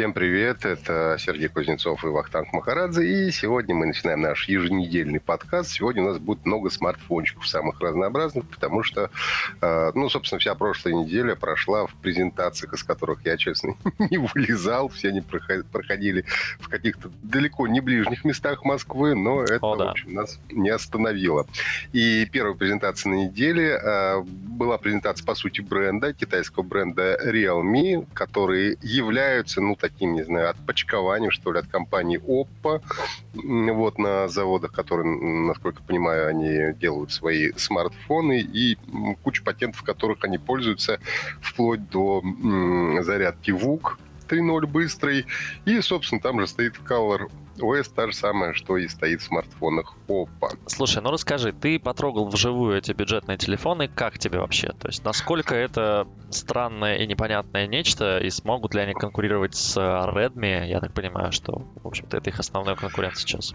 Всем 0.00 0.14
привет, 0.14 0.64
это 0.64 1.18
Сергей 1.18 1.48
Кузнецов 1.48 2.02
и 2.04 2.06
Вахтанг 2.06 2.54
Махарадзе, 2.54 3.06
и 3.06 3.30
сегодня 3.30 3.74
мы 3.74 3.84
начинаем 3.84 4.22
наш 4.22 4.48
еженедельный 4.48 5.20
подкаст. 5.20 5.72
Сегодня 5.72 6.02
у 6.02 6.06
нас 6.06 6.18
будет 6.18 6.46
много 6.46 6.70
смартфончиков 6.70 7.46
самых 7.46 7.78
разнообразных, 7.82 8.48
потому 8.48 8.82
что, 8.82 9.10
э, 9.60 9.92
ну, 9.94 10.08
собственно, 10.08 10.38
вся 10.38 10.54
прошлая 10.54 10.94
неделя 10.94 11.36
прошла 11.36 11.86
в 11.86 11.92
презентациях, 11.96 12.72
из 12.72 12.82
которых 12.82 13.26
я, 13.26 13.36
честно, 13.36 13.74
не 14.10 14.16
вылезал, 14.16 14.88
все 14.88 15.08
они 15.08 15.20
проходили 15.20 16.24
в 16.60 16.70
каких-то 16.70 17.10
далеко 17.22 17.66
не 17.66 17.82
ближних 17.82 18.24
местах 18.24 18.64
Москвы, 18.64 19.14
но 19.14 19.42
это, 19.42 19.58
О, 19.60 19.76
да. 19.76 19.84
в 19.84 19.90
общем, 19.90 20.14
нас 20.14 20.40
не 20.50 20.70
остановило. 20.70 21.46
И 21.92 22.26
первая 22.32 22.54
презентация 22.54 23.10
на 23.10 23.26
неделе 23.26 23.78
э, 23.78 24.22
была 24.22 24.78
презентация, 24.78 25.26
по 25.26 25.34
сути, 25.34 25.60
бренда, 25.60 26.14
китайского 26.14 26.62
бренда 26.62 27.18
Realme, 27.22 28.08
которые 28.14 28.78
являются, 28.80 29.60
ну, 29.60 29.76
таким, 29.92 30.14
не 30.14 30.22
знаю, 30.22 30.50
отпочкованием, 30.50 31.30
что 31.30 31.52
ли, 31.52 31.58
от 31.58 31.66
компании 31.66 32.20
Oppo. 32.20 32.82
Вот 33.34 33.98
на 33.98 34.28
заводах, 34.28 34.72
которые, 34.72 35.06
насколько 35.06 35.82
понимаю, 35.82 36.28
они 36.28 36.74
делают 36.78 37.12
свои 37.12 37.52
смартфоны 37.52 38.40
и 38.40 38.76
куча 39.22 39.42
патентов, 39.42 39.82
которых 39.82 40.24
они 40.24 40.38
пользуются 40.38 40.98
вплоть 41.40 41.88
до 41.90 42.22
зарядки 43.02 43.50
ВУК 43.50 43.98
3.0 44.30 44.66
быстрый. 44.66 45.26
И, 45.64 45.80
собственно, 45.80 46.20
там 46.20 46.40
же 46.40 46.46
стоит 46.46 46.76
Color 46.78 47.30
OS 47.58 47.90
та 47.94 48.06
же 48.06 48.12
самая, 48.14 48.54
что 48.54 48.76
и 48.76 48.88
стоит 48.88 49.20
в 49.20 49.24
смартфонах 49.24 49.96
Oppo. 50.08 50.58
Слушай, 50.66 51.02
ну 51.02 51.10
расскажи, 51.10 51.52
ты 51.52 51.78
потрогал 51.78 52.28
вживую 52.28 52.78
эти 52.78 52.92
бюджетные 52.92 53.36
телефоны, 53.36 53.88
как 53.88 54.18
тебе 54.18 54.38
вообще? 54.38 54.68
То 54.68 54.88
есть 54.88 55.04
насколько 55.04 55.54
это 55.54 56.08
странное 56.30 56.96
и 56.96 57.06
непонятное 57.06 57.66
нечто, 57.66 58.18
и 58.18 58.30
смогут 58.30 58.74
ли 58.74 58.80
они 58.80 58.94
конкурировать 58.94 59.54
с 59.54 59.76
Redmi? 59.76 60.68
Я 60.68 60.80
так 60.80 60.94
понимаю, 60.94 61.32
что, 61.32 61.66
в 61.82 61.86
общем-то, 61.86 62.16
это 62.16 62.30
их 62.30 62.38
основной 62.38 62.76
конкурент 62.76 63.16
сейчас 63.16 63.54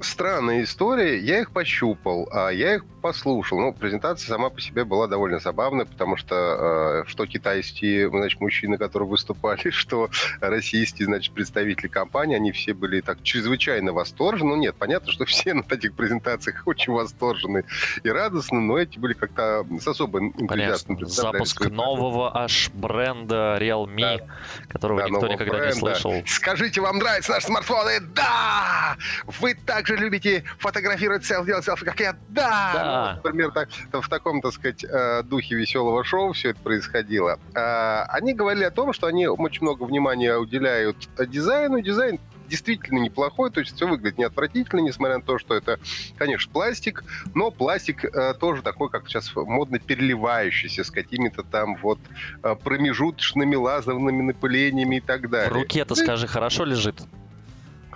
странная 0.00 0.62
история. 0.62 1.18
Я 1.18 1.40
их 1.40 1.50
пощупал, 1.50 2.28
а 2.32 2.50
я 2.50 2.76
их 2.76 2.84
послушал. 3.04 3.60
Ну, 3.60 3.72
презентация 3.74 4.28
сама 4.28 4.48
по 4.48 4.62
себе 4.62 4.84
была 4.84 5.06
довольно 5.06 5.38
забавная, 5.38 5.84
потому 5.84 6.16
что 6.16 7.02
э, 7.04 7.04
что 7.06 7.26
китайские, 7.26 8.08
значит, 8.08 8.40
мужчины, 8.40 8.78
которые 8.78 9.06
выступали, 9.08 9.68
что 9.70 10.08
российские, 10.40 11.04
значит, 11.06 11.34
представители 11.34 11.88
компании, 11.88 12.34
они 12.34 12.50
все 12.50 12.72
были 12.72 13.02
так 13.02 13.22
чрезвычайно 13.22 13.92
восторжены. 13.92 14.50
Ну, 14.50 14.56
нет, 14.56 14.76
понятно, 14.78 15.12
что 15.12 15.24
все 15.26 15.52
на 15.52 15.62
таких 15.62 15.94
презентациях 15.94 16.62
очень 16.66 16.94
восторжены 16.94 17.64
и 18.02 18.08
радостны, 18.08 18.60
но 18.60 18.78
эти 18.78 18.98
были 18.98 19.12
как-то 19.12 19.66
с 19.78 19.86
особым 19.86 20.32
энтузиазмом 20.38 21.06
Запуск 21.06 21.68
нового 21.68 22.34
аж 22.34 22.70
бренда 22.72 23.58
Realme, 23.60 24.18
да. 24.18 24.26
которого 24.68 25.02
да, 25.02 25.08
никто 25.08 25.26
никогда 25.26 25.58
бренда. 25.58 25.74
не 25.74 25.78
слышал. 25.78 26.14
Скажите, 26.26 26.80
вам 26.80 26.98
нравятся 26.98 27.32
наши 27.32 27.46
смартфоны? 27.48 28.00
Да! 28.14 28.96
Вы 29.26 29.54
также 29.84 29.98
же 29.98 30.04
любите 30.04 30.44
фотографировать 30.58 31.24
селфи, 31.24 31.48
делать 31.48 31.64
селфи, 31.64 31.84
как 31.84 32.00
я? 32.00 32.16
Да! 32.28 32.70
да. 32.72 33.12
Ну, 33.16 33.28
например, 33.28 33.52
так, 33.52 33.68
в 33.92 34.08
таком, 34.08 34.40
так 34.40 34.52
сказать, 34.52 34.84
э, 34.84 35.22
духе 35.22 35.54
веселого 35.54 36.04
шоу 36.04 36.32
все 36.32 36.50
это 36.50 36.60
происходило. 36.60 37.38
А, 37.54 38.04
они 38.08 38.34
говорили 38.34 38.64
о 38.64 38.70
том, 38.70 38.92
что 38.92 39.06
они 39.06 39.26
очень 39.26 39.62
много 39.62 39.84
внимания 39.84 40.36
уделяют 40.36 41.08
дизайну. 41.28 41.80
Дизайн 41.80 42.18
действительно 42.48 42.98
неплохой, 42.98 43.50
то 43.50 43.60
есть 43.60 43.74
все 43.74 43.86
выглядит 43.86 44.18
не 44.18 44.24
отвратительно, 44.24 44.80
несмотря 44.80 45.18
на 45.18 45.22
то, 45.22 45.38
что 45.38 45.54
это, 45.54 45.78
конечно, 46.16 46.52
пластик, 46.52 47.04
но 47.34 47.50
пластик 47.50 48.04
э, 48.04 48.34
тоже 48.34 48.62
такой, 48.62 48.90
как 48.90 49.08
сейчас 49.08 49.34
модно 49.34 49.78
переливающийся, 49.78 50.84
с 50.84 50.90
какими-то 50.90 51.42
там 51.42 51.76
вот 51.76 51.98
э, 52.42 52.54
промежуточными 52.62 53.56
лазерными 53.56 54.22
напылениями 54.22 54.96
и 54.96 55.00
так 55.00 55.30
далее. 55.30 55.50
В 55.50 55.54
руке-то, 55.54 55.94
скажи, 55.94 56.26
хорошо 56.26 56.64
лежит? 56.64 57.02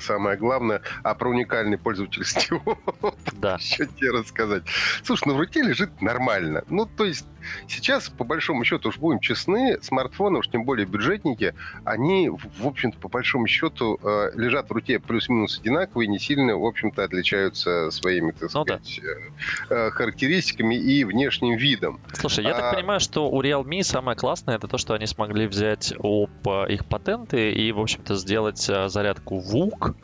Самое 0.01 0.37
главное, 0.37 0.83
а 1.03 1.15
про 1.15 1.31
уникальный 1.31 1.79
пользовательский 1.79 2.57
опыт 2.65 3.15
да. 3.33 3.57
еще 3.57 3.87
тебе 3.87 4.11
рассказать. 4.11 4.65
Слушай, 5.03 5.25
ну 5.27 5.35
в 5.35 5.39
руке 5.39 5.63
лежит 5.63 6.01
нормально. 6.03 6.65
Ну, 6.69 6.87
то 6.87 7.05
есть 7.05 7.27
сейчас, 7.67 8.09
по 8.09 8.25
большому 8.25 8.65
счету, 8.65 8.89
уж 8.89 8.99
будем 8.99 9.21
честны, 9.21 9.79
смартфоны, 9.83 10.39
уж 10.39 10.49
тем 10.49 10.65
более 10.65 10.87
бюджетники, 10.87 11.55
они, 11.85 12.29
в 12.29 12.67
общем-то, 12.67 12.99
по 12.99 13.09
большому 13.09 13.47
счету, 13.47 13.99
э, 14.03 14.31
лежат 14.35 14.69
в 14.69 14.73
руке 14.73 14.99
плюс-минус 14.99 15.59
одинаковые, 15.61 16.09
не 16.09 16.19
сильно, 16.19 16.57
в 16.57 16.65
общем-то, 16.65 17.05
отличаются 17.05 17.91
своими, 17.91 18.33
так 18.33 18.51
ну, 18.55 18.65
сказать, 18.65 19.01
да. 19.03 19.75
Э, 19.75 19.89
э, 19.89 19.91
характеристиками 19.91 20.75
и 20.75 21.05
внешним 21.05 21.57
видом. 21.57 22.01
Слушай, 22.13 22.45
я 22.45 22.53
а... 22.53 22.61
так 22.61 22.75
понимаю, 22.75 23.01
что 23.01 23.29
у 23.31 23.43
Realme 23.43 23.83
самое 23.83 24.17
классное 24.17 24.57
это 24.57 24.69
то, 24.69 24.79
что 24.79 24.95
они 24.95 25.07
смогли 25.07 25.47
взять 25.47 25.95
об 25.99 26.31
их 26.69 26.85
патенты 26.87 27.53
и, 27.53 27.73
в 27.73 27.81
общем-то, 27.81 28.17
сделать 28.17 28.59
зарядку 28.59 29.41
VOOC, 29.41 29.95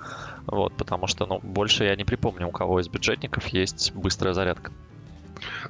вот, 0.46 0.74
потому 0.76 1.06
что, 1.06 1.26
ну, 1.26 1.40
больше 1.42 1.84
я 1.84 1.96
не 1.96 2.04
припомню, 2.04 2.48
у 2.48 2.50
кого 2.50 2.80
из 2.80 2.88
бюджетников 2.88 3.46
есть 3.48 3.92
быстрая 3.94 4.34
зарядка. 4.34 4.72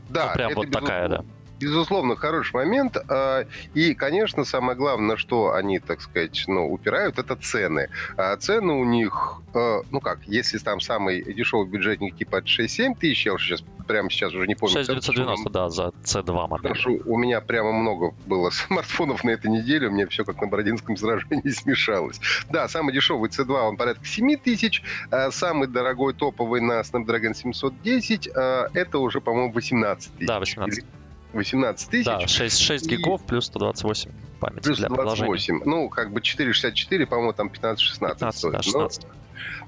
Да, 0.09 0.29
ну, 0.29 0.35
прям 0.35 0.55
вот 0.55 0.71
такая, 0.71 1.09
да 1.09 1.25
безусловно, 1.61 2.17
хороший 2.17 2.55
момент. 2.55 2.97
А, 3.09 3.47
и, 3.75 3.95
конечно, 3.95 4.45
самое 4.45 4.77
главное, 4.77 5.17
что 5.17 5.53
они, 5.53 5.79
так 5.79 6.01
сказать, 6.01 6.45
ну, 6.47 6.71
упирают, 6.71 7.19
это 7.19 7.37
цены. 7.37 7.89
А 8.17 8.37
цены 8.37 8.73
у 8.75 8.85
них, 8.85 9.43
а, 9.55 9.83
ну 9.91 10.01
как, 10.01 10.21
если 10.27 10.59
там 10.59 10.81
самый 10.81 11.23
дешевый 11.23 11.67
бюджетник 11.67 12.17
типа 12.17 12.43
6-7 12.43 12.97
тысяч, 12.99 13.27
я 13.27 13.35
уже 13.35 13.45
сейчас 13.47 13.65
прямо 13.87 14.11
сейчас 14.11 14.33
уже 14.35 14.47
не 14.47 14.55
помню. 14.55 14.77
6990, 14.77 15.51
да, 15.51 15.69
за 15.69 15.93
C2 16.05 16.49
модель. 16.49 16.63
Хорошо, 16.63 16.91
у 17.05 17.19
меня 17.19 17.41
прямо 17.41 17.73
много 17.73 18.15
было 18.27 18.51
смартфонов 18.51 19.25
на 19.25 19.31
этой 19.31 19.51
неделе, 19.51 19.89
у 19.89 19.91
меня 19.91 20.07
все 20.07 20.25
как 20.25 20.41
на 20.41 20.47
Бородинском 20.47 20.97
сражении 20.97 21.49
смешалось. 21.51 22.21
Да, 22.51 22.69
самый 22.69 22.93
дешевый 22.95 23.31
C2, 23.31 23.69
он 23.69 23.77
порядка 23.77 24.05
7 24.05 24.37
тысяч, 24.37 24.83
самый 25.31 25.69
дорогой 25.69 26.15
топовый 26.15 26.61
на 26.61 26.81
Snapdragon 26.81 27.35
710, 27.35 28.29
это 28.29 28.99
уже, 28.99 29.21
по-моему, 29.21 29.53
18 29.53 30.15
тысяч. 30.15 30.27
Да, 30.27 30.39
18. 30.39 30.85
18 31.35 31.91
тысяч. 31.91 32.07
Да, 32.07 32.27
6, 32.27 32.59
6 32.59 32.87
гигов 32.87 33.23
и... 33.23 33.27
плюс 33.27 33.47
128 33.47 34.11
памяти 34.41 34.65
плюс 34.65 34.79
для 34.79 34.89
128. 34.89 35.63
Ну, 35.65 35.89
как 35.89 36.13
бы 36.13 36.21
464, 36.21 37.07
по-моему, 37.07 37.33
там 37.33 37.49
15-16 37.49 37.99
15, 37.99 38.39
стоит. 38.39 38.53
Да, 38.53 38.63
16. 38.63 39.03
Но... 39.05 39.09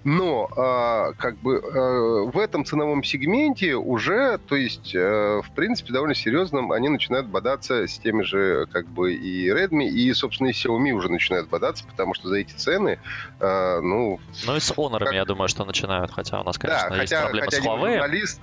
Но 0.04 0.48
э, 0.56 1.14
как 1.18 1.36
бы 1.38 1.56
э, 1.56 2.30
в 2.30 2.38
этом 2.38 2.64
ценовом 2.64 3.02
сегменте 3.02 3.74
уже, 3.74 4.38
то 4.38 4.54
есть, 4.54 4.94
э, 4.94 5.42
в 5.42 5.50
принципе, 5.54 5.92
довольно 5.92 6.14
серьезным 6.14 6.70
они 6.70 6.88
начинают 6.88 7.26
бодаться 7.26 7.88
с 7.88 7.98
теми 7.98 8.22
же, 8.22 8.66
как 8.70 8.86
бы, 8.86 9.14
и 9.14 9.50
Redmi, 9.50 9.88
и, 9.88 10.12
собственно, 10.14 10.48
и 10.48 10.52
Xiaomi 10.52 10.92
уже 10.92 11.08
начинают 11.10 11.48
бодаться, 11.48 11.84
потому 11.86 12.14
что 12.14 12.28
за 12.28 12.36
эти 12.36 12.52
цены, 12.52 13.00
э, 13.40 13.80
ну... 13.80 14.20
Ну 14.46 14.56
и 14.56 14.60
с 14.60 14.70
Honor, 14.70 15.00
как... 15.00 15.12
я 15.12 15.24
думаю, 15.24 15.48
что 15.48 15.64
начинают, 15.64 16.12
хотя 16.12 16.40
у 16.40 16.44
нас, 16.44 16.56
конечно, 16.56 16.88
да, 16.88 17.00
есть 17.00 17.12
хотя, 17.12 17.24
проблемы 17.24 17.46
хотя 17.50 17.62
с 17.62 17.66
Huawei. 17.66 18.40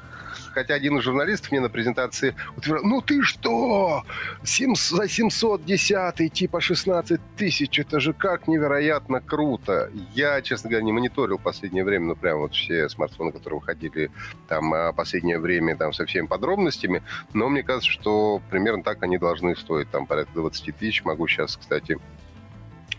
Хотя 0.53 0.73
один 0.73 0.97
из 0.97 1.03
журналистов 1.03 1.51
мне 1.51 1.61
на 1.61 1.69
презентации 1.69 2.35
утверждал, 2.55 2.89
ну 2.89 3.01
ты 3.01 3.21
что, 3.21 4.03
7, 4.43 4.75
за 4.75 5.07
710 5.07 6.33
типа 6.33 6.61
16 6.61 7.19
тысяч, 7.37 7.79
это 7.79 7.99
же 7.99 8.13
как 8.13 8.47
невероятно 8.47 9.21
круто. 9.21 9.91
Я, 10.13 10.41
честно 10.41 10.69
говоря, 10.69 10.85
не 10.85 10.91
мониторил 10.91 11.37
последнее 11.37 11.83
время, 11.83 12.07
ну 12.07 12.15
прям 12.15 12.39
вот 12.39 12.53
все 12.53 12.89
смартфоны, 12.89 13.31
которые 13.31 13.59
выходили 13.59 14.11
там 14.47 14.73
а, 14.73 14.93
последнее 14.93 15.39
время 15.39 15.75
там 15.75 15.93
со 15.93 16.05
всеми 16.05 16.27
подробностями, 16.27 17.03
но 17.33 17.49
мне 17.49 17.63
кажется, 17.63 17.89
что 17.89 18.41
примерно 18.49 18.83
так 18.83 19.03
они 19.03 19.17
должны 19.17 19.55
стоить, 19.55 19.89
там 19.89 20.05
порядка 20.05 20.33
20 20.33 20.77
тысяч. 20.77 21.03
Могу 21.03 21.27
сейчас, 21.27 21.57
кстати, 21.57 21.97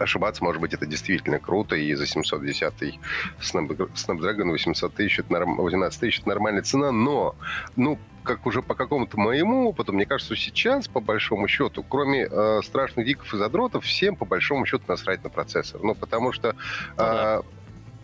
ошибаться, 0.00 0.42
может 0.44 0.60
быть, 0.60 0.74
это 0.74 0.86
действительно 0.86 1.38
круто, 1.38 1.76
и 1.76 1.94
за 1.94 2.06
710 2.06 2.98
Snapdragon 3.40 4.50
800 4.50 4.94
тысяч, 4.94 5.18
это 5.18 5.32
норм... 5.32 5.56
18 5.56 6.00
тысяч 6.00 6.20
это 6.20 6.28
нормальная 6.28 6.62
цена, 6.62 6.92
но, 6.92 7.34
ну, 7.76 7.98
как 8.22 8.46
уже 8.46 8.62
по 8.62 8.74
какому-то 8.74 9.20
моему 9.20 9.68
опыту, 9.68 9.92
мне 9.92 10.06
кажется, 10.06 10.34
сейчас, 10.34 10.88
по 10.88 11.00
большому 11.00 11.46
счету, 11.46 11.82
кроме 11.82 12.26
э, 12.30 12.60
страшных 12.64 13.06
гиков 13.06 13.32
и 13.34 13.36
задротов, 13.36 13.84
всем, 13.84 14.16
по 14.16 14.24
большому 14.24 14.66
счету, 14.66 14.84
насрать 14.88 15.22
на 15.22 15.30
процессор. 15.30 15.80
Ну, 15.82 15.94
потому 15.94 16.32
что... 16.32 16.56
Э, 16.96 17.42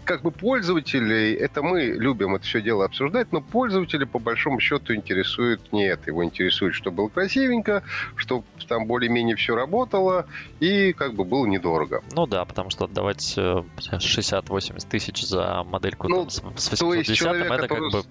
как 0.05 0.23
бы 0.23 0.31
пользователей, 0.31 1.35
это 1.35 1.62
мы 1.62 1.82
любим 1.82 2.35
это 2.35 2.44
все 2.44 2.61
дело 2.61 2.85
обсуждать, 2.85 3.32
но 3.32 3.41
пользователи 3.41 4.05
по 4.05 4.19
большому 4.19 4.61
счету 4.61 4.94
интересует 4.94 5.73
не 5.73 5.87
это. 5.87 6.11
Его 6.11 6.25
интересует, 6.25 6.75
что 6.75 6.91
было 6.91 7.08
красивенько, 7.08 7.82
что 8.17 8.44
там 8.69 8.87
более-менее 8.87 9.37
все 9.37 9.55
работало 9.55 10.26
и 10.61 10.93
как 10.93 11.14
бы 11.14 11.25
было 11.25 11.47
недорого. 11.47 12.02
Ну 12.12 12.26
да, 12.26 12.44
потому 12.44 12.70
что 12.70 12.85
отдавать 12.85 13.37
60-80 13.37 14.73
э, 14.76 14.88
тысяч 14.88 15.23
за 15.23 15.62
модельку 15.64 16.08
ну, 16.08 16.26
там, 16.26 16.56
с 16.56 16.70
810 16.70 17.17
человек, 17.17 17.47
это 17.47 17.69
который... 17.69 17.91
как 17.91 18.02
бы 18.02 18.08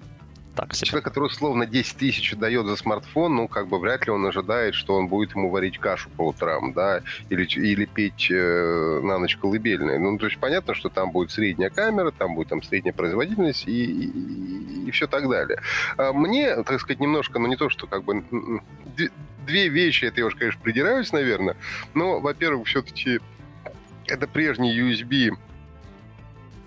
так 0.59 0.75
себе. 0.75 0.87
Человек, 0.87 1.05
который 1.05 1.25
условно 1.25 1.65
10 1.65 1.97
тысяч 1.97 2.35
дает 2.35 2.65
за 2.65 2.75
смартфон, 2.75 3.35
ну, 3.35 3.47
как 3.47 3.67
бы 3.67 3.79
вряд 3.79 4.05
ли 4.05 4.11
он 4.11 4.25
ожидает, 4.25 4.75
что 4.75 4.95
он 4.95 5.07
будет 5.07 5.31
ему 5.31 5.49
варить 5.49 5.77
кашу 5.77 6.09
по 6.09 6.27
утрам, 6.27 6.73
да, 6.73 7.01
или, 7.29 7.45
или 7.45 7.85
петь 7.85 8.27
э, 8.29 8.99
на 9.03 9.17
ночь 9.19 9.37
колыбельные. 9.37 9.99
Ну, 9.99 10.17
то 10.17 10.25
есть 10.25 10.37
понятно, 10.39 10.73
что 10.73 10.89
там 10.89 11.11
будет 11.11 11.31
средняя 11.31 11.69
камера, 11.69 12.11
там 12.11 12.35
будет 12.35 12.49
там 12.49 12.61
средняя 12.61 12.93
производительность 12.93 13.67
и, 13.67 13.85
и, 13.85 14.87
и 14.87 14.91
все 14.91 15.07
так 15.07 15.29
далее. 15.29 15.61
А 15.97 16.13
мне, 16.13 16.55
так 16.63 16.79
сказать, 16.79 16.99
немножко, 16.99 17.39
ну, 17.39 17.47
не 17.47 17.55
то, 17.55 17.69
что 17.69 17.87
как 17.87 18.03
бы 18.03 18.23
две 19.45 19.69
вещи, 19.69 20.05
это 20.05 20.19
я 20.19 20.25
уже, 20.25 20.37
конечно, 20.37 20.61
придираюсь, 20.61 21.11
наверное, 21.11 21.55
но, 21.93 22.19
во-первых, 22.19 22.67
все-таки 22.67 23.19
Это 24.07 24.27
прежний 24.27 24.77
USB, 24.77 25.37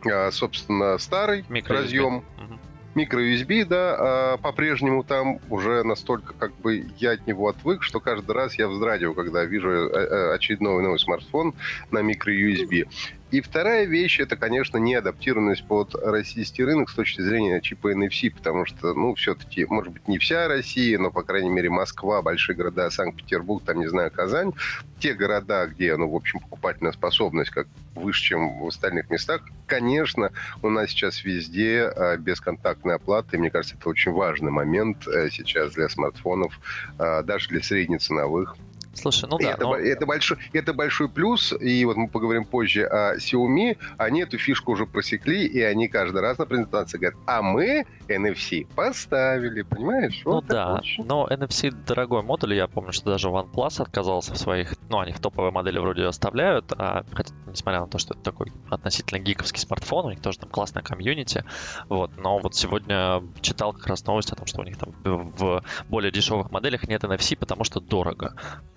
а, 0.05 0.31
собственно, 0.31 0.99
старый 0.99 1.43
Micro 1.49 1.73
разъем. 1.73 2.25
Мгм. 2.39 2.61
Микро-USB, 2.95 3.65
да, 3.65 3.97
а 3.99 4.37
по-прежнему 4.37 5.03
там 5.03 5.41
уже 5.49 5.83
настолько 5.83 6.35
как 6.35 6.55
бы 6.57 6.87
я 6.99 7.13
от 7.13 7.27
него 7.27 7.49
отвык, 7.49 7.83
что 7.83 8.01
каждый 8.01 8.33
раз 8.33 8.55
я 8.59 8.69
вздрагиваю, 8.69 9.15
когда 9.15 9.45
вижу 9.45 9.71
э, 9.71 9.89
э, 9.89 10.35
очередной 10.35 10.83
новый 10.83 10.99
смартфон 10.99 11.55
на 11.91 12.01
микро-USB. 12.01 12.89
И 13.33 13.41
вторая 13.41 13.87
вещь, 13.87 14.21
это, 14.21 14.37
конечно, 14.37 14.77
не 14.77 14.95
адаптированность 14.95 15.67
под 15.67 15.95
российский 15.95 16.65
рынок 16.65 16.91
с 16.91 16.95
точки 16.95 17.23
зрения 17.23 17.63
чипа 17.63 17.91
NFC, 17.91 18.31
потому 18.31 18.67
что, 18.67 18.93
ну, 18.93 19.15
все-таки, 19.15 19.65
может 19.65 19.91
быть, 19.91 20.07
не 20.07 20.19
вся 20.19 20.49
Россия, 20.49 20.99
но, 20.99 21.11
по 21.11 21.23
крайней 21.23 21.49
мере, 21.49 21.71
Москва, 21.71 22.21
большие 22.21 22.55
города, 22.55 22.91
Санкт-Петербург, 22.91 23.65
там, 23.65 23.79
не 23.79 23.87
знаю, 23.87 24.11
Казань, 24.11 24.53
те 24.99 25.15
города, 25.15 25.67
где, 25.67 25.97
ну, 25.97 26.11
в 26.11 26.15
общем, 26.15 26.41
покупательная 26.41 26.93
способность 26.93 27.49
как 27.49 27.69
выше, 27.95 28.23
чем 28.23 28.61
в 28.61 28.67
остальных 28.67 29.09
местах, 29.09 29.41
конечно, 29.67 30.31
у 30.61 30.69
нас 30.69 30.91
сейчас 30.91 31.25
везде 31.25 31.85
а, 31.85 32.19
бесконтактная 32.19 32.97
оплата, 32.97 33.37
и 33.37 33.41
мне 33.41 33.51
кажется, 33.51 33.77
это 33.79 33.89
очень 33.89 34.13
важный 34.13 34.51
момент 34.51 35.09
э, 35.09 35.31
сейчас 35.31 35.73
для 35.73 35.89
смартфонов, 35.89 36.61
а, 36.99 37.23
даже 37.23 37.49
для 37.49 37.63
среднеценовых. 37.63 38.57
Слушай, 38.95 39.29
ну 39.31 39.39
да, 39.39 39.53
это, 39.53 39.63
но- 39.65 39.77
это, 39.77 40.07
большой, 40.07 40.39
это 40.53 40.75
большой 40.75 41.09
плюс, 41.09 41.53
и 41.59 41.85
вот 41.85 41.97
мы 41.97 42.09
поговорим 42.09 42.45
позже 42.45 42.85
о 42.85 43.17
Xiaomi, 43.17 43.79
они 43.97 44.23
эту 44.23 44.39
фишку 44.39 44.73
уже 44.73 44.87
просекли, 44.87 45.47
и 45.47 45.61
они 45.63 45.89
каждый 45.89 46.21
раз 46.21 46.39
на 46.39 46.47
презентации 46.47 46.99
говорят, 46.99 47.19
а 47.27 47.41
мы 47.43 47.87
NFC 48.09 48.67
поставили, 48.75 49.63
понимаешь? 49.63 50.21
Ну 50.25 50.33
Вот 50.33 50.47
да, 50.47 50.63
это 50.65 50.73
очень- 50.83 51.05
но 51.07 51.27
NFC 51.31 51.71
дорогой 51.87 52.23
модуль, 52.23 52.55
я 52.55 52.67
помню, 52.69 52.93
что 52.93 53.11
даже 53.11 53.29
OnePlus 53.29 53.81
отказался 53.83 54.35
в 54.35 54.39
своих, 54.39 54.75
ну 54.91 54.99
они 55.01 55.13
в 55.13 55.21
топовые 55.21 55.53
модели 55.53 55.79
вроде 55.79 56.05
оставляют, 56.05 56.73
а 56.77 57.05
хотя, 57.13 57.35
несмотря 57.47 57.81
на 57.81 57.87
то, 57.89 57.99
что 57.99 58.15
это 58.15 58.23
такой 58.23 58.53
относительно 58.71 59.19
гиковский 59.19 59.61
смартфон, 59.61 60.07
у 60.07 60.11
них 60.11 60.21
тоже 60.21 60.39
там 60.39 60.51
классная 60.51 60.83
комьюнити, 60.83 61.45
вот, 61.89 62.11
но 62.19 62.39
вот 62.39 62.55
сегодня 62.55 63.23
читал 63.41 63.73
как 63.73 63.87
раз 63.87 64.05
новость 64.07 64.33
о 64.33 64.37
том, 64.37 64.47
что 64.47 64.61
у 64.61 64.65
них 64.65 64.77
там 64.77 64.93
в 65.03 65.63
более 65.89 66.13
дешевых 66.13 66.51
моделях 66.51 66.87
нет 66.89 67.03
NFC, 67.05 67.37
потому 67.37 67.65
что 67.65 67.81
дорого. 67.81 68.35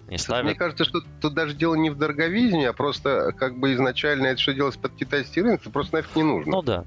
Не 0.08 0.18
Слушай, 0.20 0.44
Мне 0.44 0.54
ставят. 0.54 0.58
кажется, 0.58 0.86
что 0.86 1.02
тут 1.20 1.34
даже 1.34 1.56
дело 1.56 1.76
не 1.76 1.90
в 1.90 1.98
дороговизне, 1.98 2.70
а 2.70 2.74
просто 2.74 3.34
как 3.38 3.58
бы 3.58 3.74
изначально 3.74 4.28
это 4.28 4.40
что 4.40 4.54
делать 4.54 4.78
под 4.78 4.94
китайский 4.96 5.42
рынок, 5.42 5.62
это 5.62 5.72
просто 5.72 5.98
нафиг 5.98 6.16
не 6.16 6.24
нужно. 6.24 6.52
Ну 6.52 6.62
да. 6.62 6.86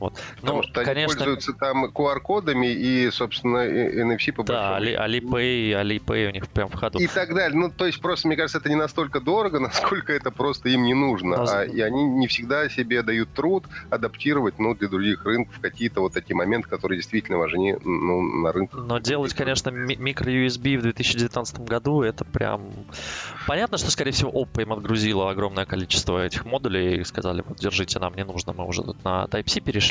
Вот. 0.00 0.14
Потому 0.40 0.56
Ну, 0.58 0.62
что 0.64 0.80
они 0.80 0.86
конечно, 0.86 1.16
пользуются 1.16 1.52
там 1.52 1.84
QR-кодами 1.86 2.66
и, 2.72 3.10
собственно, 3.10 3.58
NFC 3.58 4.32
по 4.32 4.42
да, 4.42 4.76
Али, 4.76 4.94
Alipay, 4.96 5.72
Alipay 5.80 6.28
у 6.28 6.32
них 6.32 6.48
прям 6.48 6.68
в 6.70 6.74
ходу. 6.74 6.98
и 6.98 7.06
так 7.06 7.34
далее. 7.34 7.56
Ну, 7.58 7.70
то 7.70 7.86
есть 7.86 8.00
просто, 8.00 8.26
мне 8.28 8.36
кажется, 8.36 8.58
это 8.58 8.68
не 8.70 8.76
настолько 8.76 9.20
дорого, 9.20 9.60
насколько 9.60 10.12
это 10.12 10.30
просто 10.30 10.70
им 10.70 10.84
не 10.84 10.94
нужно. 10.94 11.36
Но- 11.36 11.44
А, 11.50 11.64
и 11.64 11.80
они 11.80 12.02
не 12.04 12.26
всегда 12.26 12.68
себе 12.70 13.02
дают 13.02 13.28
труд 13.34 13.64
адаптировать, 13.90 14.58
ну, 14.58 14.74
для 14.74 14.88
других 14.88 15.24
рынков 15.24 15.60
какие-то 15.60 16.00
вот 16.00 16.12
такие 16.14 16.34
моменты, 16.34 16.68
которые 16.68 16.98
действительно 16.98 17.36
важны, 17.38 17.78
ну, 17.84 18.22
на 18.22 18.52
рынке. 18.52 18.76
Но 18.76 18.98
делать, 18.98 19.34
конечно, 19.34 19.68
ми- 19.70 19.96
микро-USB 19.96 20.78
в 20.78 20.82
2019 20.82 21.60
году, 21.60 22.02
это 22.02 22.24
прям... 22.24 22.70
Понятно, 23.46 23.76
что, 23.78 23.90
скорее 23.90 24.12
всего, 24.12 24.30
Oppo 24.30 24.62
им 24.62 24.72
отгрузило 24.72 25.30
огромное 25.30 25.66
количество 25.66 26.24
этих 26.24 26.44
модулей 26.46 27.00
и 27.00 27.04
сказали, 27.04 27.42
вот, 27.46 27.58
держите, 27.58 27.98
нам 27.98 28.14
не 28.14 28.24
нужно, 28.24 28.54
мы 28.56 28.64
уже 28.66 28.82
тут 28.82 29.04
на 29.04 29.24
Type-C 29.24 29.60
перешли. 29.60 29.89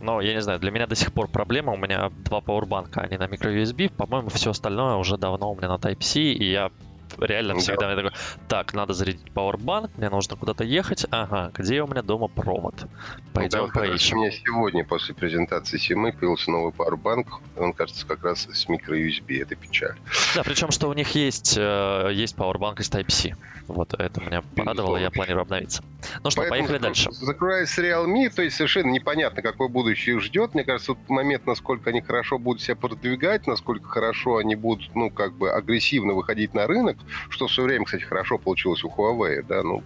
Но, 0.00 0.20
я 0.20 0.34
не 0.34 0.42
знаю, 0.42 0.58
для 0.60 0.70
меня 0.70 0.86
до 0.86 0.94
сих 0.94 1.12
пор 1.12 1.28
проблема, 1.28 1.72
у 1.72 1.76
меня 1.76 2.10
два 2.10 2.40
пауэрбанка, 2.40 3.00
они 3.00 3.16
на 3.16 3.26
микро-USB, 3.26 3.90
по-моему, 3.96 4.28
все 4.28 4.50
остальное 4.50 4.96
уже 4.96 5.16
давно 5.16 5.52
у 5.52 5.56
меня 5.56 5.68
на 5.68 5.76
Type-C, 5.76 6.20
и 6.20 6.50
я 6.50 6.70
реально 7.18 7.54
Да. 7.54 7.60
всегда 7.60 7.90
я 7.90 7.96
такой, 7.96 8.12
так, 8.48 8.74
надо 8.74 8.92
зарядить 8.92 9.30
пауэрбанк, 9.32 9.90
мне 9.96 10.08
нужно 10.10 10.36
куда-то 10.36 10.64
ехать, 10.64 11.06
ага, 11.10 11.50
где 11.54 11.82
у 11.82 11.86
меня 11.86 12.02
дома 12.02 12.28
провод? 12.28 12.86
Пойдем 13.32 13.66
Да, 13.66 13.72
поищем. 13.72 14.18
У 14.18 14.20
меня 14.20 14.30
сегодня 14.30 14.84
после 14.84 15.14
презентации 15.14 15.78
Симы 15.78 16.12
появился 16.12 16.50
новый 16.50 16.72
Powerbank. 16.72 17.26
Он, 17.56 17.72
кажется, 17.72 18.06
как 18.06 18.24
раз 18.24 18.48
с 18.52 18.68
микро-USB. 18.68 19.42
Это 19.42 19.54
печаль. 19.54 19.96
Да, 20.34 20.42
причем, 20.42 20.70
что 20.70 20.88
у 20.88 20.92
них 20.92 21.14
есть, 21.14 21.56
э, 21.58 22.10
есть 22.12 22.36
Powerbank 22.36 22.80
из 22.80 22.90
Type-C. 22.90 23.34
Вот 23.66 23.94
это 23.94 24.20
меня 24.20 24.42
порадовало, 24.56 24.98
я 24.98 25.10
планирую 25.10 25.42
обновиться. 25.42 25.82
Ну 26.22 26.30
что, 26.30 26.42
Поэтому 26.42 26.50
поехали 26.50 26.78
дальше. 26.78 27.10
Закрываясь 27.12 27.70
с 27.70 27.78
Realme, 27.78 28.28
то 28.28 28.42
есть 28.42 28.56
совершенно 28.56 28.90
непонятно, 28.90 29.40
какое 29.42 29.68
будущее 29.68 30.16
их 30.16 30.22
ждет. 30.22 30.54
Мне 30.54 30.64
кажется, 30.64 30.92
вот 30.92 31.08
момент, 31.08 31.46
насколько 31.46 31.90
они 31.90 32.02
хорошо 32.02 32.38
будут 32.38 32.60
себя 32.62 32.76
продвигать, 32.76 33.46
насколько 33.46 33.88
хорошо 33.88 34.36
они 34.36 34.54
будут, 34.54 34.94
ну, 34.94 35.10
как 35.10 35.32
бы 35.34 35.50
агрессивно 35.50 36.12
выходить 36.12 36.52
на 36.52 36.66
рынок, 36.66 36.98
что 37.28 37.46
все 37.46 37.62
время, 37.62 37.84
кстати, 37.84 38.02
хорошо 38.02 38.38
получилось 38.38 38.84
у 38.84 38.88
Huawei, 38.88 39.42
да, 39.42 39.62
ну, 39.62 39.82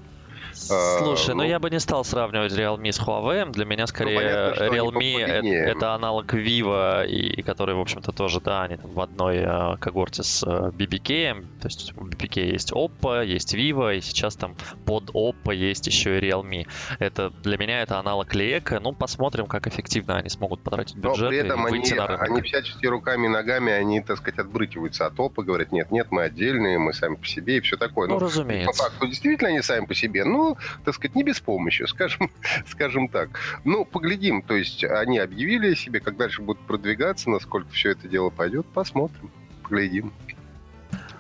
Слушай, 0.59 1.31
ну 1.35 1.43
ну- 1.43 1.49
я 1.49 1.59
бы 1.59 1.71
не 1.71 1.81
стал 1.81 2.05
сравнивать 2.05 2.53
Realme 2.53 2.93
с 2.93 3.01
Huawei. 3.01 3.51
Для 3.53 3.65
меня 3.65 3.87
скорее 3.87 4.17
понятно, 4.17 4.55
что 4.55 4.65
они 4.65 4.77
Realme 4.77 5.15
по 5.15 5.21
это, 5.21 5.47
это 5.47 5.95
аналог 5.95 6.35
Vivo, 6.35 7.07
и, 7.07 7.43
который, 7.43 7.75
в 7.75 7.81
общем-то, 7.81 8.13
тоже, 8.13 8.41
да, 8.41 8.63
они 8.63 8.77
там 8.77 8.91
в 8.93 9.01
одной 9.01 9.37
э, 9.39 9.77
когорте 9.79 10.23
с 10.23 10.43
э, 10.45 10.71
BBK. 10.71 11.47
То 11.61 11.69
есть 11.69 11.93
у 11.97 12.05
BBK 12.07 12.41
есть 12.53 12.73
Oppo, 12.73 13.25
есть 13.25 13.55
Vivo, 13.55 13.97
и 13.97 14.01
сейчас 14.01 14.37
там 14.37 14.57
под 14.85 15.11
Oppo 15.11 15.55
есть 15.55 15.87
еще 15.87 16.19
и 16.19 16.21
Realme. 16.21 16.67
Это 16.99 17.31
для 17.43 17.57
меня 17.57 17.83
это 17.83 17.99
аналог 17.99 18.35
Лека. 18.35 18.81
Ну, 18.81 18.93
посмотрим, 18.93 19.47
как 19.47 19.67
эффективно 19.67 20.17
они 20.19 20.29
смогут 20.29 20.61
потратить 20.63 20.97
но 20.97 21.11
бюджет 21.11 21.29
при 21.29 21.39
этом 21.39 21.61
и 21.65 21.69
они, 21.69 21.79
выйти 21.79 21.95
на 21.95 22.07
рынок. 22.07 22.23
они 22.31 22.43
всячески 22.43 22.87
руками 22.87 23.27
и 23.27 23.29
ногами, 23.29 23.73
они, 23.73 24.01
так 24.01 24.19
сказать, 24.19 24.39
отбрыкиваются 24.41 25.07
от 25.07 25.19
опа, 25.19 25.43
говорят, 25.43 25.73
нет, 25.73 25.91
нет, 25.91 26.09
мы 26.11 26.23
отдельные, 26.23 26.79
мы 26.79 26.93
сами 26.93 27.15
по 27.17 27.27
себе 27.27 27.59
и 27.59 27.61
все 27.61 27.77
такое. 27.77 28.09
Ну, 28.09 28.15
Ну, 28.15 28.21
по 28.21 28.27
разумеется. 28.27 28.83
факту 28.83 29.07
действительно 29.07 29.51
они 29.51 29.63
сами 29.63 29.87
по 29.87 29.95
себе, 29.95 30.25
но, 30.49 30.57
так 30.85 30.95
сказать, 30.95 31.15
не 31.15 31.25
без 31.25 31.41
помощи, 31.41 31.85
скажем, 31.87 32.31
скажем 32.67 33.09
так. 33.09 33.31
Ну, 33.65 33.85
поглядим, 33.85 34.43
то 34.43 34.55
есть 34.55 34.85
они 34.85 35.19
объявили 35.19 35.73
о 35.73 35.77
себе, 35.77 36.01
как 36.01 36.17
дальше 36.17 36.43
будут 36.43 36.63
продвигаться, 36.67 37.31
насколько 37.31 37.71
все 37.71 37.91
это 37.91 38.09
дело 38.09 38.31
пойдет, 38.31 38.67
посмотрим, 38.67 39.31
поглядим. 39.63 40.13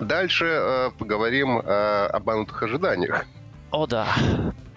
Дальше 0.00 0.46
э, 0.46 0.90
поговорим 0.96 1.58
э, 1.58 2.06
об 2.06 2.22
обманутых 2.22 2.62
ожиданиях. 2.62 3.26
О, 3.70 3.86
да. 3.86 4.06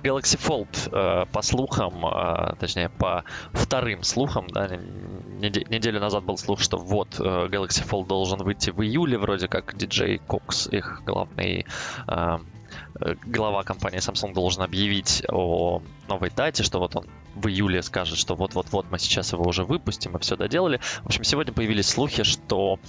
Galaxy 0.03 0.36
Fold, 0.36 0.89
э, 0.92 1.25
по 1.31 1.42
слухам, 1.44 2.03
э, 2.06 2.56
точнее, 2.59 2.89
по 2.89 3.24
вторым 3.53 4.01
слухам, 4.01 4.48
да, 4.48 4.68
неде- 4.68 5.69
неделю 5.69 6.00
назад 6.00 6.24
был 6.24 6.38
слух, 6.38 6.59
что 6.59 6.77
вот 6.77 7.19
Galaxy 7.19 7.88
Fold 7.88 8.07
должен 8.07 8.39
выйти 8.39 8.71
в 8.71 8.81
июле, 8.81 9.19
вроде 9.19 9.48
как 9.48 9.75
DJ 9.75 10.19
Cox, 10.27 10.75
их 10.75 11.03
главный 11.06 11.68
глава 13.26 13.64
компании 13.64 14.00
Samsung 14.00 14.34
должен 14.34 14.64
объявить 14.64 15.24
о 15.30 15.82
новой 16.08 16.30
дате, 16.30 16.64
что 16.64 16.80
вот 16.80 16.96
он 16.96 17.06
в 17.36 17.48
июле 17.48 17.82
скажет, 17.82 18.18
что 18.18 18.36
вот-вот-вот 18.36 18.88
мы 18.92 19.00
сейчас 19.00 19.32
его 19.32 19.46
уже 19.46 19.63
выпустим, 19.63 20.12
мы 20.12 20.20
все 20.20 20.36
доделали. 20.36 20.80
В 21.04 21.08
общем, 21.08 21.24
сегодня 21.24 21.54
появились 21.54 21.88
слухи, 21.88 22.24
что 22.24 22.80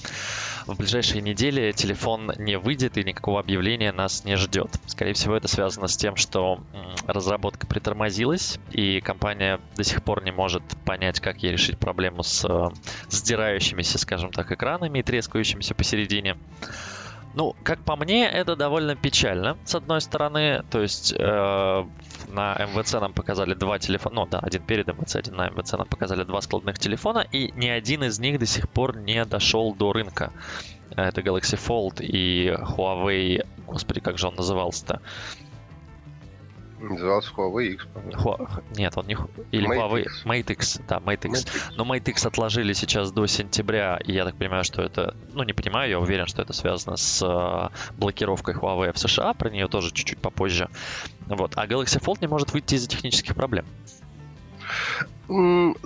в 0.67 0.77
ближайшие 0.77 1.23
недели 1.23 1.73
телефон 1.73 2.33
не 2.39 2.59
выйдет 2.59 2.97
и 2.99 3.05
никакого 3.05 3.41
объявления 3.41 3.93
нас 3.93 4.25
не 4.25 4.37
ждет. 4.37 4.71
Скорее 4.87 5.15
всего, 5.15 5.37
это 5.37 5.49
связано 5.49 5.87
с 5.87 5.97
тем, 5.97 6.17
что 6.17 6.61
разработка 7.07 7.67
притормозилась, 7.67 8.59
и 8.71 9.01
компания 9.01 9.61
до 9.77 9.85
сих 9.85 10.03
пор 10.03 10.25
не 10.25 10.33
может 10.33 10.63
понять, 10.85 11.21
как 11.21 11.43
ей 11.43 11.53
решить 11.53 11.79
проблему 11.79 12.23
с 12.23 12.45
э, 12.45 12.69
сдирающимися, 13.09 13.99
скажем 13.99 14.31
так, 14.31 14.51
экранами 14.51 15.01
и 15.01 15.03
трескающимися 15.03 15.75
посередине. 15.75 16.37
Ну, 17.35 17.57
как 17.63 17.83
по 17.85 17.97
мне, 17.97 18.29
это 18.29 18.57
довольно 18.57 18.95
печально, 18.95 19.57
с 19.65 19.75
одной 19.75 20.01
стороны. 20.01 20.65
То 20.71 20.83
есть 20.83 21.15
э, 21.19 21.87
на 22.29 22.55
МВЦ 22.55 22.95
нам 22.95 23.13
показали 23.15 23.55
два 23.55 23.79
телефона, 23.79 24.15
ну 24.17 24.27
да, 24.27 24.39
один 24.39 24.63
перед 24.63 24.87
МВЦ, 24.87 25.17
один 25.17 25.37
на 25.37 25.49
МВЦ 25.49 25.73
нам 25.73 25.87
показали 25.87 26.25
два 26.25 26.41
складных 26.43 26.79
телефона, 26.79 27.27
и 27.33 27.51
ни 27.53 27.69
один 27.69 28.05
из 28.05 28.19
них 28.19 28.39
до 28.39 28.47
сих 28.47 28.69
пор 28.69 28.97
не 28.97 29.25
дошел 29.25 29.75
до 29.75 29.93
рынка. 29.93 30.33
Это 30.95 31.23
Galaxy 31.23 31.59
Fold 31.59 32.05
и 32.05 32.51
Huawei, 32.51 33.47
господи, 33.67 34.01
как 34.01 34.19
же 34.19 34.29
он 34.29 34.35
назывался-то? 34.35 35.01
Назывался 36.83 37.31
Huawei 37.37 37.75
X, 37.75 37.87
по-моему. 37.87 38.21
Хua- 38.21 38.63
Нет, 38.77 38.93
он 38.97 39.07
не... 39.07 39.15
Ху- 39.15 39.31
Или 39.53 39.69
Mate 39.69 39.77
Huawei... 39.79 40.01
X. 40.03 40.25
Mate 40.25 40.53
X, 40.53 40.81
да, 40.89 40.97
Mate 40.99 41.29
X. 41.29 41.45
Mate 41.45 41.57
X. 41.57 41.71
Но 41.77 41.85
Mate 41.85 42.11
X 42.11 42.27
отложили 42.27 42.73
сейчас 42.73 43.13
до 43.13 43.27
сентября, 43.27 43.99
и 44.05 44.13
я 44.13 44.25
так 44.25 44.35
понимаю, 44.37 44.65
что 44.65 44.83
это... 44.83 45.15
Ну, 45.33 45.45
не 45.45 45.53
понимаю, 45.53 45.89
я 45.91 46.01
уверен, 46.01 46.27
что 46.27 46.43
это 46.43 46.53
связано 46.53 46.97
с 46.97 47.23
э, 47.25 47.69
блокировкой 47.97 48.55
Huawei 48.55 48.93
в 48.93 48.99
США, 48.99 49.33
про 49.35 49.49
нее 49.51 49.69
тоже 49.69 49.93
чуть-чуть 49.93 50.19
попозже. 50.19 50.69
Вот. 51.27 51.53
А 51.57 51.67
Galaxy 51.67 52.01
Fold 52.03 52.19
не 52.21 52.27
может 52.27 52.53
выйти 52.53 52.75
из-за 52.75 52.89
технических 52.89 53.35
проблем. 53.35 53.65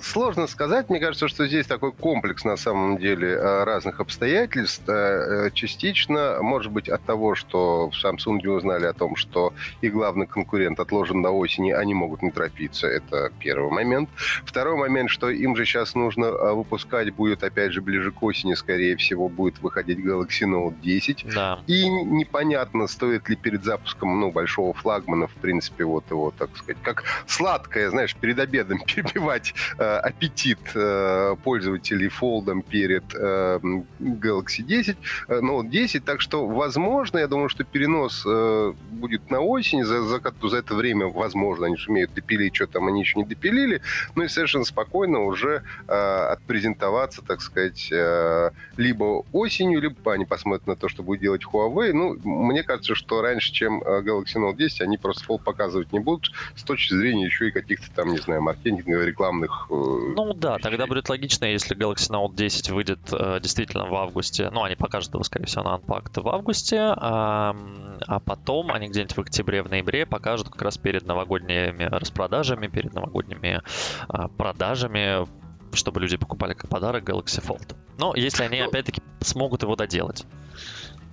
Сложно 0.03 0.47
сказать. 0.47 0.91
Мне 0.91 0.99
кажется, 0.99 1.29
что 1.29 1.47
здесь 1.47 1.67
такой 1.67 1.93
комплекс 1.93 2.45
на 2.45 2.57
самом 2.57 2.99
деле 2.99 3.29
э, 3.29 3.65
разных 3.65 4.01
обстоятельств. 4.01 4.83
Э, 4.89 5.51
частично, 5.53 6.39
может 6.41 6.73
быть, 6.73 6.89
от 6.89 7.05
того, 7.05 7.35
что 7.35 7.91
в 7.91 8.05
Samsung 8.05 8.45
узнали 8.49 8.87
о 8.87 8.93
том, 8.93 9.15
что 9.15 9.53
их 9.83 9.93
главный 9.93 10.27
конкурент 10.27 10.81
отложен 10.81 11.23
до 11.23 11.31
осени, 11.31 11.71
они 11.71 11.95
могут 11.95 12.23
не 12.23 12.31
торопиться. 12.31 12.89
Это 12.89 13.31
первый 13.39 13.71
момент. 13.71 14.09
Второй 14.45 14.77
момент, 14.77 15.11
что 15.11 15.31
им 15.31 15.55
же 15.55 15.65
сейчас 15.65 15.95
нужно 15.95 16.25
э, 16.25 16.53
выпускать 16.53 17.15
будет, 17.15 17.45
опять 17.45 17.73
же, 17.73 17.81
ближе 17.81 18.11
к 18.11 18.23
осени, 18.23 18.55
скорее 18.55 18.97
всего, 18.97 19.29
будет 19.29 19.61
выходить 19.61 19.99
Galaxy 19.99 20.45
Note 20.45 20.81
10. 20.81 21.27
Да. 21.35 21.61
И 21.67 21.89
непонятно, 21.89 22.87
стоит 22.87 23.29
ли 23.29 23.37
перед 23.37 23.65
запуском 23.65 24.21
ну, 24.21 24.33
большого 24.33 24.73
флагмана, 24.75 25.29
в 25.29 25.35
принципе, 25.35 25.85
вот 25.85 26.11
его, 26.11 26.33
так 26.37 26.51
сказать, 26.57 26.83
как 26.83 27.05
сладкое, 27.27 27.91
знаешь, 27.91 28.17
перед 28.17 28.39
обедом 28.39 28.81
перебивать 28.87 29.36
подогревать 29.37 29.55
э, 29.79 29.85
аппетит 29.85 30.59
э, 30.75 31.37
пользователей 31.45 32.09
фолдом 32.09 32.63
перед 32.63 33.05
э, 33.15 33.59
Galaxy 34.01 34.63
10, 34.63 34.97
э, 35.29 35.41
Note 35.41 35.69
10. 35.69 36.05
Так 36.05 36.21
что, 36.21 36.47
возможно, 36.47 37.19
я 37.19 37.27
думаю, 37.27 37.49
что 37.49 37.65
перенос 37.65 38.25
э, 38.27 38.73
будет 38.91 39.31
на 39.31 39.41
осень. 39.41 39.85
За, 39.85 40.03
за, 40.03 40.21
за 40.43 40.57
это 40.57 40.75
время, 40.75 41.07
возможно, 41.07 41.67
они 41.67 41.77
же 41.77 41.91
умеют 41.91 42.15
допилить, 42.15 42.57
что 42.57 42.67
там 42.67 42.89
они 42.89 43.01
еще 43.01 43.19
не 43.19 43.25
допилили. 43.25 43.81
Ну 44.15 44.25
и 44.25 44.29
совершенно 44.29 44.65
спокойно 44.65 45.21
уже 45.21 45.63
э, 45.89 45.93
отпрезентоваться, 45.93 47.23
так 47.23 47.41
сказать, 47.41 47.89
э, 47.93 48.51
либо 48.77 49.25
осенью, 49.33 49.81
либо 49.81 50.13
они 50.13 50.25
посмотрят 50.25 50.67
на 50.67 50.77
то, 50.77 50.89
что 50.89 51.03
будет 51.03 51.21
делать 51.21 51.43
Huawei. 51.45 51.93
Ну, 51.93 52.17
мне 52.25 52.63
кажется, 52.63 52.95
что 52.95 53.21
раньше, 53.23 53.53
чем 53.53 53.83
э, 53.83 54.03
Galaxy 54.03 54.37
Note 54.37 54.57
10, 54.57 54.83
они 54.83 54.99
просто 54.99 55.25
фолд 55.25 55.43
показывать 55.43 55.93
не 55.93 56.01
будут 56.01 56.33
с 56.55 56.63
точки 56.63 56.95
зрения 56.95 57.27
еще 57.27 57.49
и 57.49 57.51
каких-то 57.51 57.91
там, 57.95 58.13
не 58.13 58.19
знаю, 58.19 58.43
маркетинговых 58.43 58.87
рекламных... 59.17 59.67
Э, 59.71 59.75
ну 60.15 60.35
да, 60.35 60.59
тогда 60.59 60.87
будет 60.87 61.09
логично, 61.09 61.47
если 61.47 61.77
Galaxy 61.77 62.11
Note 62.11 62.35
10 62.35 62.71
выйдет 62.71 63.01
э, 63.13 63.41
действительно 63.41 63.87
в 63.87 63.95
августе. 63.95 64.51
Ну, 64.51 64.63
они 64.63 64.77
покажут 64.77 65.15
его, 65.15 65.25
скорее 65.25 65.47
всего, 65.47 65.65
на 65.65 65.77
Unpacked 65.77 66.21
в 66.21 66.29
августе, 66.29 66.79
а, 66.79 67.57
а 68.07 68.21
потом 68.21 68.71
они 68.71 68.89
где-нибудь 68.89 69.17
в 69.17 69.21
октябре, 69.21 69.63
в 69.63 69.71
ноябре 69.71 70.07
покажут 70.07 70.49
как 70.51 70.63
раз 70.63 70.79
перед 70.79 71.07
новогодними 71.07 71.85
распродажами, 71.85 72.69
перед 72.69 72.95
новогодними 72.95 73.63
а, 74.09 74.29
продажами, 74.29 75.27
чтобы 75.73 76.01
люди 76.01 76.17
покупали 76.17 76.55
как 76.55 76.69
подарок 76.69 77.09
Galaxy 77.09 77.45
Fold. 77.45 77.75
Но 77.99 78.15
если 78.15 78.45
они, 78.45 78.61
ну, 78.61 78.69
опять-таки, 78.69 79.03
смогут 79.21 79.63
его 79.63 79.77
доделать. 79.77 80.27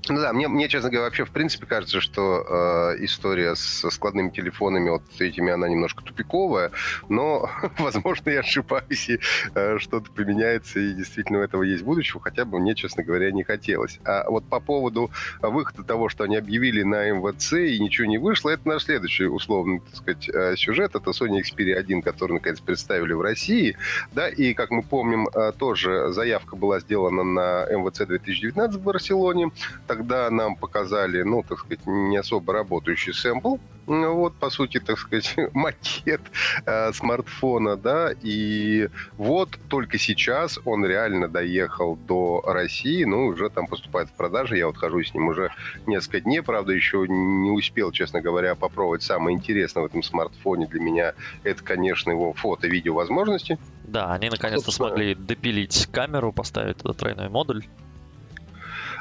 Ну 0.09 0.19
да, 0.19 0.33
мне, 0.33 0.49
мне, 0.49 0.67
честно 0.67 0.89
говоря, 0.89 1.05
вообще 1.05 1.23
в 1.23 1.31
принципе 1.31 1.65
кажется, 1.65 2.01
что 2.01 2.91
э, 2.97 3.05
история 3.05 3.55
со 3.55 3.89
складными 3.89 4.31
телефонами 4.31 4.89
вот 4.89 5.03
этими, 5.19 5.53
она 5.53 5.69
немножко 5.69 6.03
тупиковая, 6.03 6.71
но, 7.07 7.49
возможно, 7.77 8.29
я 8.29 8.41
ошибаюсь, 8.41 9.09
и 9.09 9.19
э, 9.55 9.77
что-то 9.79 10.11
поменяется, 10.11 10.79
и 10.79 10.93
действительно 10.93 11.39
у 11.39 11.41
этого 11.41 11.63
есть 11.63 11.83
будущее, 11.83 12.19
хотя 12.21 12.43
бы 12.43 12.59
мне, 12.59 12.75
честно 12.75 13.03
говоря, 13.03 13.31
не 13.31 13.43
хотелось. 13.43 13.99
А 14.03 14.29
вот 14.29 14.43
по 14.49 14.59
поводу 14.59 15.09
выхода 15.41 15.83
того, 15.83 16.09
что 16.09 16.25
они 16.25 16.35
объявили 16.35 16.83
на 16.83 17.09
МВЦ 17.09 17.53
и 17.53 17.79
ничего 17.79 18.05
не 18.05 18.17
вышло, 18.17 18.49
это 18.49 18.67
наш 18.67 18.83
следующий 18.83 19.25
условный, 19.25 19.79
так 19.79 19.95
сказать, 19.95 20.29
э, 20.29 20.55
сюжет. 20.57 20.95
Это 20.95 21.11
Sony 21.11 21.41
Xperia 21.41 21.75
1, 21.75 22.01
который, 22.01 22.33
наконец, 22.33 22.59
представили 22.59 23.13
в 23.13 23.21
России, 23.21 23.77
да, 24.11 24.27
и, 24.27 24.53
как 24.53 24.69
мы 24.71 24.83
помним, 24.83 25.29
э, 25.29 25.53
тоже 25.57 26.11
заявка 26.11 26.57
была 26.57 26.81
сделана 26.81 27.23
на 27.23 27.65
МВЦ 27.71 28.05
2019 28.05 28.75
в 28.75 28.83
Барселоне, 28.83 29.51
Тогда 29.93 30.27
нам 30.31 30.55
показали, 30.55 31.21
ну, 31.21 31.43
так 31.43 31.59
сказать, 31.59 31.85
не 31.85 32.17
особо 32.17 32.51
работающий 32.51 33.13
сэмпл, 33.13 33.57
ну, 33.85 34.15
вот, 34.15 34.33
по 34.33 34.49
сути, 34.49 34.79
так 34.79 34.97
сказать, 34.97 35.35
макет 35.53 36.21
э, 36.65 36.91
смартфона, 36.93 37.77
да, 37.77 38.11
и 38.23 38.89
вот 39.17 39.49
только 39.69 39.99
сейчас 39.99 40.59
он 40.65 40.83
реально 40.83 41.27
доехал 41.27 41.95
до 41.95 42.41
России, 42.43 43.03
ну, 43.03 43.27
уже 43.27 43.51
там 43.51 43.67
поступает 43.67 44.09
в 44.09 44.13
продажи, 44.13 44.57
я 44.57 44.65
вот 44.65 44.77
хожу 44.77 45.03
с 45.03 45.13
ним 45.13 45.27
уже 45.27 45.51
несколько 45.85 46.21
дней, 46.21 46.41
правда, 46.41 46.73
еще 46.73 47.05
не 47.07 47.51
успел, 47.51 47.91
честно 47.91 48.19
говоря, 48.19 48.55
попробовать. 48.55 49.03
Самое 49.03 49.37
интересное 49.37 49.83
в 49.83 49.85
этом 49.85 50.01
смартфоне 50.01 50.65
для 50.65 50.79
меня, 50.79 51.13
это, 51.43 51.63
конечно, 51.63 52.09
его 52.09 52.33
фото-видео 52.33 52.95
возможности. 52.95 53.59
Да, 53.83 54.11
они 54.11 54.31
наконец-то 54.31 54.71
смогли 54.71 55.13
допилить 55.13 55.87
камеру, 55.91 56.33
поставить 56.33 56.77
этот 56.79 56.97
тройной 56.97 57.29
модуль. 57.29 57.63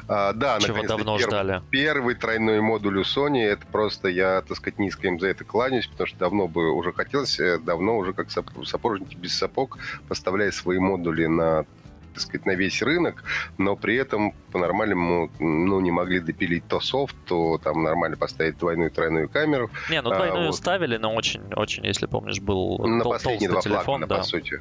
А, 0.09 0.33
да, 0.33 0.59
Чего 0.61 0.83
давно 0.83 1.17
первый, 1.17 1.31
ждали. 1.31 1.63
Первый 1.71 2.15
тройной 2.15 2.61
модуль 2.61 2.99
у 2.99 3.03
Sony, 3.03 3.43
это 3.43 3.67
просто 3.67 4.09
я, 4.09 4.43
так 4.43 4.57
сказать, 4.57 4.79
низко 4.79 5.07
им 5.09 5.21
за 5.21 5.29
это 5.29 5.45
кланяюсь, 5.45 5.87
потому 5.87 6.07
что 6.07 6.19
давно 6.19 6.49
бы 6.49 6.71
уже 6.73 6.93
хотелось, 6.93 7.39
э, 7.41 7.59
давно 7.59 7.99
уже 7.99 8.13
как 8.13 8.29
сапожники 8.31 9.15
без 9.17 9.37
сапог, 9.37 9.79
поставляя 10.09 10.51
свои 10.51 10.79
модули 10.79 11.27
на 11.27 11.65
так 12.13 12.21
сказать, 12.21 12.47
на 12.47 12.55
весь 12.55 12.83
рынок, 12.83 13.25
но 13.57 13.75
при 13.75 13.97
этом 13.97 14.35
по-нормальному 14.53 15.31
ну, 15.39 15.81
не 15.81 15.91
могли 15.91 16.21
допилить 16.21 16.67
то 16.69 16.79
софт, 16.79 17.17
то 17.27 17.59
там 17.63 17.83
нормально 17.83 18.19
поставить 18.19 18.59
двойную 18.59 18.91
тройную 18.91 19.31
камеру. 19.31 19.71
Не, 19.91 20.03
ну 20.03 20.11
двойную 20.11 20.45
а, 20.45 20.47
вот. 20.49 20.57
ставили, 20.57 20.99
но 20.99 21.15
очень, 21.15 21.43
очень, 21.55 21.87
если 21.87 22.07
помнишь, 22.07 22.41
был 22.41 22.79
на 22.79 23.03
тол- 23.03 23.13
последние 23.13 23.49
два 23.49 23.63
телефон, 23.63 23.85
флагмана, 23.85 24.07
да. 24.07 24.19
по 24.19 24.23
сути 24.25 24.61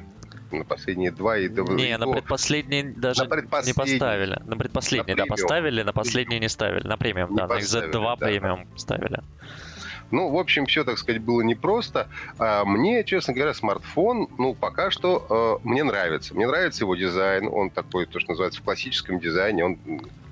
на 0.58 0.64
последние 0.64 1.10
два 1.10 1.38
и 1.38 1.48
Не, 1.48 1.96
на 1.98 2.06
предпоследний 2.06 2.82
даже 2.82 3.24
на 3.24 3.36
не 3.62 3.72
поставили. 3.72 4.40
На 4.44 4.56
предпоследний, 4.56 5.14
на 5.14 5.24
да, 5.24 5.26
поставили, 5.26 5.82
на 5.82 5.92
последний 5.92 6.40
не 6.40 6.48
ставили. 6.48 6.86
На 6.86 6.96
премиум, 6.96 7.34
да, 7.34 7.46
на 7.46 7.58
XZ2 7.58 7.90
да, 7.92 8.16
премиум 8.16 8.66
да. 8.70 8.78
ставили. 8.78 9.22
Ну, 10.12 10.28
в 10.28 10.36
общем, 10.36 10.66
все, 10.66 10.84
так 10.84 10.98
сказать, 10.98 11.22
было 11.22 11.40
непросто. 11.40 12.06
А 12.38 12.64
мне, 12.66 13.02
честно 13.02 13.32
говоря, 13.32 13.54
смартфон, 13.54 14.28
ну, 14.38 14.54
пока 14.54 14.90
что 14.90 15.60
э, 15.64 15.66
мне 15.66 15.82
нравится. 15.84 16.34
Мне 16.34 16.46
нравится 16.46 16.84
его 16.84 16.94
дизайн. 16.94 17.48
Он 17.48 17.70
такой, 17.70 18.04
то, 18.04 18.20
что 18.20 18.32
называется, 18.32 18.60
в 18.60 18.64
классическом 18.64 19.18
дизайне. 19.18 19.64
Он 19.64 19.78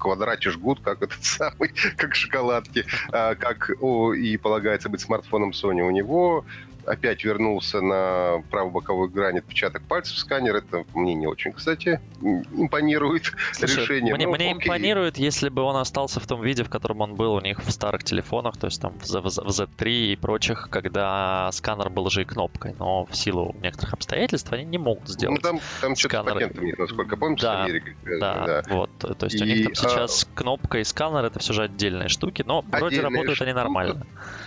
квадрате 0.00 0.50
жгут, 0.50 0.80
как 0.80 1.02
этот 1.02 1.18
самый, 1.24 1.72
как 1.96 2.14
шоколадки, 2.14 2.84
а, 3.12 3.34
как 3.34 3.70
о, 3.80 4.12
и 4.12 4.36
полагается 4.36 4.88
быть 4.88 5.00
смартфоном 5.00 5.50
Sony. 5.50 5.82
У 5.82 5.90
него 5.90 6.44
опять 6.86 7.24
вернулся 7.24 7.80
на 7.80 8.42
правую 8.50 8.72
боковую 8.72 9.08
грань 9.08 9.38
отпечаток 9.38 9.82
пальцев 9.82 10.18
сканер. 10.18 10.56
Это 10.56 10.84
мне 10.94 11.14
не 11.14 11.26
очень, 11.26 11.52
кстати, 11.52 12.00
импонирует 12.20 13.32
Слушай, 13.52 13.82
решение. 13.82 14.14
Мне, 14.14 14.26
мне 14.26 14.52
импонирует, 14.52 15.16
если 15.16 15.48
бы 15.48 15.62
он 15.62 15.76
остался 15.76 16.20
в 16.20 16.26
том 16.26 16.42
виде, 16.42 16.64
в 16.64 16.70
котором 16.70 17.00
он 17.00 17.14
был 17.14 17.34
у 17.34 17.40
них 17.40 17.62
в 17.62 17.70
старых 17.70 18.04
телефонах, 18.04 18.56
то 18.56 18.66
есть 18.66 18.80
там 18.80 18.98
в, 18.98 19.08
в, 19.08 19.22
в 19.22 19.48
Z3 19.48 20.12
и 20.12 20.16
прочих, 20.16 20.68
когда 20.70 21.50
сканер 21.52 21.90
был 21.90 22.10
же 22.10 22.22
и 22.22 22.24
кнопкой. 22.24 22.74
Но 22.78 23.06
в 23.06 23.16
силу 23.16 23.54
некоторых 23.62 23.94
обстоятельств 23.94 24.52
они 24.52 24.64
не 24.64 24.78
могут 24.78 25.08
ну, 25.08 25.14
сделать. 25.14 25.42
Ну, 25.42 25.48
там, 25.48 25.60
там 25.80 25.96
что-то 25.96 26.22
с 26.22 26.24
патентом 26.24 26.64
нет, 26.64 26.78
насколько 26.78 27.16
помню, 27.16 27.38
да, 27.40 27.62
с 27.62 27.64
Америкой. 27.64 27.96
Да, 28.20 28.46
да, 28.46 28.62
вот. 28.68 28.90
То 28.98 29.26
есть 29.26 29.40
и, 29.40 29.42
у 29.42 29.46
них 29.46 29.64
там 29.66 29.74
сейчас 29.74 29.89
а... 29.96 30.06
кнопка 30.34 30.78
и 30.78 30.84
сканер 30.84 31.24
это 31.24 31.38
все 31.38 31.52
же 31.52 31.62
отдельные 31.64 32.08
штуки, 32.08 32.44
но 32.46 32.62
вроде 32.62 33.00
работают 33.00 33.36
штука. 33.36 33.44
они 33.44 33.52
нормально. 33.52 34.06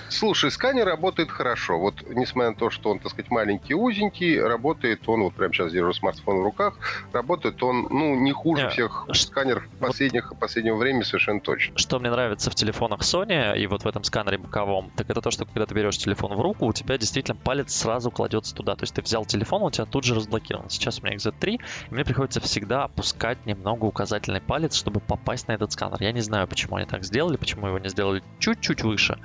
Слушай, 0.10 0.52
сканер 0.52 0.86
работает 0.86 1.32
хорошо. 1.32 1.80
Вот 1.80 1.96
несмотря 2.08 2.52
на 2.52 2.56
то, 2.56 2.70
что 2.70 2.92
он, 2.92 3.00
так 3.00 3.12
сказать, 3.12 3.32
маленький, 3.32 3.74
узенький, 3.74 4.40
работает 4.40 5.08
он, 5.10 5.24
вот 5.24 5.34
прямо 5.34 5.54
сейчас 5.54 5.72
держу 5.72 5.92
смартфон 5.94 6.38
в 6.38 6.44
руках, 6.44 6.76
работает 7.14 7.64
он, 7.64 7.88
ну, 7.90 8.16
не 8.16 8.32
хуже 8.32 8.70
всех 8.70 9.08
сканеров 9.14 9.64
последних, 9.80 10.30
вот 10.30 10.40
последнего 10.40 10.76
времени 10.76 11.02
совершенно 11.02 11.40
точно. 11.40 11.78
Что 11.78 12.00
мне 12.00 12.12
нравится 12.12 12.52
в 12.52 12.56
телефонах 12.56 13.02
Sony 13.02 13.58
и 13.58 13.66
вот 13.66 13.84
в 13.84 13.88
этом 13.88 14.04
сканере 14.04 14.38
боковом, 14.38 14.92
так 14.96 15.10
это 15.10 15.22
то, 15.22 15.32
что 15.32 15.46
когда 15.46 15.66
ты 15.66 15.74
берешь 15.74 15.98
телефон 15.98 16.36
в 16.36 16.42
руку, 16.42 16.68
у 16.68 16.74
тебя 16.74 16.98
действительно 16.98 17.36
палец 17.36 17.74
сразу 17.74 18.12
кладется 18.12 18.54
туда. 18.54 18.76
То 18.76 18.84
есть 18.84 18.94
ты 18.94 19.02
взял 19.02 19.26
телефон, 19.26 19.64
у 19.64 19.72
тебя 19.72 19.86
тут 19.86 20.04
же 20.04 20.14
разблокирован. 20.14 20.70
Сейчас 20.70 21.00
у 21.00 21.06
меня 21.06 21.16
XZ3, 21.16 21.50
и 21.50 21.60
мне 21.90 22.06
приходится 22.06 22.40
всегда 22.40 22.84
опускать 22.84 23.46
немного 23.48 23.86
указательный 23.86 24.42
палец, 24.42 24.76
чтобы 24.76 25.00
попасть 25.00 25.33
на 25.48 25.54
этот 25.54 25.72
сканер. 25.72 25.98
Я 26.00 26.12
не 26.12 26.22
знаю, 26.22 26.48
почему 26.48 26.78
они 26.78 26.86
так 26.86 27.04
сделали, 27.04 27.38
почему 27.38 27.68
его 27.68 27.80
не 27.80 27.90
сделали 27.90 28.24
чуть-чуть 28.40 28.84
выше. 28.84 29.18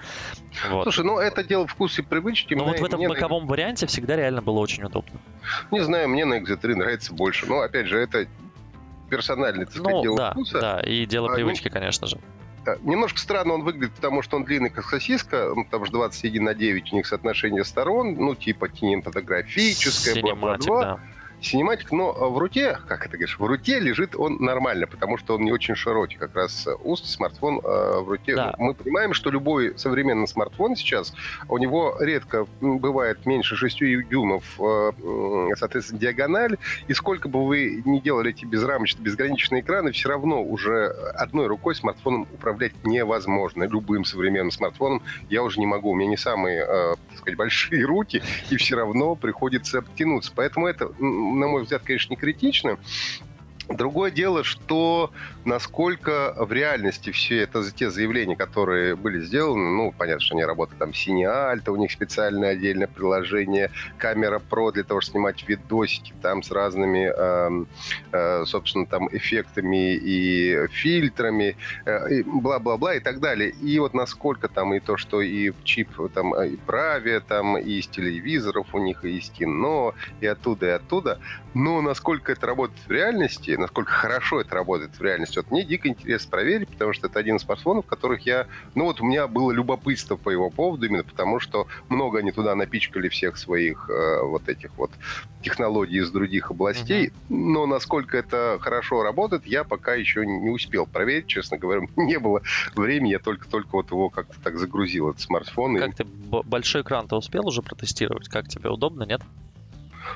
Вот. 0.71 0.85
Слушай, 0.85 1.05
ну 1.05 1.19
это 1.19 1.45
дело 1.45 1.67
вкуса 1.67 2.03
и 2.03 2.05
привычки. 2.05 2.55
Ну 2.55 2.65
вот 2.65 2.81
в 2.81 2.85
этом 2.85 3.01
боковом 3.01 3.45
на... 3.45 3.51
варианте 3.51 3.87
всегда 3.87 4.17
реально 4.17 4.43
было 4.43 4.59
очень 4.59 4.83
удобно. 4.85 5.21
Не 5.71 5.81
знаю, 5.81 6.09
мне 6.09 6.25
на 6.25 6.41
XZ3 6.41 6.75
нравится 6.75 7.15
больше. 7.15 7.47
Но 7.47 7.61
опять 7.61 7.87
же, 7.87 7.99
это 7.99 8.27
персональный, 9.09 9.65
так 9.65 9.75
сказать, 9.75 9.93
ну, 9.93 10.03
дело 10.03 10.17
да, 10.17 10.31
вкуса. 10.33 10.61
Да, 10.61 10.81
и 10.81 11.07
дело 11.07 11.31
а, 11.31 11.35
привычки, 11.35 11.69
ну, 11.69 11.75
конечно 11.75 12.07
же. 12.07 12.19
Немножко 12.83 13.19
странно 13.19 13.55
он 13.55 13.63
выглядит, 13.63 13.95
потому 13.95 14.21
что 14.23 14.37
он 14.37 14.45
длинный, 14.45 14.71
как 14.71 14.85
сосиска. 14.85 15.53
Ну, 15.55 15.65
там 15.65 15.85
же 15.87 15.93
21 15.93 16.45
на 16.45 16.55
9 16.55 16.93
у 16.93 16.97
них 16.97 17.07
соотношение 17.07 17.65
сторон. 17.65 18.15
Ну, 18.15 18.35
типа 18.35 18.69
кинематографическое, 18.69 20.21
бла-бла-бла. 20.21 20.83
Да. 20.83 21.01
Синематик, 21.41 21.93
но 21.93 22.13
в 22.13 22.39
руте, 22.39 22.79
как 22.87 23.07
это 23.07 23.17
говоришь, 23.17 23.39
в 23.39 23.45
руте 23.45 23.81
лежит 23.81 24.15
он 24.17 24.37
нормально, 24.41 24.87
потому 24.87 25.19
что 25.19 25.37
он 25.37 25.43
не 25.43 25.53
очень 25.53 25.75
широкий. 25.75 26.17
Как 26.17 26.35
раз 26.35 26.67
узкий 26.83 27.09
смартфон 27.09 27.61
э, 27.63 28.01
в 28.01 28.09
руте. 28.09 28.35
Да. 28.35 28.55
Мы 28.59 28.75
понимаем, 28.75 29.15
что 29.15 29.31
любой 29.31 29.79
современный 29.79 30.29
смартфон 30.29 30.77
сейчас, 30.77 31.15
у 31.49 31.59
него 31.59 31.97
редко 32.01 32.47
бывает 32.61 33.27
меньше 33.27 33.57
6 33.57 33.79
дюймов, 34.09 34.45
э, 34.61 34.93
соответственно, 35.57 36.01
диагональ, 36.01 36.57
и 36.87 36.95
сколько 36.95 37.29
бы 37.29 37.47
вы 37.47 37.83
ни 37.85 38.01
делали 38.01 38.31
эти 38.31 38.45
безрамочные, 38.45 39.05
безграничные 39.05 39.63
экраны, 39.63 39.93
все 39.93 40.09
равно 40.09 40.43
уже 40.43 40.87
одной 41.15 41.47
рукой 41.47 41.75
смартфоном 41.75 42.27
управлять 42.33 42.73
невозможно. 42.85 43.65
Любым 43.65 44.05
современным 44.05 44.51
смартфоном 44.51 45.03
я 45.29 45.43
уже 45.43 45.61
не 45.61 45.67
могу. 45.67 45.91
У 45.91 45.95
меня 45.95 46.11
не 46.11 46.17
самые, 46.17 46.65
э, 46.67 46.95
так 47.11 47.19
сказать, 47.19 47.37
большие 47.37 47.85
руки, 47.85 48.23
и 48.51 48.57
все 48.57 48.77
равно 48.77 49.15
приходится 49.15 49.79
обтянуться. 49.79 50.33
Поэтому 50.35 50.67
это, 50.67 50.91
на 51.35 51.49
мой 51.49 51.63
взгляд, 51.63 51.83
конечно, 51.85 52.13
не 52.13 52.17
критично. 52.17 52.79
Другое 53.69 54.11
дело, 54.11 54.45
что 54.45 55.13
насколько 55.45 56.35
в 56.39 56.53
реальности 56.53 57.11
все 57.11 57.43
это 57.43 57.63
те 57.71 57.91
заявления, 57.91 58.35
которые 58.35 58.97
были 58.97 59.21
сделаны, 59.21 59.71
ну, 59.77 59.93
понятно, 59.97 60.21
что 60.21 60.35
они 60.35 60.45
работают 60.45 60.79
там 60.79 60.95
Синеальта, 60.95 61.71
у 61.73 61.77
них 61.77 61.93
специальное 61.93 62.51
отдельное 62.51 62.87
приложение, 62.87 63.71
камера 63.99 64.41
Pro 64.41 64.73
для 64.73 64.85
того, 64.85 65.03
чтобы 65.03 65.19
снимать 65.19 65.47
видосики 65.47 66.15
там 66.23 66.43
с 66.43 66.51
разными, 66.51 67.13
э, 67.15 67.65
э, 68.13 68.45
собственно, 68.47 68.87
там 68.87 69.09
эффектами 69.15 69.95
и 69.95 70.67
фильтрами, 70.69 71.57
э, 71.85 72.23
бла-бла-бла 72.23 72.95
и 72.95 73.01
так 73.01 73.21
далее. 73.21 73.51
И 73.51 73.79
вот 73.79 73.93
насколько 73.93 74.49
там 74.49 74.73
и 74.73 74.81
то, 74.81 74.97
что 74.97 75.21
и 75.21 75.53
чип 75.65 75.91
там 76.15 76.35
и 76.43 76.57
праве, 76.57 77.21
там 77.21 77.59
и 77.59 77.79
из 77.79 77.87
телевизоров 77.87 78.75
у 78.75 78.79
них, 78.79 79.05
и 79.05 79.19
из 79.19 79.29
кино, 79.29 79.95
и 80.23 80.27
оттуда, 80.27 80.67
и 80.67 80.71
оттуда. 80.71 81.21
Но 81.55 81.83
насколько 81.83 82.33
это 82.33 82.47
работает 82.47 82.81
в 82.87 82.91
реальности, 82.91 83.58
насколько 83.59 83.93
хорошо 83.93 84.41
это 84.41 84.55
работает 84.55 84.99
в 84.99 85.03
реальности, 85.03 85.39
вот 85.39 85.51
мне 85.51 85.65
дико 85.65 85.89
интересно 85.89 86.31
проверить, 86.31 86.69
потому 86.69 86.93
что 86.93 87.07
это 87.09 87.19
один 87.19 87.37
из 87.37 87.43
смартфонов, 87.43 87.87
которых 87.87 88.27
я... 88.27 88.47
Ну 88.75 88.85
вот 88.85 89.01
у 89.01 89.05
меня 89.05 89.27
было 89.27 89.51
любопытство 89.53 90.17
по 90.17 90.31
его 90.31 90.51
поводу 90.51 90.87
именно 90.87 91.05
потому, 91.05 91.41
что 91.41 91.67
много 91.89 92.19
они 92.19 92.33
туда 92.33 92.55
напичкали 92.55 93.09
всех 93.09 93.37
своих 93.37 93.89
э, 93.91 94.23
вот 94.23 94.49
этих 94.49 94.71
вот 94.77 94.91
технологий 95.43 95.99
из 95.99 96.11
других 96.11 96.51
областей, 96.51 97.09
mm-hmm. 97.09 97.13
но 97.29 97.67
насколько 97.67 98.17
это 98.17 98.59
хорошо 98.61 99.03
работает, 99.03 99.47
я 99.47 99.65
пока 99.65 99.95
еще 99.95 100.27
не 100.27 100.51
успел 100.51 100.87
проверить, 100.87 101.27
честно 101.27 101.59
говоря, 101.59 101.83
не 101.97 102.19
было 102.19 102.43
времени, 102.75 103.11
я 103.11 103.19
только-только 103.19 103.69
вот 103.73 103.91
его 103.91 104.11
как-то 104.11 104.35
так 104.43 104.59
загрузил, 104.59 105.11
этот 105.11 105.23
смартфон. 105.23 105.77
Как 105.79 105.91
и... 105.91 105.93
ты 105.95 106.07
большой 106.45 106.83
экран-то 106.83 107.17
успел 107.17 107.47
уже 107.47 107.63
протестировать? 107.63 108.29
Как 108.29 108.49
тебе 108.49 108.71
удобно, 108.71 109.05
нет? 109.05 109.23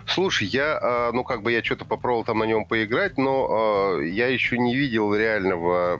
Слушай, 0.06 0.48
я, 0.48 0.78
а, 0.80 1.12
ну, 1.12 1.24
как 1.24 1.42
бы 1.42 1.52
я 1.52 1.62
что-то 1.62 1.84
попробовал 1.84 2.24
там 2.24 2.38
на 2.38 2.44
нем 2.44 2.64
поиграть, 2.64 3.18
но 3.18 3.98
э, 4.00 4.08
я 4.08 4.28
еще 4.28 4.58
не 4.58 4.76
видел 4.76 5.14
реального, 5.14 5.98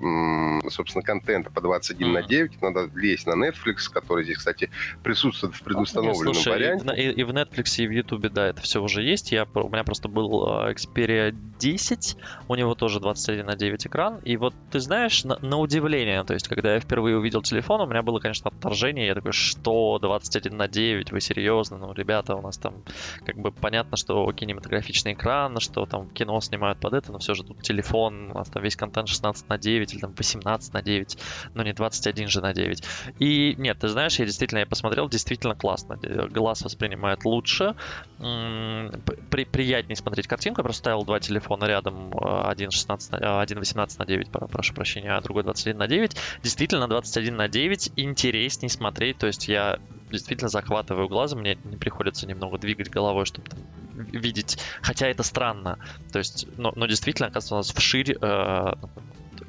собственно, 0.71 1.03
контента 1.03 1.51
по 1.51 1.61
21 1.61 2.09
mm. 2.09 2.13
на 2.13 2.23
9. 2.23 2.63
Надо 2.63 2.91
лезть 2.95 3.27
на 3.27 3.33
Netflix, 3.33 3.91
который 3.93 4.25
здесь, 4.25 4.39
кстати, 4.39 4.71
присутствует 5.03 5.55
в 5.55 5.63
предустановленном 5.63 6.35
слушай, 6.35 6.53
варианте. 6.53 6.95
И, 6.97 7.11
и 7.11 7.25
в 7.25 7.31
Netflix, 7.31 7.83
и 7.83 7.87
в 7.87 7.91
YouTube, 7.91 8.29
да, 8.33 8.49
это 8.49 8.61
все 8.63 8.83
уже 8.83 9.03
есть. 9.03 9.33
Я, 9.33 9.47
у 9.55 9.69
меня 9.69 9.85
просто 9.85 10.09
был 10.09 10.47
Xperia 10.69 11.35
10, 11.59 12.17
у 12.49 12.55
него 12.55 12.75
тоже 12.75 13.01
21 13.01 13.47
на 13.47 13.57
9 13.57 13.87
экран. 13.87 14.19
И 14.25 14.37
вот, 14.37 14.55
ты 14.71 14.81
знаешь, 14.81 15.25
на, 15.25 15.39
на 15.41 15.59
удивление, 15.59 16.25
то 16.25 16.35
есть, 16.35 16.49
когда 16.49 16.75
я 16.75 16.81
впервые 16.81 17.17
увидел 17.17 17.43
телефон, 17.43 17.81
у 17.81 17.87
меня 17.87 18.03
было, 18.03 18.19
конечно, 18.19 18.51
отторжение. 18.51 19.07
Я 19.07 19.15
такой, 19.15 19.33
что 19.33 19.99
21 20.01 20.57
на 20.57 20.69
9, 20.69 21.13
вы 21.13 21.21
серьезно? 21.21 21.79
Ну, 21.79 21.93
ребята, 21.93 22.37
у 22.37 22.43
нас 22.43 22.59
там, 22.59 22.83
как 23.25 23.37
бы, 23.37 23.53
понятно, 23.53 23.82
понятно, 23.83 23.97
что 23.97 24.33
кинематографичный 24.33 25.13
экран, 25.15 25.59
что 25.61 25.87
там 25.87 26.09
кино 26.11 26.41
снимают 26.41 26.79
под 26.79 26.95
это, 26.95 27.13
но 27.13 27.19
все 27.19 27.35
же 27.35 27.43
тут 27.43 27.63
телефон, 27.63 28.31
у 28.31 28.35
нас 28.35 28.49
там 28.49 28.63
весь 28.63 28.77
контент 28.77 29.09
16 29.09 29.49
на 29.49 29.59
9 29.59 29.93
или 29.93 30.01
там 30.01 30.15
18 30.17 30.73
на 30.73 30.83
9, 30.83 31.19
но 31.55 31.63
не 31.63 31.73
21 31.73 32.29
же 32.29 32.41
на 32.41 32.55
9. 32.55 32.83
И 33.19 33.55
нет, 33.59 33.79
ты 33.79 33.89
знаешь, 33.89 34.19
я 34.19 34.25
действительно, 34.25 34.61
я 34.61 34.67
посмотрел, 34.67 35.09
действительно 35.09 35.55
классно. 35.55 35.99
Глаз 36.31 36.63
воспринимает 36.63 37.25
лучше, 37.25 37.75
при, 38.19 39.45
приятнее 39.45 39.97
смотреть 39.97 40.29
картинку. 40.29 40.61
Я 40.61 40.65
просто 40.65 40.81
ставил 40.81 41.05
два 41.05 41.21
телефона 41.21 41.65
рядом, 41.65 42.13
один, 42.15 42.71
16, 42.71 43.15
один 43.21 43.59
18 43.59 43.99
на 43.99 44.07
9, 44.07 44.31
прошу 44.31 44.75
прощения, 44.75 45.13
а 45.13 45.21
другой 45.21 45.43
21 45.43 45.79
на 45.79 45.89
9. 45.89 46.17
Действительно, 46.43 46.89
21 46.89 47.37
на 47.37 47.49
9 47.49 47.93
интереснее 47.97 48.71
смотреть, 48.71 49.19
то 49.19 49.27
есть 49.27 49.49
я 49.49 49.79
действительно 50.13 50.49
захватываю 50.49 51.09
глазом, 51.09 51.41
мне 51.41 51.59
не 51.65 51.77
приходится 51.77 52.27
немного 52.27 52.59
двигать 52.59 52.91
головой, 52.91 53.25
чтобы 53.25 53.49
там 53.49 53.61
видеть, 53.95 54.59
хотя 54.83 55.09
это 55.09 55.23
странно, 55.23 55.79
то 56.13 56.19
есть, 56.19 56.47
но, 56.57 56.73
но 56.77 56.87
действительно, 56.87 57.29
оказывается, 57.29 57.55
у 57.55 57.59
нас 57.59 57.71
вширь 57.71 58.17
э, 58.21 58.73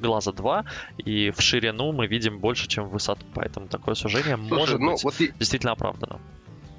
глаза 0.00 0.32
2, 0.32 0.64
и 0.98 1.30
в 1.30 1.40
ширину 1.40 1.92
мы 1.92 2.06
видим 2.06 2.40
больше, 2.40 2.66
чем 2.68 2.88
в 2.88 2.92
высоту, 2.92 3.24
поэтому 3.34 3.68
такое 3.68 3.94
сужение 3.94 4.36
Слушай, 4.36 4.48
может 4.48 4.80
ну, 4.80 4.92
быть 4.92 5.04
вот 5.04 5.14
действительно 5.38 5.72
оправдано. 5.72 6.20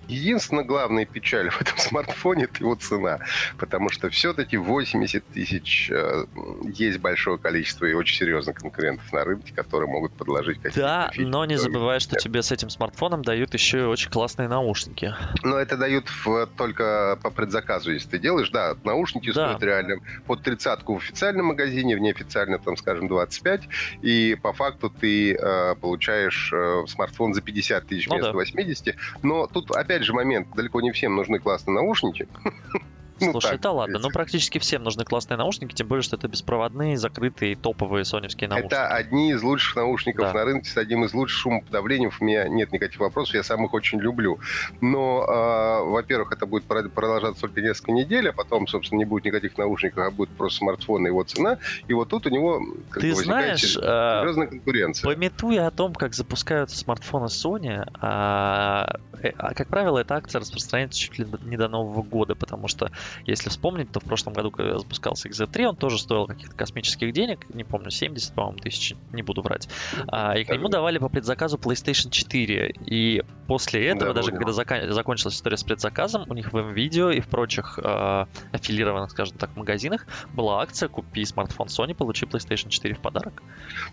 Единственная 0.07 0.63
главная 0.63 1.05
печаль 1.05 1.49
в 1.49 1.61
этом 1.61 1.77
смартфоне– 1.77 2.43
это 2.45 2.59
его 2.59 2.75
цена. 2.75 3.19
Потому 3.57 3.89
что 3.89 4.09
все-таки 4.09 4.57
80 4.57 5.25
тысяч 5.27 5.89
э, 5.91 6.25
есть 6.63 6.99
большое 6.99 7.37
количество 7.37 7.85
и 7.85 7.93
очень 7.93 8.17
серьезных 8.17 8.57
конкурентов 8.57 9.11
на 9.13 9.23
рынке, 9.23 9.53
которые 9.53 9.89
могут 9.89 10.13
подложить 10.13 10.57
какие-то 10.57 10.79
Да, 10.79 11.09
фичи, 11.11 11.25
но 11.25 11.45
не 11.45 11.57
забывай, 11.57 11.99
что 11.99 12.15
тебе 12.15 12.41
с 12.41 12.51
этим 12.51 12.69
смартфоном 12.69 13.23
дают 13.23 13.53
еще 13.53 13.79
и 13.79 13.83
очень 13.83 14.09
классные 14.09 14.47
наушники. 14.47 15.13
Но 15.43 15.57
это 15.57 15.77
дают 15.77 16.09
в, 16.09 16.47
только 16.57 17.19
по 17.21 17.29
предзаказу, 17.29 17.91
если 17.91 18.09
ты 18.09 18.19
делаешь. 18.19 18.49
Да, 18.49 18.75
наушники 18.83 19.27
да. 19.27 19.33
стоят 19.33 19.63
реально 19.63 19.97
под 20.25 20.43
тридцатку 20.43 20.95
в 20.95 20.97
официальном 20.97 21.47
магазине, 21.47 21.95
в 21.95 21.99
неофициальном, 21.99 22.59
там, 22.61 22.77
скажем, 22.77 23.07
25. 23.07 23.63
И 24.01 24.37
по 24.41 24.53
факту 24.53 24.89
ты 24.89 25.35
э, 25.35 25.75
получаешь 25.75 26.51
э, 26.53 26.83
смартфон 26.87 27.33
за 27.33 27.41
50 27.41 27.87
тысяч 27.87 28.07
ну, 28.07 28.15
вместо 28.15 28.31
да. 28.31 28.37
80. 28.37 28.95
Но 29.23 29.47
тут, 29.47 29.71
опять 29.71 29.94
опять 29.95 30.05
же 30.05 30.13
момент, 30.13 30.49
далеко 30.53 30.81
не 30.81 30.91
всем 30.91 31.15
нужны 31.15 31.39
классные 31.39 31.75
наушники. 31.75 32.27
Ну, 33.21 33.31
Слушай, 33.31 33.51
так, 33.51 33.59
это 33.59 33.71
ладно, 33.71 33.99
ну 33.99 34.09
практически 34.09 34.59
всем 34.59 34.83
нужны 34.83 35.05
классные 35.05 35.37
наушники, 35.37 35.73
тем 35.73 35.87
более, 35.87 36.03
что 36.03 36.17
это 36.17 36.27
беспроводные, 36.27 36.97
закрытые, 36.97 37.55
топовые 37.55 38.03
соневские 38.03 38.49
наушники. 38.49 38.73
Это 38.73 38.87
одни 38.87 39.31
из 39.31 39.41
лучших 39.41 39.77
наушников 39.77 40.25
да. 40.25 40.33
на 40.33 40.45
рынке 40.45 40.69
с 40.69 40.75
одним 40.75 41.05
из 41.05 41.13
лучших 41.13 41.39
шумоподавлений. 41.39 42.07
У 42.07 42.23
меня 42.23 42.47
нет 42.49 42.73
никаких 42.73 42.99
вопросов, 42.99 43.35
я 43.35 43.43
сам 43.43 43.65
их 43.65 43.73
очень 43.73 43.99
люблю. 44.01 44.39
Но, 44.81 45.23
э, 45.23 45.89
во-первых, 45.89 46.33
это 46.33 46.45
будет 46.45 46.65
продолжаться 46.65 47.41
только 47.41 47.61
несколько 47.61 47.93
недель, 47.93 48.29
а 48.29 48.33
потом, 48.33 48.67
собственно, 48.67 48.99
не 48.99 49.05
будет 49.05 49.25
никаких 49.25 49.57
наушников, 49.57 50.05
а 50.05 50.11
будет 50.11 50.29
просто 50.31 50.59
смартфон 50.59 51.05
и 51.05 51.09
его 51.09 51.23
цена. 51.23 51.57
И 51.87 51.93
вот 51.93 52.09
тут 52.09 52.27
у 52.27 52.29
него 52.29 52.61
как 52.89 53.01
Ты 53.01 53.11
бы, 53.11 53.15
знаешь, 53.15 53.61
серьезная 53.61 54.47
конкуренция. 54.47 55.13
Пометуя 55.13 55.67
о 55.67 55.71
том, 55.71 55.93
как 55.93 56.13
запускаются 56.13 56.77
смартфоны 56.77 57.25
Sony, 57.25 57.87
а, 58.01 58.97
э, 59.21 59.31
а, 59.37 59.53
как 59.53 59.67
правило, 59.69 59.99
эта 59.99 60.15
акция 60.15 60.41
распространяется 60.41 60.99
чуть 60.99 61.17
ли 61.17 61.25
не 61.45 61.57
до 61.57 61.67
Нового 61.67 62.01
года, 62.01 62.35
потому 62.35 62.67
что 62.67 62.91
если 63.25 63.49
вспомнить, 63.49 63.91
то 63.91 63.99
в 63.99 64.03
прошлом 64.03 64.33
году, 64.33 64.51
когда 64.51 64.77
запускался 64.77 65.29
XZ3, 65.29 65.65
он 65.65 65.75
тоже 65.75 65.99
стоил 65.99 66.27
каких-то 66.27 66.55
космических 66.55 67.11
денег, 67.11 67.45
не 67.53 67.63
помню, 67.63 67.89
70, 67.89 68.33
по-моему, 68.33 68.59
тысяч, 68.59 68.95
не 69.11 69.21
буду 69.21 69.41
врать. 69.41 69.67
А, 70.07 70.37
и 70.37 70.43
к 70.43 70.49
нему 70.49 70.69
давали 70.69 70.97
по 70.97 71.09
предзаказу 71.09 71.57
PlayStation 71.57 72.09
4. 72.09 72.75
И 72.85 73.23
после 73.47 73.87
этого, 73.87 74.13
да, 74.13 74.21
даже 74.21 74.31
когда 74.31 74.51
зака- 74.51 74.91
закончилась 74.91 75.35
история 75.35 75.57
с 75.57 75.63
предзаказом, 75.63 76.25
у 76.29 76.33
них 76.33 76.53
в 76.53 76.57
MVideo 76.57 77.13
и 77.13 77.19
в 77.19 77.27
прочих 77.27 77.79
э, 77.81 78.25
аффилированных, 78.51 79.11
скажем 79.11 79.37
так, 79.37 79.55
магазинах 79.55 80.05
была 80.33 80.61
акция 80.61 80.89
«Купи 80.89 81.25
смартфон 81.25 81.67
Sony, 81.67 81.93
получи 81.93 82.25
PlayStation 82.25 82.69
4 82.69 82.95
в 82.95 82.99
подарок». 82.99 83.43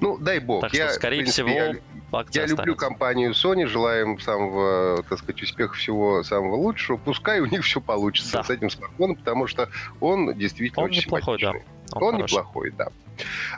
Ну, 0.00 0.18
дай 0.18 0.38
бог. 0.38 0.62
Так 0.62 0.74
я, 0.74 0.88
что, 0.88 0.94
скорее 0.94 1.18
принципе, 1.18 1.48
всего, 1.48 1.82
я, 2.12 2.24
я 2.32 2.46
люблю 2.46 2.76
компанию 2.76 3.32
Sony, 3.32 3.66
желаем 3.66 4.18
самого, 4.20 5.02
так 5.08 5.18
сказать, 5.18 5.42
успеха 5.42 5.74
всего 5.74 6.22
самого 6.22 6.56
лучшего. 6.56 6.96
Пускай 6.96 7.40
у 7.40 7.46
них 7.46 7.64
все 7.64 7.80
получится 7.80 8.38
да. 8.38 8.42
с 8.44 8.50
этим 8.50 8.70
смартфоном 8.70 9.01
телефону, 9.02 9.16
потому 9.16 9.46
что 9.46 9.68
он 10.00 10.34
действительно 10.34 10.84
он 10.84 10.90
очень 10.90 11.02
неплохой, 11.02 11.38
да. 11.40 11.52
Он, 11.92 12.02
он 12.02 12.16
неплохой, 12.16 12.70
да. 12.70 12.88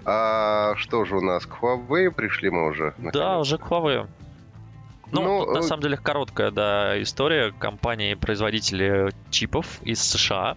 А, 0.05 0.75
что 0.77 1.05
же 1.05 1.17
у 1.17 1.21
нас? 1.21 1.47
К 1.47 1.57
Huawei 1.63 2.11
пришли 2.11 2.51
мы 2.51 2.69
уже? 2.69 2.95
Наконец. 2.99 3.15
Да, 3.15 3.39
уже 3.39 3.59
к 3.59 3.63
Huawei. 3.63 4.09
Ну, 5.13 5.23
ну 5.23 5.45
тут, 5.45 5.55
на 5.55 5.59
э, 5.59 5.63
самом 5.63 5.83
деле 5.83 5.97
короткая 5.97 6.51
да, 6.51 7.01
история. 7.01 7.53
Компании-производители 7.53 9.11
чипов 9.31 9.81
из 9.83 10.03
США, 10.03 10.57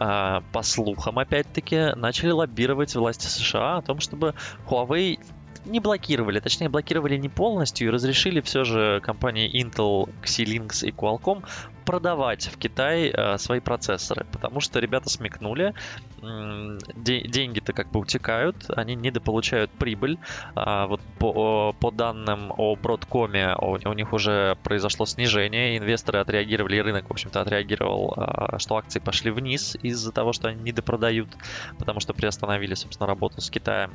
э, 0.00 0.40
по 0.52 0.62
слухам, 0.62 1.18
опять-таки, 1.20 1.94
начали 1.94 2.30
лоббировать 2.30 2.94
власти 2.96 3.26
США 3.26 3.76
о 3.76 3.82
том, 3.82 4.00
чтобы 4.00 4.34
Huawei 4.66 5.20
не 5.64 5.80
блокировали, 5.80 6.40
точнее 6.40 6.68
блокировали 6.68 7.16
не 7.16 7.28
полностью 7.28 7.88
и 7.88 7.90
разрешили 7.90 8.40
все 8.40 8.64
же 8.64 9.00
компании 9.00 9.50
Intel, 9.62 10.08
Xilinx 10.22 10.86
и 10.86 10.90
Qualcomm 10.90 11.44
продавать 11.82 12.46
в 12.46 12.58
Китай 12.58 13.10
э, 13.10 13.38
свои 13.38 13.60
процессоры, 13.60 14.24
потому 14.30 14.60
что 14.60 14.78
ребята 14.78 15.08
смекнули, 15.08 15.74
э, 16.22 16.78
деньги-то 16.94 17.72
как 17.72 17.90
бы 17.90 18.00
утекают, 18.00 18.56
они 18.68 18.94
недополучают 18.94 19.70
прибыль. 19.72 20.18
А 20.54 20.86
вот 20.86 21.00
по, 21.18 21.74
по 21.78 21.90
данным 21.90 22.52
о 22.56 22.76
Broadcom, 22.76 23.56
у, 23.60 23.88
у 23.88 23.92
них 23.92 24.12
уже 24.12 24.56
произошло 24.62 25.06
снижение, 25.06 25.76
инвесторы 25.76 26.20
отреагировали, 26.20 26.76
и 26.76 26.80
рынок, 26.80 27.08
в 27.08 27.12
общем-то, 27.12 27.40
отреагировал, 27.40 28.14
э, 28.16 28.58
что 28.58 28.76
акции 28.76 29.00
пошли 29.00 29.30
вниз 29.30 29.76
из-за 29.82 30.12
того, 30.12 30.32
что 30.32 30.48
они 30.48 30.62
недопродают, 30.62 31.28
потому 31.78 32.00
что 32.00 32.14
приостановили, 32.14 32.74
собственно, 32.74 33.06
работу 33.06 33.40
с 33.40 33.50
Китаем. 33.50 33.92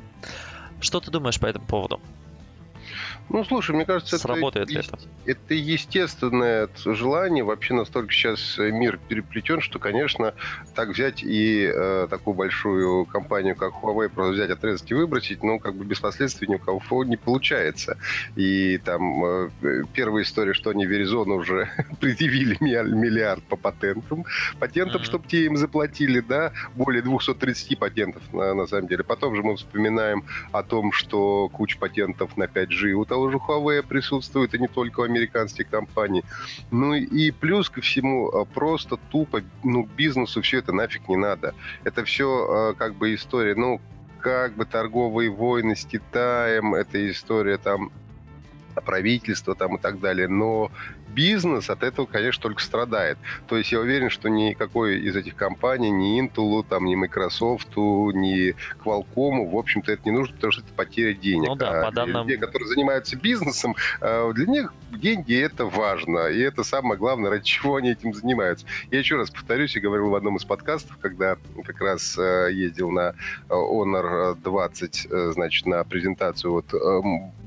Что 0.80 1.00
ты 1.00 1.10
думаешь 1.10 1.40
по 1.40 1.46
этому 1.46 1.66
поводу? 1.66 2.00
Ну, 3.30 3.44
слушай, 3.44 3.74
мне 3.74 3.84
кажется, 3.84 4.18
Сработает 4.18 4.70
это, 4.70 4.80
это? 4.80 4.98
это 5.26 5.54
естественное 5.54 6.68
желание. 6.84 7.44
Вообще 7.44 7.74
настолько 7.74 8.12
сейчас 8.12 8.56
мир 8.58 8.98
переплетен, 9.08 9.60
что, 9.60 9.78
конечно, 9.78 10.34
так 10.74 10.88
взять 10.88 11.22
и 11.22 11.70
э, 11.72 12.06
такую 12.08 12.34
большую 12.34 13.04
компанию, 13.04 13.54
как 13.54 13.74
Huawei, 13.74 14.08
просто 14.08 14.32
взять, 14.32 14.50
отрезать 14.50 14.90
и 14.90 14.94
выбросить, 14.94 15.42
ну, 15.42 15.58
как 15.58 15.74
бы 15.74 15.84
без 15.84 16.00
последствий 16.00 16.48
ни 16.48 16.54
у 16.54 16.58
кого 16.58 17.04
не 17.04 17.16
получается. 17.16 17.98
И 18.36 18.78
там 18.78 19.24
э, 19.24 19.50
первая 19.92 20.24
история, 20.24 20.54
что 20.54 20.70
они 20.70 20.86
Verizon 20.86 21.30
уже 21.32 21.70
предъявили 22.00 22.56
миллиард 22.60 23.42
по 23.44 23.56
патентам. 23.56 24.24
Патентам, 24.58 25.02
mm-hmm. 25.02 25.04
чтобы 25.04 25.28
те 25.28 25.44
им 25.44 25.56
заплатили, 25.56 26.20
да, 26.20 26.52
более 26.74 27.02
230 27.02 27.78
патентов 27.78 28.22
на, 28.32 28.54
на 28.54 28.66
самом 28.66 28.88
деле. 28.88 29.04
Потом 29.04 29.34
же 29.36 29.42
мы 29.42 29.56
вспоминаем 29.56 30.24
о 30.52 30.62
том, 30.62 30.92
что 30.92 31.48
куча 31.48 31.78
патентов 31.78 32.36
на 32.36 32.44
5G 32.44 32.92
у 32.92 33.04
того 33.04 33.17
того 33.18 33.30
же 33.30 33.38
Huawei 33.38 33.82
присутствует, 33.82 34.54
и 34.54 34.58
не 34.58 34.68
только 34.68 35.00
у 35.00 35.02
американских 35.02 35.68
компаний. 35.68 36.24
Ну 36.70 36.94
и 36.94 37.30
плюс 37.32 37.68
ко 37.68 37.80
всему, 37.80 38.28
а, 38.28 38.44
просто 38.44 38.96
тупо, 39.10 39.42
ну, 39.64 39.88
бизнесу 39.96 40.40
все 40.40 40.58
это 40.58 40.72
нафиг 40.72 41.08
не 41.08 41.16
надо. 41.16 41.54
Это 41.84 42.04
все 42.04 42.24
а, 42.24 42.74
как 42.74 42.94
бы 42.94 43.14
история, 43.14 43.56
ну, 43.56 43.80
как 44.20 44.54
бы 44.54 44.64
торговые 44.66 45.30
войны 45.30 45.74
с 45.74 45.84
Китаем, 45.84 46.74
это 46.74 47.10
история 47.10 47.58
там 47.58 47.90
правительства 48.80 49.54
там 49.54 49.76
и 49.76 49.80
так 49.80 50.00
далее, 50.00 50.28
но 50.28 50.70
бизнес 51.08 51.70
от 51.70 51.82
этого, 51.82 52.06
конечно, 52.06 52.42
только 52.42 52.62
страдает. 52.62 53.18
То 53.48 53.56
есть 53.56 53.72
я 53.72 53.80
уверен, 53.80 54.10
что 54.10 54.28
никакой 54.28 55.00
из 55.00 55.16
этих 55.16 55.34
компаний, 55.34 55.90
ни 55.90 56.22
Intel, 56.22 56.64
там, 56.68 56.84
ни 56.84 56.94
Microsoft, 56.94 57.76
ни 57.76 58.54
Qualcomm, 58.84 59.50
в 59.50 59.56
общем-то, 59.56 59.90
это 59.90 60.02
не 60.04 60.12
нужно, 60.12 60.34
потому 60.36 60.52
что 60.52 60.62
это 60.62 60.72
потеря 60.74 61.14
денег. 61.14 61.48
Ну 61.48 61.56
да, 61.56 61.82
а 61.82 61.86
по 61.86 61.92
данным... 61.92 62.22
людей, 62.22 62.38
которые 62.38 62.68
занимаются 62.68 63.16
бизнесом, 63.16 63.74
э, 64.00 64.32
для 64.34 64.46
них 64.46 64.74
деньги 64.90 65.34
это 65.34 65.66
важно, 65.66 66.28
и 66.28 66.38
это 66.40 66.62
самое 66.62 66.98
главное, 66.98 67.30
ради 67.30 67.44
чего 67.44 67.76
они 67.76 67.90
этим 67.90 68.14
занимаются. 68.14 68.66
Я 68.90 68.98
еще 68.98 69.16
раз 69.16 69.30
повторюсь, 69.30 69.74
я 69.74 69.82
говорил 69.82 70.10
в 70.10 70.14
одном 70.14 70.36
из 70.36 70.44
подкастов, 70.44 70.98
когда 70.98 71.36
как 71.64 71.80
раз 71.80 72.16
э, 72.18 72.50
ездил 72.52 72.90
на 72.90 73.14
э, 73.48 73.52
Honor 73.52 74.36
20, 74.36 75.08
значит, 75.32 75.66
на 75.66 75.82
презентацию, 75.84 76.52
вот 76.52 76.72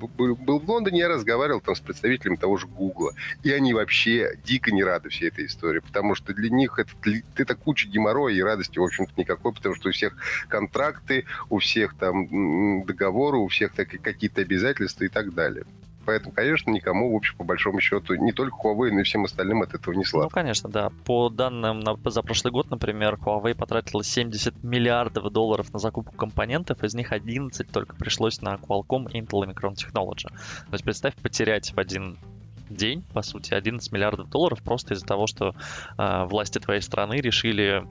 был 0.09 0.59
в 0.59 0.69
Лондоне, 0.69 0.99
я 0.99 1.07
разговаривал 1.21 1.61
там 1.61 1.75
с 1.75 1.79
представителями 1.79 2.35
того 2.35 2.57
же 2.57 2.67
Google, 2.67 3.11
и 3.43 3.51
они 3.51 3.73
вообще 3.73 4.37
дико 4.43 4.71
не 4.71 4.83
рады 4.83 5.09
всей 5.09 5.29
этой 5.29 5.45
истории, 5.45 5.79
потому 5.79 6.15
что 6.15 6.33
для 6.33 6.49
них 6.49 6.79
это, 6.79 6.91
это 7.35 7.55
куча 7.55 7.87
геморроя 7.87 8.33
и 8.33 8.41
радости, 8.41 8.79
в 8.79 8.83
общем-то, 8.83 9.13
никакой, 9.17 9.53
потому 9.53 9.75
что 9.75 9.89
у 9.89 9.91
всех 9.91 10.13
контракты, 10.49 11.25
у 11.49 11.59
всех 11.59 11.95
там 11.97 12.83
договоры, 12.85 13.37
у 13.37 13.47
всех 13.47 13.73
какие-то 13.73 14.41
обязательства 14.41 15.03
и 15.03 15.09
так 15.09 15.33
далее. 15.33 15.65
Поэтому, 16.05 16.33
конечно, 16.33 16.71
никому, 16.71 17.13
в 17.13 17.15
общем, 17.15 17.37
по 17.37 17.43
большому 17.43 17.79
счету, 17.79 18.15
не 18.15 18.31
только 18.31 18.55
Huawei, 18.55 18.91
но 18.91 19.01
и 19.01 19.03
всем 19.03 19.25
остальным 19.25 19.61
от 19.61 19.73
этого 19.73 19.93
не 19.93 20.03
сладко. 20.03 20.29
Ну, 20.35 20.41
конечно, 20.41 20.69
да. 20.69 20.89
По 21.05 21.29
данным 21.29 21.79
на, 21.79 21.95
за 22.05 22.21
прошлый 22.21 22.51
год, 22.51 22.69
например, 22.69 23.15
Huawei 23.15 23.55
потратила 23.55 24.03
70 24.03 24.63
миллиардов 24.63 25.31
долларов 25.31 25.71
на 25.73 25.79
закупку 25.79 26.15
компонентов, 26.15 26.83
из 26.83 26.93
них 26.93 27.11
11 27.11 27.69
только 27.69 27.95
пришлось 27.95 28.41
на 28.41 28.55
Qualcomm, 28.55 29.11
Intel 29.11 29.45
и 29.45 29.53
Micron 29.53 29.75
Technology. 29.75 30.29
То 30.29 30.73
есть 30.73 30.83
представь, 30.83 31.15
потерять 31.15 31.73
в 31.73 31.79
один 31.79 32.17
день, 32.71 33.03
по 33.13 33.21
сути, 33.21 33.53
11 33.53 33.91
миллиардов 33.91 34.29
долларов 34.29 34.61
просто 34.63 34.93
из-за 34.93 35.05
того, 35.05 35.27
что 35.27 35.53
э, 35.97 36.25
власти 36.25 36.59
твоей 36.59 36.81
страны 36.81 37.15
решили 37.15 37.83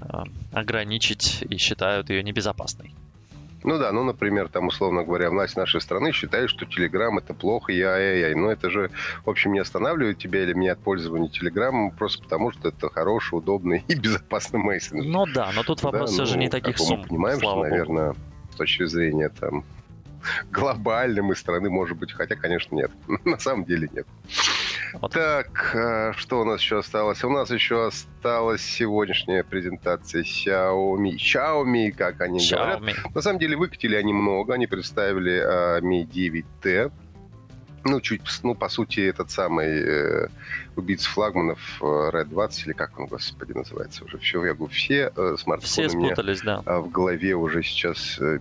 э, 0.00 0.24
ограничить 0.52 1.44
и 1.48 1.56
считают 1.56 2.10
ее 2.10 2.22
небезопасной. 2.22 2.94
Ну 3.64 3.78
да, 3.78 3.90
ну, 3.92 4.04
например, 4.04 4.48
там, 4.48 4.68
условно 4.68 5.02
говоря, 5.02 5.30
власть 5.30 5.56
нашей 5.56 5.80
страны 5.80 6.12
считает, 6.12 6.48
что 6.50 6.64
Телеграм 6.64 7.18
это 7.18 7.34
плохо, 7.34 7.72
и 7.72 7.80
ай-яй-яй. 7.80 8.34
Но 8.34 8.50
это 8.50 8.70
же, 8.70 8.90
в 9.24 9.30
общем, 9.30 9.52
не 9.52 9.58
останавливает 9.58 10.18
тебя 10.18 10.42
или 10.42 10.52
меня 10.52 10.72
от 10.72 10.78
пользования 10.78 11.28
Телеграмом, 11.28 11.90
просто 11.90 12.22
потому 12.22 12.52
что 12.52 12.68
это 12.68 12.88
хороший, 12.88 13.38
удобный 13.38 13.84
и 13.88 13.94
безопасный 13.94 14.60
мессенджер. 14.60 15.10
Ну 15.10 15.26
да, 15.26 15.50
но 15.54 15.62
тут 15.62 15.82
вопрос 15.82 16.10
да, 16.10 16.14
все 16.14 16.22
ну, 16.22 16.26
же 16.26 16.38
не 16.38 16.48
таких 16.48 16.78
сумм. 16.78 17.00
Мы 17.00 17.06
понимаем, 17.06 17.38
что, 17.38 17.62
наверное, 17.62 18.14
с 18.52 18.56
точки 18.56 18.84
зрения 18.86 19.28
там 19.28 19.64
глобальным 20.50 21.32
из 21.32 21.38
страны, 21.38 21.70
может 21.70 21.98
быть, 21.98 22.12
хотя, 22.12 22.36
конечно, 22.36 22.74
нет. 22.74 22.90
На 23.24 23.38
самом 23.38 23.64
деле 23.64 23.88
нет. 23.92 24.06
Вот. 24.94 25.12
Так, 25.12 25.74
э, 25.74 26.12
что 26.16 26.40
у 26.40 26.44
нас 26.44 26.60
еще 26.60 26.78
осталось? 26.78 27.22
У 27.24 27.30
нас 27.30 27.50
еще 27.50 27.86
осталась 27.86 28.62
сегодняшняя 28.62 29.44
презентация 29.44 30.22
Xiaomi. 30.22 31.16
Xiaomi, 31.16 31.92
как 31.92 32.20
они 32.20 32.38
Xiaomi. 32.38 32.80
говорят. 32.80 33.14
На 33.14 33.22
самом 33.22 33.38
деле 33.38 33.56
выкатили 33.56 33.96
они 33.96 34.12
много. 34.12 34.54
Они 34.54 34.66
представили 34.66 35.42
uh, 35.42 35.80
Mi 35.80 36.06
9T. 36.06 36.92
Ну, 37.84 38.00
чуть, 38.00 38.22
ну, 38.42 38.54
по 38.54 38.68
сути, 38.68 39.00
этот 39.00 39.30
самый 39.30 39.68
э, 39.68 40.28
убийца 40.76 41.08
флагманов 41.08 41.58
э, 41.80 41.84
Red 41.84 42.26
20, 42.26 42.66
или 42.66 42.72
как 42.72 42.98
он, 42.98 43.06
господи, 43.06 43.52
называется 43.52 44.04
уже. 44.04 44.18
Все, 44.18 44.44
я 44.44 44.54
говорю, 44.54 44.72
все 44.72 45.12
э, 45.16 45.36
смартфоны 45.38 45.88
все 45.88 45.88
спутались, 45.88 46.42
мне, 46.42 46.60
да. 46.64 46.80
в 46.80 46.90
голове 46.90 47.34
уже 47.34 47.62
сейчас 47.62 48.18
э, 48.20 48.40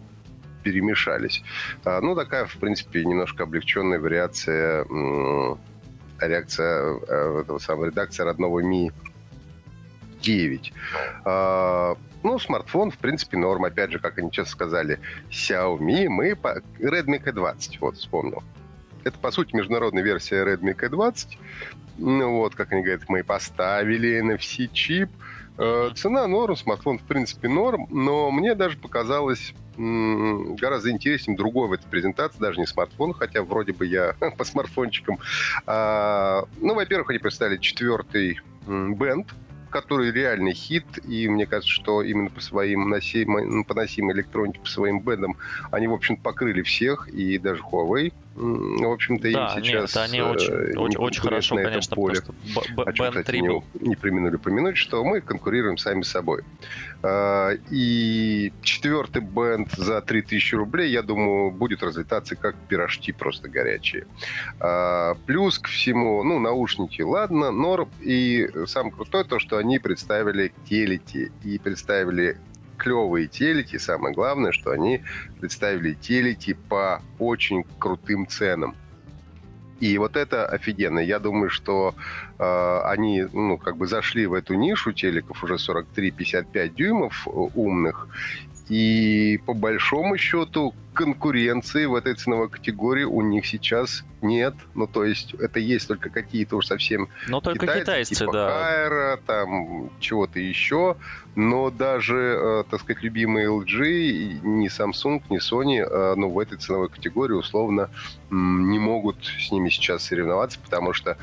перемешались. 0.63 1.43
А, 1.86 2.01
ну, 2.01 2.15
такая, 2.15 2.45
в 2.45 2.57
принципе, 2.57 3.05
немножко 3.05 3.43
облегченная 3.43 3.99
вариация, 3.99 4.86
реакция 4.86 5.57
э, 7.08 7.42
этого 7.42 7.58
самого 7.60 7.86
редакции 7.86 8.24
родного 8.24 8.62
Mi 8.62 8.92
9. 10.22 10.74
А, 11.26 11.96
ну, 12.24 12.40
смартфон, 12.40 12.92
в 12.92 12.98
принципе, 12.98 13.38
норм. 13.38 13.66
Опять 13.66 13.92
же, 13.92 14.00
как 14.00 14.18
они 14.18 14.32
сейчас 14.32 14.50
сказали, 14.50 15.00
Xiaomi, 15.30 16.08
мы... 16.10 16.36
По... 16.36 16.62
Redmi 16.80 17.24
K20, 17.24 17.78
вот, 17.80 17.98
вспомнил. 17.98 18.44
Это, 19.04 19.18
по 19.20 19.32
сути, 19.32 19.56
международная 19.56 20.04
версия 20.04 20.44
Redmi 20.44 20.76
K20. 20.76 21.38
Ну, 21.98 22.38
вот, 22.38 22.56
как 22.56 22.72
они 22.72 22.82
говорят, 22.82 23.08
мы 23.08 23.24
поставили 23.24 24.22
NFC-чип. 24.22 25.10
Э, 25.58 25.90
цена 25.96 26.28
норм, 26.28 26.56
смартфон, 26.56 27.00
в 27.00 27.04
принципе, 27.04 27.48
норм, 27.48 27.88
но 27.90 28.30
мне 28.32 28.54
даже 28.54 28.78
показалось 28.78 29.54
гораздо 29.78 30.92
интереснее 30.92 31.38
другой 31.38 31.68
в 31.68 31.74
этой 31.74 31.88
презентации, 31.88 32.40
даже 32.40 32.60
не 32.60 32.66
смартфон, 32.66 33.13
хотя 33.13 33.44
вроде 33.44 33.74
бы 33.74 33.86
я 33.86 34.16
по 34.38 34.44
смартфончикам. 34.44 35.20
А, 35.66 36.44
ну, 36.60 36.74
во-первых, 36.74 37.10
они 37.12 37.20
представили 37.20 37.58
четвертый 37.58 38.40
бенд, 38.68 39.28
который 39.70 40.12
реальный 40.12 40.54
хит, 40.54 40.86
и 41.06 41.28
мне 41.28 41.46
кажется, 41.46 41.72
что 41.72 42.02
именно 42.02 42.30
по 42.30 42.42
своим 42.42 42.90
носимой, 42.90 43.63
по 43.66 43.74
носимой 43.74 44.13
электронике, 44.16 44.60
по 44.60 44.68
своим 44.68 45.02
бендам 45.02 45.38
они, 45.72 45.88
в 45.88 45.94
общем 45.94 46.18
покрыли 46.18 46.62
всех, 46.62 47.08
и 47.10 47.38
даже 47.38 47.62
Huawei 47.62 48.13
в 48.38 48.92
общем-то, 48.92 49.32
да, 49.32 49.56
им 49.56 49.63
сейчас 49.63 49.96
нет, 49.96 50.04
они 50.06 50.22
очень, 50.22 50.54
э, 50.54 50.78
очень, 50.78 51.00
очень 51.00 51.22
хорошо, 51.22 51.56
на 51.56 51.63
конечно, 51.63 51.96
поле. 51.96 52.20
О 52.86 52.94
чем, 52.94 53.10
кстати, 53.10 53.38
не, 53.38 53.63
не 53.82 53.96
применули 53.96 54.36
упомянуть, 54.36 54.78
что 54.78 55.04
мы 55.04 55.22
конкурируем 55.22 55.78
сами 55.78 56.04
с 56.04 56.10
собой. 56.10 56.44
А, 57.03 57.51
и 57.69 58.51
четвертый 58.62 59.21
бенд 59.21 59.71
за 59.71 60.01
3000 60.01 60.55
рублей, 60.55 60.91
я 60.91 61.01
думаю, 61.01 61.51
будет 61.51 61.83
разлетаться 61.83 62.36
как 62.36 62.55
пирожки 62.67 63.12
просто 63.12 63.49
горячие. 63.49 64.07
А, 64.60 65.15
плюс 65.25 65.60
ко 65.60 65.69
всему, 65.69 66.23
ну, 66.23 66.39
наушники, 66.39 67.01
ладно, 67.01 67.51
норм. 67.51 67.89
И 68.01 68.49
самое 68.65 68.93
крутое 68.93 69.23
то, 69.23 69.39
что 69.39 69.57
они 69.57 69.79
представили 69.79 70.53
телети 70.67 71.31
и 71.43 71.60
представили 71.60 72.38
клевые 72.77 73.27
телети. 73.27 73.77
Самое 73.77 74.13
главное, 74.13 74.51
что 74.51 74.71
они 74.71 75.01
представили 75.39 75.93
телети 75.93 76.57
по 76.69 77.01
очень 77.19 77.63
крутым 77.79 78.27
ценам. 78.27 78.75
И 79.80 79.98
вот 79.98 80.16
это 80.16 80.46
офигенно. 80.46 81.00
Я 81.00 81.20
думаю, 81.20 81.50
что 81.50 81.94
э, 82.40 82.82
они, 82.86 83.26
ну, 83.32 83.58
как 83.58 83.78
бы 83.78 83.88
зашли 83.88 84.26
в 84.26 84.34
эту 84.34 84.56
нишу 84.56 84.92
телеков 84.92 85.44
уже 85.44 85.56
43-55 85.56 86.70
дюймов 86.76 87.28
э, 87.28 87.30
умных. 87.32 88.08
И 88.70 89.40
по 89.46 89.54
большому 89.54 90.18
счету 90.18 90.74
конкуренции 90.94 91.86
в 91.86 91.96
этой 91.96 92.16
ценовой 92.16 92.50
категории 92.50 93.04
у 93.04 93.22
них 93.22 93.46
сейчас 93.46 94.04
нет. 94.21 94.56
Ну, 94.73 94.88
то 94.88 95.03
есть 95.03 95.34
это 95.34 95.60
есть 95.60 95.88
только 95.88 96.10
какие-то 96.10 96.58
уж 96.58 96.67
совсем 96.67 97.10
Но 97.27 97.41
только 97.41 97.65
китайцы, 97.65 97.82
китайцы 97.82 98.15
типа 98.15 98.32
да. 98.32 98.49
Хайра, 98.49 99.19
там 99.25 99.89
чего-то 99.99 100.39
еще. 100.39 100.95
Но 101.36 101.69
даже, 101.69 102.15
э, 102.15 102.63
так 102.67 102.82
сказать, 102.82 103.03
любимые 103.03 103.47
LG, 103.47 104.39
ни 104.43 104.67
Samsung, 104.67 105.21
ни 105.30 105.38
Sony, 105.38 105.86
э, 105.88 106.15
ну, 106.15 106.32
в 106.32 106.39
этой 106.39 106.58
ценовой 106.58 106.89
категории 106.89 107.34
условно 107.34 107.91
не 108.32 108.80
могут 108.80 109.23
с 109.23 109.51
ними 109.51 109.69
сейчас 109.69 110.03
соревноваться, 110.03 110.60
потому 110.60 110.93
что 110.93 111.17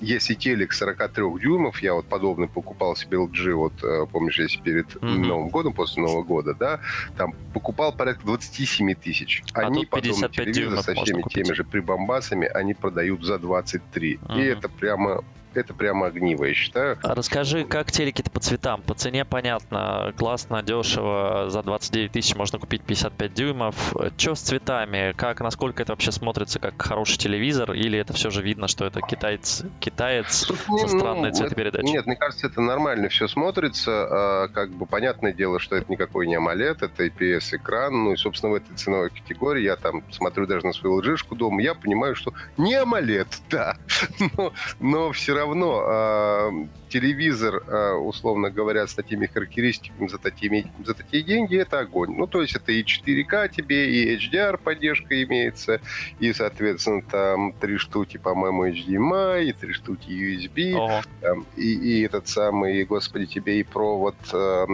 если 0.00 0.34
телек 0.34 0.72
43 0.72 1.24
дюймов, 1.40 1.82
я 1.82 1.94
вот 1.94 2.06
подобный 2.06 2.48
покупал 2.48 2.94
себе 2.94 3.18
LG, 3.18 3.52
вот 3.54 3.72
э, 3.82 4.06
помнишь, 4.10 4.38
если 4.38 4.60
перед 4.60 4.86
mm-hmm. 4.94 5.26
Новым 5.26 5.48
годом, 5.48 5.72
после 5.72 6.02
Нового 6.02 6.22
года, 6.22 6.54
да, 6.54 6.80
там 7.16 7.34
покупал 7.52 7.92
порядка 7.92 8.24
27 8.24 8.94
тысяч. 8.94 9.42
А 9.52 9.62
Они 9.62 9.84
потом 9.84 10.12
телевизор 10.30 10.82
со 10.82 10.94
всеми 10.94 11.22
теми 11.28 11.52
же 11.52 11.64
прибамбасами, 11.64 12.19
они 12.46 12.74
продают 12.74 13.24
за 13.24 13.38
23. 13.38 14.14
Mm-hmm. 14.14 14.40
И 14.40 14.44
это 14.44 14.68
прямо 14.68 15.24
это 15.54 15.74
прямо 15.74 16.06
огниво, 16.06 16.44
я 16.44 16.54
считаю. 16.54 16.98
А 17.02 17.14
расскажи, 17.14 17.64
как 17.64 17.90
телеки-то 17.90 18.30
по 18.30 18.40
цветам? 18.40 18.82
По 18.82 18.94
цене 18.94 19.24
понятно, 19.24 20.12
классно, 20.16 20.62
дешево, 20.62 21.50
за 21.50 21.62
29 21.62 22.12
тысяч 22.12 22.34
можно 22.34 22.58
купить 22.58 22.82
55 22.82 23.34
дюймов. 23.34 23.94
Что 24.16 24.34
с 24.34 24.40
цветами? 24.40 25.12
Как, 25.16 25.40
насколько 25.40 25.82
это 25.82 25.92
вообще 25.92 26.12
смотрится 26.12 26.58
как 26.58 26.80
хороший 26.80 27.18
телевизор? 27.18 27.72
Или 27.72 27.98
это 27.98 28.12
все 28.12 28.30
же 28.30 28.42
видно, 28.42 28.68
что 28.68 28.84
это 28.86 29.00
китаец, 29.00 29.62
китаец 29.80 30.44
Тут, 30.44 30.58
со 30.58 30.88
странной 30.88 31.30
ну, 31.30 31.34
цветопередачей? 31.34 31.92
Нет, 31.92 32.06
мне 32.06 32.16
кажется, 32.16 32.46
это 32.46 32.60
нормально 32.60 33.08
все 33.08 33.28
смотрится. 33.28 33.90
А, 34.10 34.48
как 34.48 34.70
бы 34.70 34.86
понятное 34.86 35.32
дело, 35.32 35.58
что 35.58 35.76
это 35.76 35.90
никакой 35.90 36.26
не 36.26 36.36
AMOLED, 36.36 36.78
это 36.80 37.06
IPS-экран. 37.06 38.04
Ну 38.04 38.12
и, 38.12 38.16
собственно, 38.16 38.52
в 38.52 38.56
этой 38.56 38.74
ценовой 38.76 39.10
категории 39.10 39.62
я 39.62 39.76
там 39.76 40.04
смотрю 40.10 40.46
даже 40.46 40.66
на 40.66 40.72
свою 40.72 41.00
lg 41.00 41.16
дома, 41.36 41.62
я 41.62 41.74
понимаю, 41.74 42.14
что 42.14 42.32
не 42.56 42.74
AMOLED, 42.74 43.28
да. 43.50 43.76
Но, 44.36 44.52
но 44.78 45.12
все 45.12 45.34
равно 45.34 45.39
равно 45.40 45.84
э, 45.86 46.66
телевизор, 46.88 47.62
э, 47.66 47.92
условно 47.94 48.50
говоря, 48.50 48.86
с 48.86 48.94
такими 48.94 49.26
характеристиками 49.26 50.08
за 50.08 50.18
такие, 50.18 50.70
за 50.84 50.94
такие 50.94 51.22
деньги, 51.22 51.56
это 51.56 51.80
огонь. 51.80 52.14
Ну, 52.16 52.26
то 52.26 52.42
есть 52.42 52.56
это 52.56 52.72
и 52.72 52.82
4К 52.82 53.48
тебе, 53.48 53.90
и 53.90 54.16
HDR 54.16 54.58
поддержка 54.58 55.22
имеется, 55.22 55.80
и, 56.18 56.32
соответственно, 56.32 57.02
там 57.02 57.52
три 57.54 57.78
штуки, 57.78 58.16
по-моему, 58.16 58.66
HDMI, 58.68 59.44
и 59.44 59.52
три 59.52 59.72
штуки 59.72 60.10
USB, 60.10 61.02
там, 61.20 61.46
и, 61.56 61.72
и 61.72 62.02
этот 62.02 62.28
самый, 62.28 62.84
господи, 62.84 63.26
тебе 63.26 63.60
и 63.60 63.62
провод, 63.62 64.16
э, 64.32 64.66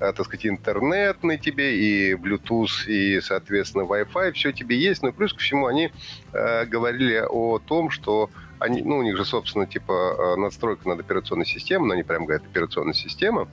э, 0.00 0.12
так 0.12 0.26
сказать, 0.26 0.46
интернетный 0.46 1.38
тебе, 1.38 1.76
и 1.76 2.14
Bluetooth, 2.14 2.86
и, 2.86 3.20
соответственно, 3.20 3.84
Wi-Fi, 3.84 4.32
все 4.32 4.52
тебе 4.52 4.78
есть. 4.78 5.02
Но 5.02 5.12
плюс 5.12 5.32
ко 5.32 5.40
всему 5.40 5.66
они 5.66 5.90
э, 6.32 6.64
говорили 6.66 7.22
о 7.28 7.58
том, 7.58 7.90
что 7.90 8.30
они, 8.58 8.82
ну, 8.82 8.98
у 8.98 9.02
них 9.02 9.16
же, 9.16 9.24
собственно, 9.24 9.66
типа 9.66 9.92
э, 9.92 10.36
надстройка 10.36 10.88
над 10.88 11.00
операционной 11.00 11.46
системой, 11.46 11.88
но 11.88 11.94
они 11.94 12.02
прям 12.02 12.24
говорят 12.24 12.44
операционная 12.44 12.94
система. 12.94 13.48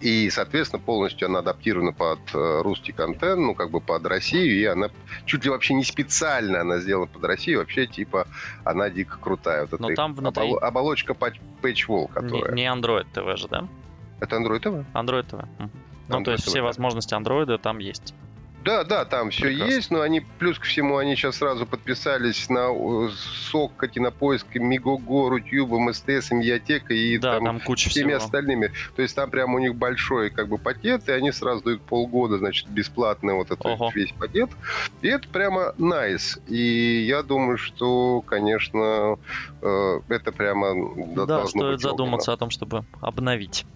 И, 0.00 0.28
соответственно, 0.28 0.82
полностью 0.82 1.28
она 1.28 1.38
адаптирована 1.38 1.92
под 1.92 2.18
э, 2.34 2.60
русский 2.62 2.92
контент, 2.92 3.40
ну, 3.40 3.54
как 3.54 3.70
бы 3.70 3.80
под 3.80 4.04
Россию, 4.06 4.54
и 4.54 4.64
она 4.64 4.90
чуть 5.24 5.44
ли 5.44 5.50
вообще 5.50 5.74
не 5.74 5.84
специально 5.84 6.60
она 6.60 6.78
сделана 6.78 7.06
под 7.06 7.24
Россию, 7.24 7.60
вообще, 7.60 7.86
типа, 7.86 8.26
она 8.64 8.90
дико 8.90 9.18
крутая. 9.18 9.66
Вот 9.70 9.80
Но 9.80 9.94
там 9.94 10.14
внутри... 10.14 10.44
Обол- 10.44 10.58
оболочка 10.58 11.14
Patchwall, 11.14 12.08
которая... 12.12 12.52
Не, 12.52 12.62
не 12.62 12.68
Android 12.68 13.06
TV 13.14 13.36
же, 13.36 13.48
да? 13.48 13.66
Это 14.20 14.36
Android 14.36 14.60
TV? 14.60 14.84
Android 14.92 15.26
TV. 15.26 15.46
Угу. 15.58 15.70
Ну, 16.08 16.22
то 16.22 16.32
есть 16.32 16.44
TV, 16.44 16.50
все 16.50 16.58
да. 16.58 16.64
возможности 16.64 17.14
Android 17.14 17.58
там 17.58 17.78
есть. 17.78 18.14
Да, 18.64 18.82
да, 18.82 19.04
там 19.04 19.30
все 19.30 19.42
Прекрасно. 19.42 19.72
есть, 19.72 19.90
но 19.90 20.00
они 20.00 20.20
плюс 20.20 20.58
ко 20.58 20.64
всему 20.64 20.96
они 20.96 21.16
сейчас 21.16 21.36
сразу 21.36 21.66
подписались 21.66 22.48
на 22.48 22.68
СОК, 23.50 23.90
Кинопоиск, 23.90 24.54
Мигого, 24.54 25.28
Рутюб, 25.28 25.70
МСТС, 25.70 26.30
Медиатека 26.30 26.94
и 26.94 27.18
да, 27.18 27.34
там, 27.34 27.44
там 27.44 27.60
куча 27.60 27.90
всеми 27.90 28.12
всего. 28.12 28.24
остальными. 28.24 28.72
То 28.96 29.02
есть 29.02 29.14
там 29.14 29.30
прям 29.30 29.54
у 29.54 29.58
них 29.58 29.74
большой 29.74 30.30
как 30.30 30.48
бы 30.48 30.56
пакет, 30.56 31.08
и 31.08 31.12
они 31.12 31.30
сразу 31.30 31.62
дают 31.62 31.82
полгода, 31.82 32.38
значит, 32.38 32.68
бесплатный 32.68 33.34
вот 33.34 33.50
этот 33.50 33.66
Ого. 33.66 33.90
весь 33.94 34.12
пакет. 34.12 34.48
И 35.02 35.08
это 35.08 35.28
прямо 35.28 35.74
nice. 35.78 36.40
И 36.48 37.04
я 37.06 37.22
думаю, 37.22 37.58
что, 37.58 38.22
конечно, 38.22 39.18
э, 39.60 40.00
это 40.08 40.32
прямо 40.32 40.74
да, 41.14 41.26
должно 41.26 41.60
стоит 41.60 41.72
быть 41.74 41.82
задуматься 41.82 42.32
о 42.32 42.36
том, 42.38 42.48
чтобы 42.48 42.84
обновить. 43.02 43.66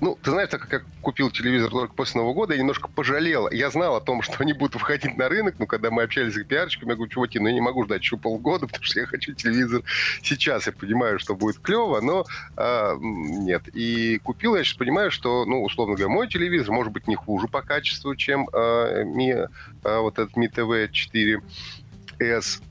Ну, 0.00 0.18
ты 0.22 0.30
знаешь, 0.30 0.48
так 0.48 0.60
как 0.60 0.72
я 0.72 0.80
купил 1.02 1.30
телевизор 1.30 1.70
только 1.70 1.94
после 1.94 2.20
Нового 2.20 2.34
года, 2.34 2.54
я 2.54 2.60
немножко 2.60 2.88
пожалел. 2.88 3.50
Я 3.50 3.70
знал 3.70 3.96
о 3.96 4.00
том, 4.00 4.22
что 4.22 4.36
они 4.40 4.52
будут 4.52 4.74
выходить 4.74 5.16
на 5.16 5.28
рынок, 5.28 5.56
но 5.58 5.66
когда 5.66 5.90
мы 5.90 6.02
общались 6.02 6.34
с 6.34 6.44
пиарщиками, 6.44 6.90
я 6.90 6.94
говорю, 6.96 7.10
чуваки, 7.10 7.38
ну 7.38 7.48
я 7.48 7.54
не 7.54 7.60
могу 7.60 7.84
ждать 7.84 8.02
еще 8.02 8.16
полгода, 8.16 8.66
потому 8.68 8.84
что 8.84 9.00
я 9.00 9.06
хочу 9.06 9.34
телевизор 9.34 9.82
сейчас. 10.22 10.66
Я 10.66 10.72
понимаю, 10.72 11.18
что 11.18 11.34
будет 11.34 11.58
клево, 11.58 12.00
но 12.00 12.24
а, 12.56 12.96
нет. 13.00 13.68
И 13.74 14.18
купил, 14.18 14.56
я 14.56 14.64
сейчас 14.64 14.76
понимаю, 14.76 15.10
что, 15.10 15.44
ну, 15.44 15.62
условно 15.62 15.94
говоря, 15.94 16.12
мой 16.12 16.28
телевизор 16.28 16.72
может 16.72 16.92
быть 16.92 17.08
не 17.08 17.16
хуже 17.16 17.48
по 17.48 17.62
качеству, 17.62 18.14
чем 18.16 18.48
а, 18.52 19.02
Mi, 19.04 19.48
а, 19.84 20.00
вот 20.00 20.18
этот 20.18 20.36
Mi 20.36 20.50
TV 20.50 20.90
4S. 20.90 22.62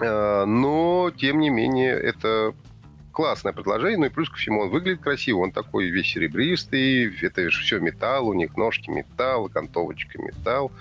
А, 0.00 0.44
но, 0.44 1.12
тем 1.16 1.40
не 1.40 1.50
менее, 1.50 1.92
это 1.92 2.54
классное 3.14 3.52
предложение, 3.52 3.98
ну 3.98 4.06
и 4.06 4.10
плюс 4.10 4.28
ко 4.28 4.36
всему 4.36 4.62
он 4.62 4.70
выглядит 4.70 5.00
красиво, 5.00 5.38
он 5.38 5.52
такой 5.52 5.88
весь 5.88 6.08
серебристый, 6.08 7.16
это 7.22 7.48
же 7.48 7.62
все 7.62 7.78
металл, 7.78 8.28
у 8.28 8.34
них 8.34 8.56
ножки 8.56 8.90
металл, 8.90 9.46
окантовочка 9.46 10.20
металл, 10.20 10.72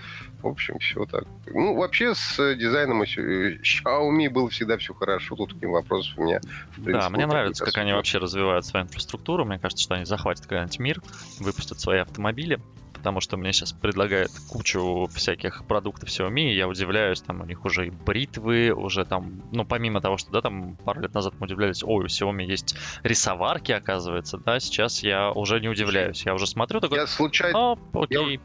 в 0.42 0.48
общем, 0.48 0.80
все 0.80 1.06
так. 1.06 1.24
Ну, 1.46 1.76
вообще 1.76 2.14
с 2.16 2.56
дизайном 2.56 3.04
Xiaomi 3.04 4.30
было 4.30 4.50
всегда 4.50 4.78
все 4.78 4.94
хорошо, 4.94 5.36
тут 5.36 5.54
таким 5.54 5.72
вопросов 5.72 6.18
у 6.18 6.24
меня 6.24 6.42
в 6.72 6.82
принципе. 6.84 7.00
Да, 7.00 7.10
мне 7.10 7.28
нравится, 7.28 7.64
как 7.64 7.78
они 7.78 7.94
вообще 7.94 8.18
развивают 8.18 8.66
свою 8.66 8.88
инфраструктуру, 8.88 9.46
мне 9.46 9.60
кажется, 9.60 9.84
что 9.84 9.94
они 9.94 10.06
захватят 10.06 10.46
когда-нибудь 10.48 10.80
мир, 10.80 11.02
выпустят 11.40 11.80
свои 11.80 12.00
автомобили, 12.00 12.60
потому 13.04 13.20
что 13.20 13.36
мне 13.36 13.52
сейчас 13.52 13.74
предлагают 13.74 14.32
кучу 14.50 15.10
всяких 15.14 15.66
продуктов 15.66 16.08
Xiaomi, 16.08 16.54
и 16.54 16.56
я 16.56 16.70
удивляюсь, 16.70 17.20
там 17.20 17.42
у 17.42 17.46
них 17.46 17.66
уже 17.66 17.88
и 17.88 17.90
бритвы, 17.90 18.72
уже 18.72 19.04
там, 19.04 19.44
ну, 19.52 19.66
помимо 19.66 20.00
того, 20.00 20.16
что, 20.16 20.32
да, 20.32 20.42
там 20.42 20.78
пару 20.78 21.02
лет 21.02 21.14
назад 21.14 21.34
мы 21.38 21.44
удивлялись, 21.44 21.84
ой, 21.84 22.06
у 22.06 22.08
Xiaomi 22.08 22.46
есть 22.46 22.78
рисоварки, 23.04 23.74
оказывается, 23.74 24.38
да, 24.38 24.62
сейчас 24.62 25.04
я 25.04 25.32
уже 25.32 25.60
не 25.60 25.68
удивляюсь, 25.68 26.26
я 26.26 26.34
уже 26.34 26.48
смотрю 26.48 26.80
такой, 26.80 27.00
я 27.00 27.06
случайно, 27.06 27.78
окей, 27.94 28.36
я 28.36 28.40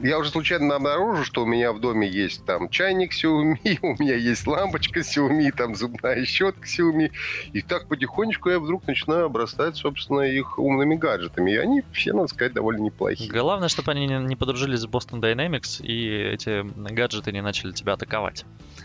я 0.00 0.18
уже 0.18 0.30
случайно 0.30 0.76
обнаружил, 0.76 1.24
что 1.24 1.42
у 1.42 1.46
меня 1.46 1.72
в 1.72 1.80
доме 1.80 2.08
есть 2.08 2.44
там 2.44 2.68
чайник 2.68 3.12
Xiaomi, 3.12 3.78
у 3.82 4.02
меня 4.02 4.14
есть 4.14 4.46
лампочка 4.46 5.00
Xiaomi, 5.00 5.50
там 5.52 5.74
зубная 5.74 6.24
щетка 6.24 6.66
Xiaomi. 6.66 7.10
И 7.52 7.62
так 7.62 7.88
потихонечку 7.88 8.50
я 8.50 8.58
вдруг 8.58 8.86
начинаю 8.86 9.26
обрастать, 9.26 9.76
собственно, 9.76 10.20
их 10.20 10.58
умными 10.58 10.94
гаджетами. 10.94 11.52
И 11.52 11.56
они 11.56 11.82
все, 11.92 12.12
надо 12.12 12.28
сказать, 12.28 12.52
довольно 12.52 12.82
неплохие. 12.82 13.30
Главное, 13.30 13.68
чтобы 13.68 13.92
они 13.92 14.06
не 14.06 14.36
подружились 14.36 14.80
с 14.80 14.86
Boston 14.86 15.20
Dynamics 15.20 15.82
и 15.82 16.08
эти 16.08 16.64
гаджеты 16.92 17.32
не 17.32 17.42
начали 17.42 17.72
тебя 17.72 17.94
атаковать. 17.94 18.44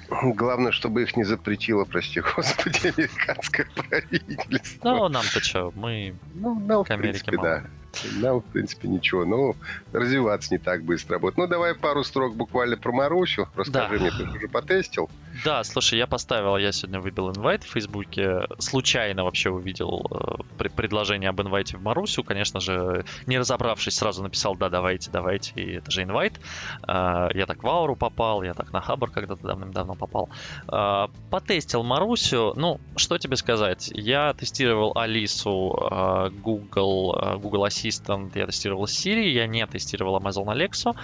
Главное, 0.09 0.71
чтобы 0.71 1.03
их 1.03 1.15
не 1.15 1.23
запретило, 1.23 1.85
прости 1.85 2.21
господи, 2.21 2.87
американское 2.97 3.67
правительство. 3.75 4.89
Ну, 4.89 5.07
нам-то 5.09 5.39
что, 5.39 5.71
мы 5.75 6.15
ну, 6.35 6.59
нам, 6.59 6.83
к 6.83 6.91
Америке 6.91 7.23
принципе, 7.25 7.37
мало. 7.37 7.49
да. 7.49 7.82
Нам, 8.19 8.41
в 8.41 8.45
принципе, 8.45 8.87
ничего. 8.87 9.25
Ну, 9.25 9.55
развиваться 9.91 10.53
не 10.53 10.57
так 10.57 10.83
быстро 10.83 11.19
будет. 11.19 11.37
Ну, 11.37 11.47
давай 11.47 11.75
пару 11.75 12.03
строк 12.03 12.35
буквально 12.35 12.77
про 12.77 12.91
Марусю. 12.91 13.47
Расскажи 13.55 13.99
да. 13.99 14.01
мне, 14.01 14.11
ты 14.11 14.23
уже 14.23 14.47
потестил. 14.47 15.09
Да, 15.43 15.63
слушай, 15.63 15.97
я 15.97 16.05
поставил, 16.05 16.57
я 16.57 16.71
сегодня 16.71 16.99
выбил 16.99 17.31
инвайт 17.31 17.63
в 17.63 17.71
Фейсбуке, 17.71 18.41
случайно 18.59 19.23
вообще 19.23 19.49
увидел 19.49 20.05
э, 20.11 20.63
предложение 20.67 21.29
об 21.29 21.41
инвайте 21.41 21.77
в 21.77 21.81
Марусю, 21.81 22.23
конечно 22.23 22.59
же, 22.59 23.03
не 23.25 23.39
разобравшись, 23.39 23.95
сразу 23.95 24.21
написал, 24.21 24.55
да, 24.55 24.69
давайте, 24.69 25.09
давайте, 25.09 25.53
и 25.55 25.73
это 25.77 25.89
же 25.89 26.03
инвайт. 26.03 26.39
Э, 26.87 27.29
я 27.33 27.45
так 27.47 27.63
в 27.63 27.67
Ауру 27.67 27.95
попал, 27.95 28.43
я 28.43 28.53
так 28.53 28.71
на 28.73 28.81
Хабар 28.81 29.09
когда-то 29.09 29.41
давным-давно 29.41 29.95
попал. 29.95 30.29
Э, 30.71 31.07
потестил 31.31 31.83
Марусю, 31.83 32.53
ну, 32.55 32.79
что 32.95 33.17
тебе 33.17 33.35
сказать, 33.35 33.89
я 33.93 34.33
тестировал 34.33 34.91
Алису, 34.95 35.75
э, 35.91 36.29
Google, 36.29 37.17
э, 37.19 37.37
Google 37.37 37.65
Assistant, 37.65 38.31
я 38.35 38.45
тестировал 38.45 38.85
Siri, 38.85 39.29
я 39.29 39.47
не 39.47 39.65
тестировал 39.65 40.19
Amazon 40.19 40.45
Alexa, 40.45 40.95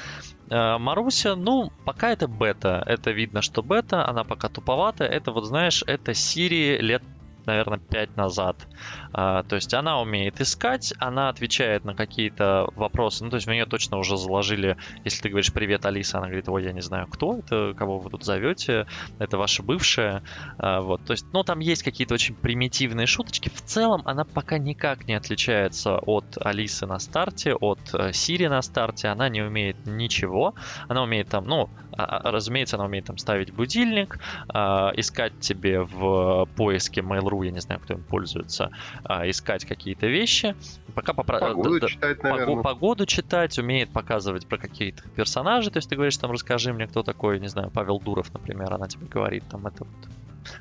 Маруся, 0.50 1.36
ну, 1.36 1.72
пока 1.86 2.12
это 2.12 2.28
бета. 2.28 2.84
Это 2.86 3.12
видно, 3.12 3.42
что 3.42 3.62
бета, 3.62 4.08
она 4.08 4.24
пока 4.24 4.50
туповатая. 4.50 5.08
Это 5.08 5.32
вот, 5.32 5.46
знаешь, 5.46 5.84
это 5.86 6.12
Siri 6.12 6.78
лет 6.78 7.04
наверное, 7.46 7.80
5 7.80 8.18
назад. 8.18 8.68
А, 9.14 9.44
то 9.44 9.56
есть 9.56 9.74
она 9.74 10.02
умеет 10.02 10.42
искать, 10.42 10.94
она 11.00 11.30
отвечает 11.30 11.86
на 11.86 11.96
какие-то 11.96 12.68
вопросы. 12.76 13.24
Ну, 13.24 13.30
то 13.30 13.36
есть 13.36 13.48
в 13.48 13.52
нее 13.52 13.66
точно 13.66 13.98
уже 13.98 14.18
заложили, 14.18 14.78
если 15.04 15.22
ты 15.22 15.30
говоришь 15.30 15.52
«Привет, 15.54 15.86
Алиса», 15.86 16.18
она 16.18 16.28
говорит 16.28 16.50
«Ой, 16.50 16.64
я 16.64 16.72
не 16.72 16.82
знаю, 16.82 17.08
кто 17.08 17.40
это, 17.40 17.74
кого 17.78 18.00
вы 18.00 18.10
тут 18.10 18.24
зовете, 18.24 18.88
это 19.20 19.38
ваша 19.38 19.64
бывшая». 19.64 20.24
А, 20.58 20.82
вот, 20.82 21.04
то 21.06 21.12
есть, 21.12 21.26
ну, 21.34 21.44
там 21.44 21.60
есть 21.60 21.84
какие-то 21.84 22.14
очень 22.14 22.36
примитивные 22.36 23.08
шуточки. 23.08 23.50
В 23.50 23.62
целом 23.62 24.02
она 24.06 24.26
пока 24.26 24.58
никак 24.58 25.08
не 25.08 25.14
отличается 25.14 25.98
от 25.98 26.38
Алисы 26.40 26.86
на 26.86 27.00
старте, 27.00 27.54
от 27.54 27.80
Сири 28.14 28.46
э, 28.46 28.50
на 28.50 28.62
старте. 28.62 29.08
Она 29.08 29.30
не 29.30 29.42
умеет 29.42 29.86
ничего. 29.86 30.54
Она 30.88 31.04
умеет 31.04 31.30
там, 31.30 31.46
ну, 31.46 31.70
а, 32.00 32.20
а, 32.20 32.32
разумеется, 32.32 32.78
она 32.78 32.86
умеет 32.86 33.06
там 33.06 33.18
ставить 33.18 33.52
будильник, 33.52 34.20
а, 34.48 34.92
искать 34.96 35.40
тебе 35.40 35.82
в 35.82 36.48
поиске 36.56 37.02
Mail.ru, 37.30 37.46
я 37.46 37.52
не 37.52 37.60
знаю, 37.60 37.82
кто 37.82 37.94
им 37.94 38.04
пользуется, 38.04 38.72
а, 39.04 39.30
искать 39.30 39.66
какие-то 39.66 40.08
вещи. 40.08 40.56
Пока 40.96 41.14
попра... 41.14 41.40
Погоду 41.40 41.80
да, 41.80 41.88
читать, 41.88 42.24
наверное. 42.24 42.64
Погоду 42.64 43.06
читать, 43.06 43.58
умеет 43.60 43.92
показывать 43.92 44.48
про 44.48 44.58
какие-то 44.58 45.08
персонажи. 45.10 45.72
То 45.72 45.78
есть 45.78 45.90
ты 45.90 45.96
говоришь, 45.96 46.18
там, 46.18 46.32
расскажи 46.32 46.74
мне, 46.74 46.88
кто 46.88 47.04
такой, 47.04 47.40
не 47.40 47.48
знаю, 47.48 47.72
Павел 47.72 48.00
Дуров, 48.00 48.34
например, 48.34 48.74
она 48.74 48.88
тебе 48.88 49.08
говорит, 49.08 49.44
там, 49.50 49.68
это 49.68 49.84
вот 49.84 50.10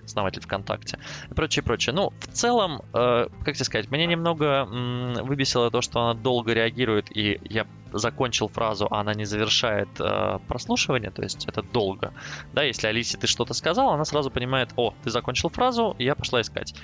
основатель 0.05 0.43
ВКонтакте 0.43 0.99
и 1.31 1.35
прочее, 1.35 1.63
прочее. 1.63 1.95
Ну, 1.95 2.13
в 2.21 2.27
целом, 2.33 2.83
э, 2.93 3.29
как 3.45 3.55
тебе 3.55 3.65
сказать, 3.65 3.91
мне 3.91 4.07
немного 4.07 4.69
м, 4.71 5.15
выбесило 5.25 5.71
то, 5.71 5.81
что 5.81 6.01
она 6.01 6.15
долго 6.15 6.53
реагирует, 6.53 7.15
и 7.17 7.41
я 7.45 7.67
закончил 7.93 8.49
фразу, 8.49 8.87
а 8.91 9.01
она 9.01 9.15
не 9.15 9.25
завершает 9.25 9.89
э, 9.99 10.39
прослушивание, 10.47 11.11
то 11.11 11.23
есть 11.23 11.47
это 11.47 11.63
долго. 11.63 12.13
Да, 12.53 12.63
если 12.63 12.87
Алисе 12.87 13.17
ты 13.17 13.27
что-то 13.27 13.55
сказал, 13.55 13.91
она 13.91 14.05
сразу 14.05 14.31
понимает, 14.31 14.71
о, 14.77 14.95
ты 15.03 15.11
закончил 15.11 15.49
фразу, 15.49 15.97
я 15.99 16.15
пошла 16.15 16.41
искать. 16.41 16.75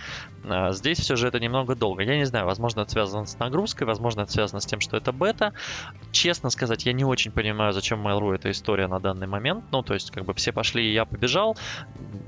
Э, 0.44 0.72
здесь 0.72 0.98
все 0.98 1.16
же 1.16 1.28
это 1.28 1.40
немного 1.40 1.74
долго. 1.74 2.02
Я 2.02 2.16
не 2.16 2.24
знаю, 2.24 2.46
возможно, 2.46 2.80
это 2.80 2.92
связано 2.92 3.26
с 3.26 3.38
нагрузкой, 3.38 3.87
возможно, 3.87 4.22
это 4.22 4.33
связано 4.33 4.61
с 4.61 4.66
тем, 4.66 4.80
что 4.80 4.96
это 4.96 5.12
бета. 5.12 5.52
Честно 6.12 6.50
сказать, 6.50 6.87
я 6.87 6.92
не 6.92 7.04
очень 7.04 7.33
понимаю, 7.33 7.72
зачем 7.72 8.07
Mail.ru 8.07 8.35
эта 8.35 8.50
история 8.50 8.87
на 8.87 9.00
данный 9.00 9.26
момент. 9.26 9.64
Ну, 9.72 9.83
то 9.83 9.94
есть, 9.94 10.11
как 10.11 10.24
бы 10.24 10.35
все 10.35 10.52
пошли, 10.52 10.88
и 10.88 10.92
я 10.92 11.04
побежал. 11.04 11.57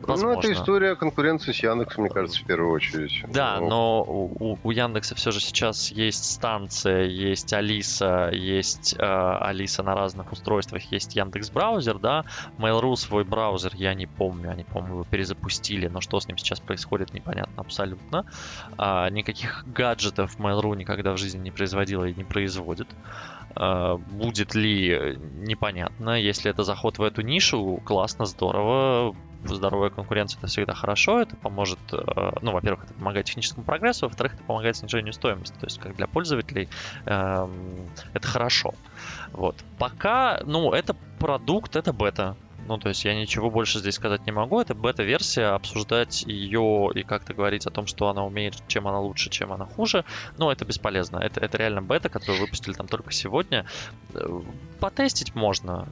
Возможно. 0.02 0.34
Ну, 0.34 0.38
это 0.38 0.52
история 0.66 0.96
конкуренции 0.96 1.52
с 1.52 1.62
Яндексом, 1.62 2.02
мне 2.02 2.12
кажется, 2.12 2.40
в 2.40 2.44
первую 2.44 2.72
очередь. 2.72 3.22
Да, 3.28 3.60
но, 3.60 3.68
но 3.68 4.02
у, 4.02 4.58
у 4.60 4.70
Яндекса 4.72 5.14
все 5.14 5.30
же 5.30 5.38
сейчас 5.38 5.92
есть 5.92 6.24
станция, 6.24 7.04
есть 7.04 7.52
Алиса, 7.52 8.30
есть 8.32 8.96
э, 8.98 9.38
Алиса 9.40 9.84
на 9.84 9.94
разных 9.94 10.32
устройствах, 10.32 10.82
есть 10.90 11.14
Яндекс 11.14 11.50
браузер, 11.50 12.00
да. 12.00 12.24
Mail.ru 12.58 12.96
свой 12.96 13.22
браузер, 13.22 13.74
я 13.76 13.94
не 13.94 14.06
помню, 14.06 14.50
они, 14.50 14.64
по-моему, 14.64 14.94
его 14.94 15.04
перезапустили, 15.04 15.86
но 15.86 16.00
что 16.00 16.18
с 16.18 16.26
ним 16.26 16.36
сейчас 16.36 16.58
происходит, 16.58 17.14
непонятно 17.14 17.62
абсолютно. 17.62 18.26
А, 18.76 19.08
никаких 19.10 19.64
гаджетов 19.68 20.36
Mail.ru 20.36 20.74
никогда 20.74 21.12
в 21.12 21.16
жизни 21.16 21.38
не 21.38 21.52
производила 21.52 22.06
и 22.06 22.14
не 22.14 22.24
производит. 22.24 22.88
А, 23.56 23.96
будет 23.96 24.54
ли, 24.54 25.16
непонятно. 25.18 26.20
Если 26.20 26.50
это 26.50 26.62
заход 26.62 26.98
в 26.98 27.02
эту 27.02 27.22
нишу, 27.22 27.80
классно, 27.84 28.26
здорово. 28.26 29.16
Здоровая 29.44 29.90
конкуренция 29.90 30.38
это 30.38 30.48
всегда 30.48 30.74
хорошо, 30.74 31.20
это 31.20 31.36
поможет, 31.36 31.78
э, 31.92 32.30
ну, 32.40 32.52
во-первых, 32.52 32.84
это 32.84 32.94
помогает 32.94 33.26
техническому 33.26 33.64
прогрессу, 33.64 34.06
во-вторых, 34.06 34.34
это 34.34 34.42
помогает 34.42 34.76
снижению 34.76 35.12
стоимости, 35.12 35.54
то 35.54 35.66
есть 35.66 35.78
как 35.78 35.94
для 35.94 36.08
пользователей 36.08 36.68
эм, 37.04 37.88
это 38.12 38.26
хорошо. 38.26 38.74
Вот. 39.32 39.62
Пока, 39.78 40.40
ну, 40.44 40.72
это 40.72 40.96
продукт, 41.20 41.76
это 41.76 41.92
бета, 41.92 42.36
ну, 42.66 42.78
то 42.78 42.88
есть 42.88 43.04
я 43.04 43.14
ничего 43.14 43.50
больше 43.50 43.78
здесь 43.78 43.94
сказать 43.94 44.26
не 44.26 44.32
могу. 44.32 44.60
Это 44.60 44.74
бета-версия, 44.74 45.54
обсуждать 45.54 46.22
ее 46.22 46.90
и 46.94 47.02
как-то 47.02 47.34
говорить 47.34 47.66
о 47.66 47.70
том, 47.70 47.86
что 47.86 48.08
она 48.08 48.24
умеет, 48.24 48.54
чем 48.68 48.88
она 48.88 49.00
лучше, 49.00 49.30
чем 49.30 49.52
она 49.52 49.66
хуже, 49.66 50.04
ну, 50.38 50.50
это 50.50 50.64
бесполезно. 50.64 51.18
Это, 51.18 51.40
это 51.40 51.58
реально 51.58 51.82
бета, 51.82 52.08
которую 52.08 52.40
выпустили 52.40 52.74
там 52.74 52.88
только 52.88 53.12
сегодня. 53.12 53.66
Э, 54.14 54.40
потестить 54.80 55.34
можно. 55.34 55.88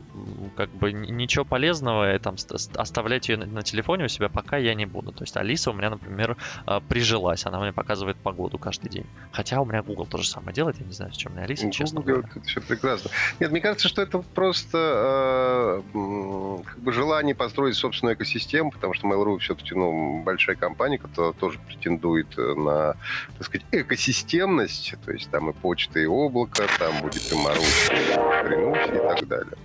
Как 0.56 0.70
бы 0.70 0.92
ничего 0.92 1.44
полезного, 1.44 2.14
и, 2.14 2.18
там, 2.18 2.36
оставлять 2.76 3.28
ее 3.28 3.36
на, 3.36 3.46
на 3.46 3.62
телефоне 3.62 4.04
у 4.04 4.08
себя 4.08 4.28
пока 4.28 4.56
я 4.56 4.74
не 4.74 4.86
буду. 4.86 5.12
То 5.12 5.24
есть 5.24 5.36
Алиса 5.36 5.70
у 5.70 5.74
меня, 5.74 5.90
например, 5.90 6.36
э, 6.66 6.80
прижилась. 6.88 7.46
Она 7.46 7.60
мне 7.60 7.72
показывает 7.72 8.16
погоду 8.16 8.58
каждый 8.58 8.88
день. 8.88 9.06
Хотя 9.32 9.60
у 9.60 9.64
меня 9.64 9.82
Google 9.82 10.06
то 10.06 10.18
же 10.18 10.28
самое 10.28 10.54
делает. 10.54 10.78
Я 10.78 10.86
не 10.86 10.92
знаю, 10.92 11.12
с 11.12 11.16
чем 11.16 11.32
мне 11.32 11.42
Алиса, 11.42 11.62
Google 11.62 11.72
честно 11.72 12.00
говоря. 12.00 12.28
Это 12.28 12.40
все 12.46 12.60
прекрасно. 12.60 13.10
Нет, 13.40 13.50
мне 13.50 13.60
кажется, 13.60 13.88
что 13.88 14.02
это 14.02 14.18
просто 14.18 15.82
э, 15.94 16.58
как 16.64 16.78
бы 16.78 16.92
желание 16.92 17.34
построить 17.34 17.76
собственную 17.76 18.16
экосистему, 18.16 18.70
потому 18.70 18.94
что 18.94 19.06
Mail.ru 19.06 19.38
все-таки 19.38 19.74
ну, 19.74 20.22
большая 20.22 20.56
компания, 20.56 20.98
которая 20.98 21.32
тоже 21.32 21.58
претендует 21.66 22.38
э, 22.38 22.54
на, 22.54 22.94
так 23.38 23.46
сказать, 23.46 23.66
экосистемность, 23.72 24.94
то 25.04 25.12
есть 25.12 25.30
там 25.30 25.50
и 25.50 25.52
почта, 25.52 26.00
и 26.00 26.06
облако, 26.06 26.64
там 26.78 27.00
будет 27.02 27.32
и 27.32 27.36
Марусь, 27.36 27.90
и 27.90 28.94
и 28.94 28.98
так 28.98 29.26
далее. 29.26 29.56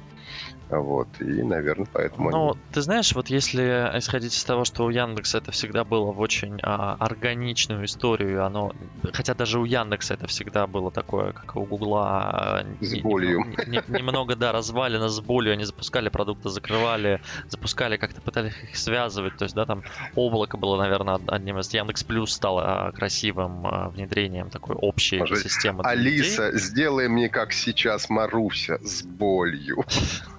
Вот, 0.69 1.07
и, 1.19 1.41
наверное, 1.41 1.87
поэтому... 1.91 2.29
Ну, 2.29 2.51
они... 2.51 2.59
ты 2.71 2.81
знаешь, 2.81 3.13
вот 3.15 3.29
если 3.29 3.63
исходить 3.97 4.35
из 4.35 4.43
того, 4.43 4.65
что 4.65 4.85
у 4.85 4.89
Яндекса 4.89 5.39
это 5.39 5.51
всегда 5.51 5.83
было 5.83 6.11
в 6.11 6.19
очень 6.19 6.59
а, 6.61 6.95
органичную 6.99 7.85
историю, 7.85 8.45
оно... 8.45 8.73
Хотя 9.11 9.33
даже 9.33 9.59
у 9.59 9.65
Яндекса 9.65 10.13
это 10.13 10.27
всегда 10.27 10.67
было 10.67 10.91
такое, 10.91 11.31
как 11.31 11.55
у 11.55 11.65
Гугла... 11.65 12.05
А, 12.05 12.65
с 12.81 12.93
не, 12.93 13.01
болью. 13.01 13.45
Не, 13.65 13.67
не, 13.67 13.97
немного, 13.99 14.35
да, 14.35 14.51
развалено 14.51 15.09
с 15.09 15.19
болью. 15.21 15.53
Они 15.53 15.63
запускали 15.63 16.09
продукты, 16.09 16.49
закрывали, 16.49 17.19
запускали, 17.47 17.97
как-то 17.97 18.21
пытались 18.21 18.53
их 18.61 18.75
связывать. 18.75 19.37
То 19.37 19.45
есть, 19.45 19.55
да, 19.55 19.65
там 19.65 19.83
облако 20.13 20.57
было, 20.57 20.77
наверное, 20.77 21.19
одним 21.27 21.57
из... 21.57 21.73
Яндекс 21.73 22.03
Плюс 22.03 22.31
стало 22.31 22.89
а, 22.89 22.91
красивым 22.91 23.65
а, 23.65 23.89
внедрением 23.89 24.51
такой 24.51 24.75
общей 24.75 25.17
Может, 25.17 25.39
системы. 25.39 25.83
Алиса, 25.83 26.55
сделай 26.57 27.07
мне 27.07 27.29
как 27.29 27.53
сейчас 27.53 28.09
Маруся 28.09 28.77
с 28.83 29.01
болью. 29.01 29.83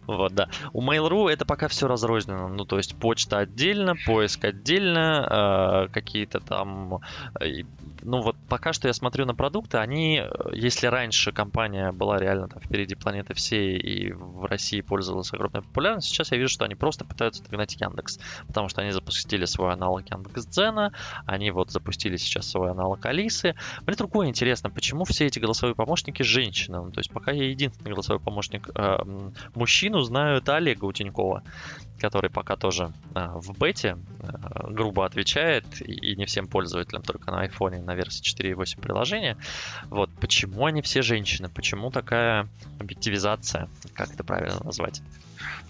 Вот, 0.17 0.33
да. 0.33 0.49
У 0.73 0.81
Mail.ru 0.81 1.29
это 1.29 1.45
пока 1.45 1.67
все 1.67 1.87
разрознено. 1.87 2.49
Ну, 2.49 2.65
то 2.65 2.77
есть 2.77 2.95
почта 2.95 3.39
отдельно, 3.39 3.95
поиск 4.05 4.43
отдельно, 4.43 5.87
э, 5.87 5.93
какие-то 5.93 6.39
там 6.39 6.99
э, 7.39 7.63
ну 8.03 8.21
вот 8.21 8.35
пока 8.49 8.73
что 8.73 8.87
я 8.87 8.93
смотрю 8.93 9.25
на 9.25 9.35
продукты, 9.35 9.77
они, 9.77 10.21
э, 10.23 10.29
если 10.53 10.87
раньше 10.87 11.31
компания 11.31 11.91
была 11.91 12.17
реально 12.17 12.47
там 12.47 12.61
впереди 12.61 12.95
планеты 12.95 13.33
всей 13.33 13.77
и 13.77 14.11
в 14.11 14.45
России 14.45 14.81
пользовалась 14.81 15.33
огромной 15.33 15.61
популярностью, 15.61 16.13
сейчас 16.13 16.31
я 16.31 16.37
вижу, 16.37 16.49
что 16.49 16.65
они 16.65 16.75
просто 16.75 17.05
пытаются 17.05 17.43
догнать 17.43 17.79
Яндекс, 17.79 18.19
потому 18.47 18.69
что 18.69 18.81
они 18.81 18.91
запустили 18.91 19.45
свой 19.45 19.73
аналог 19.73 20.09
Яндекс.Дзена, 20.09 20.93
они 21.25 21.51
вот 21.51 21.71
запустили 21.71 22.17
сейчас 22.17 22.49
свой 22.49 22.71
аналог 22.71 23.05
Алисы. 23.05 23.55
Мне 23.85 23.95
другое 23.95 24.27
интересно, 24.27 24.69
почему 24.69 25.05
все 25.05 25.27
эти 25.27 25.39
голосовые 25.39 25.75
помощники 25.75 26.23
женщины? 26.23 26.81
Ну, 26.81 26.91
то 26.91 26.99
есть 26.99 27.11
пока 27.11 27.31
я 27.31 27.49
единственный 27.49 27.91
голосовой 27.91 28.19
помощник 28.19 28.69
э, 28.73 28.97
мужчину 29.55 30.00
знаю, 30.03 30.37
это 30.37 30.55
Олега 30.55 30.85
Утенькова 30.85 31.43
который 32.01 32.31
пока 32.31 32.55
тоже 32.55 32.91
э, 33.13 33.27
в 33.35 33.57
бете 33.57 33.97
э, 34.19 34.71
грубо 34.71 35.05
отвечает 35.05 35.65
и, 35.81 36.15
не 36.15 36.25
всем 36.25 36.47
пользователям, 36.47 37.03
только 37.03 37.31
на 37.31 37.45
iPhone 37.45 37.83
на 37.83 37.95
версии 37.95 38.23
4.8 38.23 38.81
приложения. 38.81 39.37
Вот 39.89 40.09
почему 40.19 40.65
они 40.65 40.81
все 40.81 41.03
женщины, 41.03 41.47
почему 41.47 41.91
такая 41.91 42.47
объективизация, 42.79 43.69
как 43.93 44.11
это 44.13 44.23
правильно 44.23 44.59
назвать? 44.63 45.01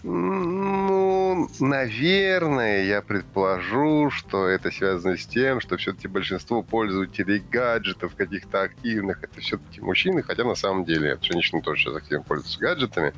Ну, 0.03 1.47
наверное, 1.59 2.85
я 2.85 3.01
предположу, 3.01 4.09
что 4.09 4.47
это 4.47 4.71
связано 4.71 5.17
с 5.17 5.25
тем, 5.27 5.61
что 5.61 5.77
все-таки 5.77 6.07
большинство 6.07 6.63
пользователей 6.63 7.43
гаджетов 7.51 8.15
каких-то 8.15 8.63
активных 8.63 9.23
это 9.23 9.39
все-таки 9.41 9.79
мужчины, 9.81 10.23
хотя 10.23 10.43
на 10.43 10.55
самом 10.55 10.85
деле 10.85 11.19
женщины 11.21 11.61
тоже 11.61 11.83
сейчас 11.83 11.95
активно 11.97 12.23
пользуются 12.23 12.59
гаджетами. 12.59 13.13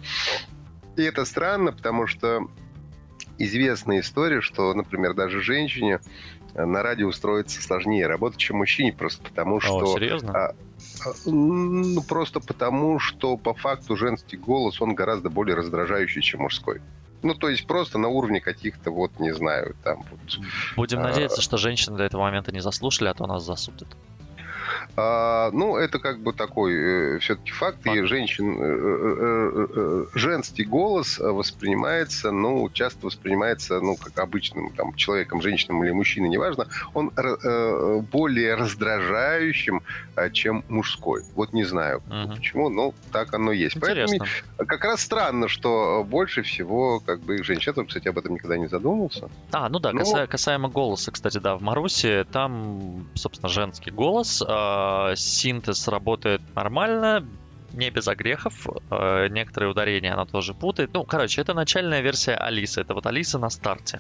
И 0.96 1.04
это 1.04 1.26
странно, 1.26 1.72
потому 1.72 2.08
что 2.08 2.48
известная 3.38 4.02
история, 4.02 4.42
что, 4.42 4.74
например, 4.74 5.14
даже 5.14 5.42
женщине 5.42 6.00
э, 6.54 6.66
на 6.66 6.84
радио 6.84 7.08
устроиться 7.08 7.62
сложнее 7.62 8.08
работать, 8.08 8.40
чем 8.40 8.58
мужчине, 8.58 8.94
просто 8.94 9.24
потому 9.24 9.60
что... 9.60 9.78
О, 9.78 9.98
серьезно? 9.98 10.32
А, 10.34 10.56
а, 11.06 11.14
ну, 11.26 12.02
просто 12.04 12.40
потому, 12.40 13.00
что 13.00 13.38
по 13.38 13.54
факту 13.54 13.96
женский 13.96 14.38
голос, 14.38 14.82
он 14.82 14.94
гораздо 14.94 15.30
более 15.30 15.56
раздражающий, 15.56 16.22
чем 16.22 16.42
мужской. 16.42 16.82
Ну, 17.24 17.34
то 17.36 17.48
есть 17.50 17.66
просто 17.66 17.98
на 17.98 18.10
уровне 18.10 18.42
каких-то, 18.42 18.92
вот, 18.92 19.18
не 19.20 19.34
знаю, 19.34 19.76
там 19.84 20.04
вот... 20.12 20.40
Будем 20.76 21.00
а... 21.00 21.04
надеяться, 21.04 21.42
что 21.42 21.58
женщины 21.58 21.98
до 21.98 22.04
этого 22.04 22.22
момента 22.22 22.52
не 22.52 22.60
заслушали, 22.60 23.08
а 23.08 23.14
то 23.14 23.26
нас 23.26 23.44
засудят. 23.46 23.88
А, 24.96 25.50
ну, 25.52 25.76
это 25.78 26.00
как 26.00 26.20
бы 26.20 26.34
такой 26.34 27.16
э, 27.16 27.20
все-таки 27.20 27.52
факт. 27.52 27.84
факт. 27.84 27.98
И 27.98 28.02
женщин, 28.04 28.58
э, 28.62 28.66
э, 28.66 29.68
э, 29.76 30.06
женский 30.14 30.66
голос 30.66 31.18
воспринимается, 31.20 32.32
ну, 32.32 32.70
часто 32.70 33.08
воспринимается, 33.08 33.80
ну, 33.80 33.96
как 33.96 34.20
обычным 34.20 34.72
там, 34.74 34.94
человеком, 34.94 35.42
женщиной 35.42 35.88
или 35.88 35.92
мужчиной, 35.94 36.30
неважно, 36.30 36.68
он 36.94 37.12
э, 37.16 38.02
более 38.12 38.56
раздражающим, 38.56 39.82
чем 40.32 40.64
мужской. 40.70 41.24
Вот 41.36 41.54
не 41.54 41.64
знаю 41.64 42.04
угу. 42.08 42.36
почему, 42.36 42.70
но 42.70 42.94
так 43.12 43.34
оно 43.34 43.52
есть. 43.52 43.76
Интересно. 43.76 44.20
Поэтому 44.20 44.68
как 44.68 44.84
раз 44.84 45.02
странно, 45.02 45.48
что 45.48 46.06
больше 46.08 46.44
всего 46.44 47.00
как 47.00 47.22
бы 47.22 47.44
женщин. 47.44 47.74
Я, 47.76 47.84
кстати, 47.84 48.08
об 48.08 48.18
этом 48.18 48.34
никогда 48.34 48.58
не 48.58 48.68
задумывался. 48.68 49.30
А, 49.52 49.70
ну 49.70 49.80
да, 49.80 49.92
но... 49.92 50.28
касаемо, 50.28 50.70
голоса, 50.70 51.12
кстати, 51.12 51.38
да, 51.38 51.56
в 51.56 51.62
Марусе 51.62 52.26
там, 52.26 53.08
собственно, 53.16 53.50
женский 53.50 53.92
голос, 53.92 54.44
а, 54.84 55.16
синтез 55.16 55.88
работает 55.88 56.42
нормально, 56.56 57.26
не 57.74 57.90
без 57.90 58.08
огрехов. 58.08 58.68
Э, 58.92 59.28
некоторые 59.30 59.72
ударения 59.72 60.14
она 60.14 60.26
тоже 60.26 60.54
путает. 60.54 60.92
Ну, 60.94 61.04
короче, 61.06 61.42
это 61.42 61.54
начальная 61.56 62.02
версия 62.02 62.36
Алисы. 62.36 62.82
Это 62.82 62.94
вот 62.94 63.06
Алиса 63.08 63.40
на 63.40 63.50
старте. 63.50 64.00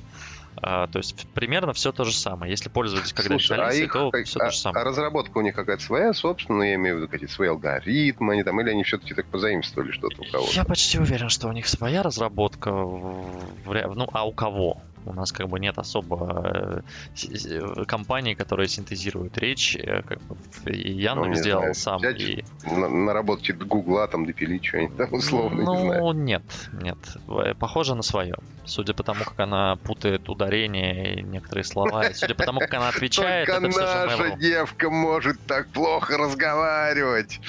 А, 0.61 0.85
то 0.87 0.99
есть 0.99 1.27
примерно 1.33 1.73
все 1.73 1.91
то 1.91 2.03
же 2.03 2.13
самое. 2.13 2.51
Если 2.51 2.69
пользуетесь 2.69 3.11
когда-нибудь 3.13 3.49
а 3.51 3.55
Алисой, 3.65 3.85
их, 3.85 3.93
то 3.93 4.09
а, 4.13 4.23
все 4.23 4.39
то 4.39 4.45
же 4.51 4.55
а 4.57 4.59
самое. 4.59 4.85
разработка 4.85 5.37
у 5.39 5.41
них 5.41 5.55
какая-то 5.55 5.81
своя, 5.81 6.13
собственно, 6.13 6.61
я 6.61 6.75
имею 6.75 6.95
в 6.95 6.99
виду 6.99 7.07
какие-то 7.09 7.33
свои 7.33 7.49
алгоритмы, 7.49 8.33
они 8.33 8.43
там, 8.43 8.61
или 8.61 8.69
они 8.69 8.83
все-таки 8.83 9.15
так 9.15 9.25
позаимствовали 9.25 9.91
что-то 9.91 10.21
у 10.21 10.25
кого-то? 10.31 10.53
Я 10.53 10.63
почти 10.65 10.99
уверен, 10.99 11.29
что 11.29 11.47
у 11.47 11.51
них 11.51 11.65
своя 11.67 12.03
разработка. 12.03 12.71
в- 12.71 13.25
в 13.65 13.95
Ну, 13.95 14.07
а 14.13 14.27
у 14.27 14.31
кого? 14.31 14.79
У 15.05 15.13
нас 15.13 15.31
как 15.31 15.47
бы 15.49 15.59
нет 15.59 15.77
особо 15.77 16.41
э, 16.45 16.81
с- 17.15 17.23
с- 17.25 17.85
компаний, 17.85 18.35
которые 18.35 18.67
синтезируют 18.67 19.37
речь. 19.37 19.75
э, 19.75 20.01
Как 20.03 20.21
бы 20.21 20.35
и 20.71 20.91
Яндекс 20.91 21.27
Ну, 21.27 21.35
сделал 21.35 21.59
знаю, 21.61 21.75
сам. 21.75 21.97
взять 21.99 22.21
и- 22.21 22.43
На- 22.65 22.89
наработки 22.89 23.51
Гугла 23.51 24.07
там 24.07 24.25
допилить 24.25 24.65
что-нибудь 24.65 24.97
там 24.97 25.13
условно, 25.13 25.63
ну, 25.63 25.73
не 25.73 25.79
знаю. 25.81 26.13
нет, 26.13 26.43
нет. 26.81 26.97
Э, 27.27 27.53
Похоже 27.59 27.95
на 27.95 28.01
свое. 28.03 28.35
Судя 28.65 28.93
по 28.93 29.03
тому, 29.03 29.23
как 29.23 29.39
она 29.39 29.75
путает 29.77 30.27
ударения 30.29 31.13
и 31.15 31.21
некоторые 31.21 31.63
слова, 31.65 32.07
и 32.07 32.13
судя 32.13 32.35
по 32.35 32.43
тому, 32.45 32.59
как 32.59 32.73
она 32.73 32.89
отвечает, 32.89 33.47
Только 33.47 33.59
наша 33.69 34.35
девка 34.37 34.89
может 34.89 35.39
так 35.47 35.67
плохо 35.67 36.17
разговаривать. 36.17 37.39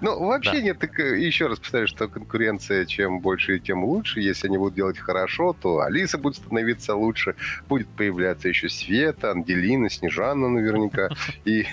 Ну, 0.00 0.18
вообще 0.26 0.62
нет, 0.62 0.78
так, 0.78 0.98
э, 0.98 1.18
еще 1.18 1.46
раз 1.46 1.58
повторяю, 1.58 1.88
что 1.88 2.08
конкуренция 2.08 2.84
чем 2.86 3.20
больше, 3.20 3.58
тем 3.60 3.84
лучше. 3.84 4.20
Если 4.20 4.48
они 4.48 4.58
будут 4.58 4.74
делать 4.74 4.98
хорошо, 4.98 5.54
то 5.60 5.80
Алиса 5.80 6.18
будет 6.18 6.36
становиться 6.36 6.94
лучше, 6.94 7.03
будет 7.68 7.88
появляться 7.88 8.48
еще 8.48 8.68
Света, 8.68 9.30
Ангелина, 9.30 9.90
Снежана 9.90 10.48
наверняка. 10.48 11.10
И 11.44 11.66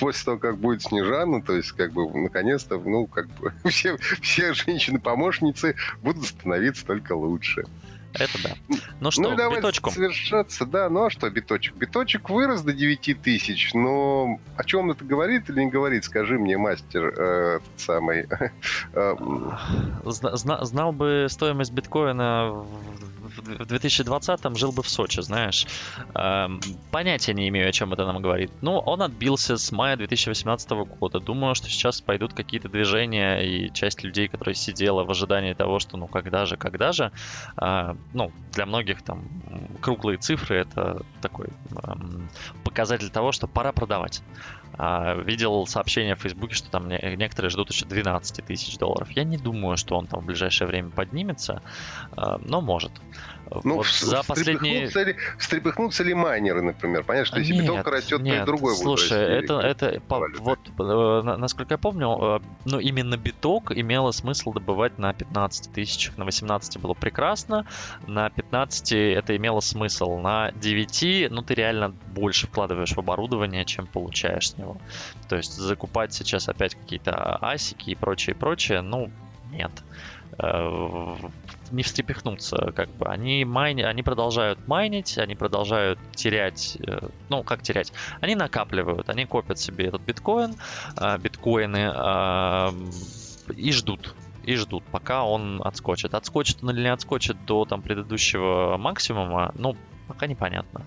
после 0.00 0.24
того, 0.24 0.38
как 0.38 0.58
будет 0.58 0.82
Снежана, 0.82 1.42
то 1.42 1.54
есть, 1.54 1.72
как 1.72 1.92
бы, 1.92 2.08
наконец-то, 2.18 2.78
ну, 2.78 3.06
как 3.06 3.28
бы, 3.28 3.52
все, 3.68 3.96
все 4.20 4.52
женщины-помощницы 4.54 5.76
будут 6.02 6.24
становиться 6.24 6.84
только 6.86 7.12
лучше. 7.12 7.64
Это 8.14 8.42
да. 8.42 8.76
Ну 9.00 9.10
что, 9.10 9.22
ну, 9.22 9.30
и 9.30 9.34
к 9.34 9.36
давай 9.36 9.58
биточку. 9.58 9.90
совершаться, 9.90 10.64
да. 10.66 10.88
Ну, 10.88 11.04
а 11.04 11.10
что 11.10 11.28
биточек? 11.28 11.74
Биточек 11.74 12.30
вырос 12.30 12.62
до 12.62 12.72
9 12.72 13.20
тысяч, 13.20 13.74
но 13.74 14.38
о 14.56 14.64
чем 14.64 14.90
это 14.90 15.04
говорит 15.04 15.50
или 15.50 15.62
не 15.62 15.70
говорит? 15.70 16.04
Скажи 16.04 16.38
мне, 16.38 16.56
мастер 16.56 17.12
э, 17.16 17.56
этот 17.56 17.80
самый. 17.80 18.26
э, 18.92 19.14
Зна- 20.04 20.36
зна- 20.36 20.64
знал 20.64 20.92
бы 20.92 21.26
стоимость 21.28 21.72
биткоина 21.72 22.50
в 22.52 23.04
в 23.44 23.62
2020-м, 23.62 24.56
жил 24.56 24.72
бы 24.72 24.82
в 24.82 24.88
Сочи, 24.88 25.20
знаешь. 25.20 25.66
Эм, 26.14 26.60
Понятия 26.90 27.34
не 27.34 27.48
имею, 27.48 27.68
о 27.68 27.72
чем 27.72 27.92
это 27.92 28.06
нам 28.06 28.22
говорит. 28.22 28.50
Ну, 28.60 28.78
он 28.78 29.02
отбился 29.02 29.56
с 29.56 29.72
мая 29.72 29.96
2018 29.96 30.70
года. 30.70 31.20
Думаю, 31.20 31.54
что 31.54 31.68
сейчас 31.68 32.00
пойдут 32.00 32.32
какие-то 32.34 32.68
движения, 32.68 33.40
и 33.40 33.72
часть 33.72 34.02
людей, 34.02 34.28
которая 34.28 34.54
сидела 34.54 35.04
в 35.04 35.10
ожидании 35.10 35.54
того, 35.54 35.78
что 35.78 35.96
ну 35.96 36.06
когда 36.06 36.46
же, 36.46 36.56
когда 36.56 36.92
же, 36.92 37.12
а, 37.56 37.96
ну, 38.12 38.32
для 38.52 38.66
многих 38.66 39.02
там 39.02 39.24
круглые 39.80 40.18
цифры 40.18 40.56
это 40.56 41.02
такой 41.20 41.48
эм, 41.86 42.30
показатель 42.74 43.08
того, 43.08 43.30
что 43.30 43.46
пора 43.46 43.70
продавать. 43.70 44.20
А, 44.76 45.14
видел 45.14 45.64
сообщение 45.68 46.16
в 46.16 46.20
Фейсбуке, 46.22 46.56
что 46.56 46.68
там 46.68 46.88
не- 46.88 47.14
некоторые 47.16 47.48
ждут 47.50 47.70
еще 47.70 47.84
12 47.86 48.44
тысяч 48.44 48.76
долларов. 48.76 49.08
Я 49.12 49.22
не 49.22 49.36
думаю, 49.36 49.76
что 49.76 49.96
он 49.96 50.08
там 50.08 50.20
в 50.20 50.26
ближайшее 50.26 50.66
время 50.66 50.90
поднимется, 50.90 51.62
а, 52.16 52.40
но 52.44 52.60
может. 52.60 52.90
Ну, 53.62 53.76
вот 53.76 53.86
в- 53.86 54.00
за 54.00 54.24
последние... 54.24 54.86
ли, 54.86 55.16
встрепыхнутся 55.38 56.02
ли 56.02 56.12
майнеры, 56.14 56.62
например? 56.62 57.04
Понятно, 57.04 57.26
что 57.26 57.38
если 57.38 57.52
Нет, 57.52 57.62
биток 57.62 57.86
растет, 57.86 58.18
то 58.18 58.24
и 58.26 58.30
нет, 58.30 58.44
другой 58.46 58.74
Слушай, 58.74 59.28
расти. 59.28 59.44
это, 59.44 59.60
это 59.60 60.00
по- 60.00 60.26
вот, 60.40 60.58
э, 60.66 61.22
на- 61.22 61.36
насколько 61.36 61.74
я 61.74 61.78
помню, 61.78 62.08
э, 62.20 62.40
ну, 62.64 62.80
именно 62.80 63.16
биток 63.16 63.70
имело 63.70 64.10
смысл 64.10 64.52
добывать 64.54 64.98
на 64.98 65.12
15 65.12 65.72
тысячах, 65.72 66.16
на 66.18 66.24
18 66.24 66.78
было 66.80 66.94
прекрасно, 66.94 67.64
на 68.08 68.28
15 68.30 68.92
это 69.14 69.36
имело 69.36 69.60
смысл, 69.60 70.16
на 70.18 70.50
9, 70.52 71.28
ну, 71.30 71.42
ты 71.42 71.54
реально 71.54 71.90
больше 71.90 72.48
вкладываешь 72.48 72.63
в 72.66 72.98
оборудование, 72.98 73.64
чем 73.64 73.86
получаешь 73.86 74.50
с 74.50 74.58
него. 74.58 74.76
То 75.28 75.36
есть 75.36 75.54
закупать 75.54 76.12
сейчас 76.12 76.48
опять 76.48 76.74
какие-то 76.74 77.38
асики 77.40 77.90
и 77.90 77.94
прочее, 77.94 78.34
прочее, 78.34 78.80
ну, 78.80 79.10
нет. 79.50 79.72
Э, 80.38 81.16
Не 81.70 81.82
встрепихнуться, 81.82 82.72
как 82.74 82.88
бы. 82.90 83.06
Они, 83.06 83.44
майни, 83.44 83.82
они 83.82 84.02
продолжают 84.02 84.66
майнить, 84.68 85.18
они 85.18 85.34
продолжают 85.34 85.98
терять, 86.14 86.76
э, 86.86 87.08
ну, 87.28 87.42
как 87.42 87.62
терять? 87.62 87.92
Они 88.20 88.34
накапливают, 88.34 89.08
они 89.08 89.26
копят 89.26 89.58
себе 89.58 89.86
этот 89.86 90.02
биткоин, 90.02 90.54
э, 90.96 91.18
биткоины 91.18 91.92
и 93.56 93.72
ждут 93.72 94.14
и 94.44 94.56
ждут, 94.56 94.84
пока 94.90 95.24
он 95.24 95.62
отскочит. 95.64 96.14
Отскочит 96.14 96.62
он 96.62 96.70
или 96.70 96.82
не 96.82 96.92
отскочит 96.92 97.44
до 97.46 97.64
там 97.64 97.82
предыдущего 97.82 98.76
максимума, 98.76 99.52
ну, 99.54 99.76
пока 100.06 100.26
непонятно. 100.26 100.84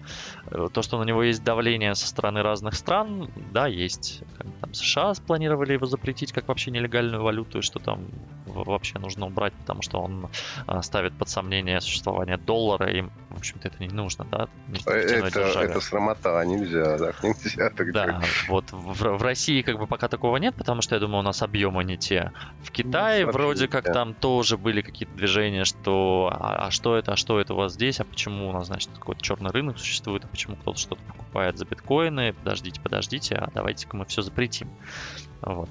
Э, 0.52 0.68
То, 0.72 0.82
что 0.82 0.98
на 1.00 1.04
него 1.04 1.24
есть 1.24 1.44
давление 1.44 1.96
со 1.96 2.08
стороны 2.08 2.42
разных 2.42 2.74
стран, 2.76 3.30
да, 3.54 3.68
есть. 3.68 4.24
Там 4.62 4.74
США 4.74 5.14
спланировали 5.14 5.74
его 5.74 5.86
запретить 5.86 6.32
как 6.32 6.48
вообще 6.48 6.72
нелегальную 6.72 7.24
валюту, 7.24 7.60
и 7.60 7.62
что 7.62 7.80
там 7.80 8.08
вообще 8.48 9.00
нужно 9.00 9.28
убрать, 9.28 9.54
потому 9.54 9.82
что 9.82 10.00
он 10.00 10.30
а, 10.66 10.82
ставит 10.82 11.14
под 11.14 11.30
сомнение 11.30 11.82
существование 11.82 12.38
доллара, 12.38 12.92
им, 12.92 13.12
в 13.30 13.38
общем-то, 13.38 13.68
это 13.68 13.78
не 13.80 13.90
нужно, 13.90 14.26
да, 14.26 14.48
Это, 14.74 15.60
это 15.60 15.82
срамота, 15.82 16.44
нельзя, 16.46 16.98
так 16.98 17.24
нельзя. 17.24 17.70
Так 17.70 17.92
Да, 17.94 18.22
вот 18.48 18.72
в, 18.72 19.18
в 19.18 19.22
России 19.22 19.62
как 19.62 19.78
бы 19.78 19.88
пока 19.88 20.08
такого 20.08 20.38
нет, 20.38 20.56
потому 20.56 20.82
что 20.82 20.96
я 20.96 21.02
думаю, 21.02 21.20
у 21.20 21.24
нас 21.24 21.42
объемы 21.42 21.84
не 21.84 21.98
те. 21.98 22.32
В 22.64 22.72
Китае 22.72 23.26
вообще 23.26 23.38
вроде 23.40 23.68
как 23.68 23.86
те. 23.86 23.94
там 23.94 24.14
тоже 24.14 24.58
были 24.58 24.82
какие-то 24.82 25.16
движения, 25.16 25.66
что 25.66 26.32
а, 26.34 26.68
а 26.68 26.72
что 26.72 26.98
это, 26.98 27.14
а 27.14 27.16
что 27.16 27.40
это 27.40 27.54
у 27.54 27.58
вас 27.58 27.74
здесь, 27.74 28.00
а 28.00 28.06
почему 28.06 28.50
у 28.50 28.54
нас, 28.54 28.68
значит, 28.68 28.90
какой-то 28.94 29.22
черный 29.22 29.52
рынок 29.52 29.78
существует, 29.78 30.26
а 30.26 30.28
почему 30.28 30.56
кто-то 30.56 30.80
что-то 30.80 31.02
покупает 31.04 31.58
за 31.58 31.66
биткоины, 31.66 32.34
подождите, 32.34 32.82
подождите, 32.82 33.36
а 33.36 33.50
давайте-ка 33.54 33.96
мы 33.96 34.06
все 34.06 34.22
запретим. 34.22 34.70
Вот. 35.42 35.70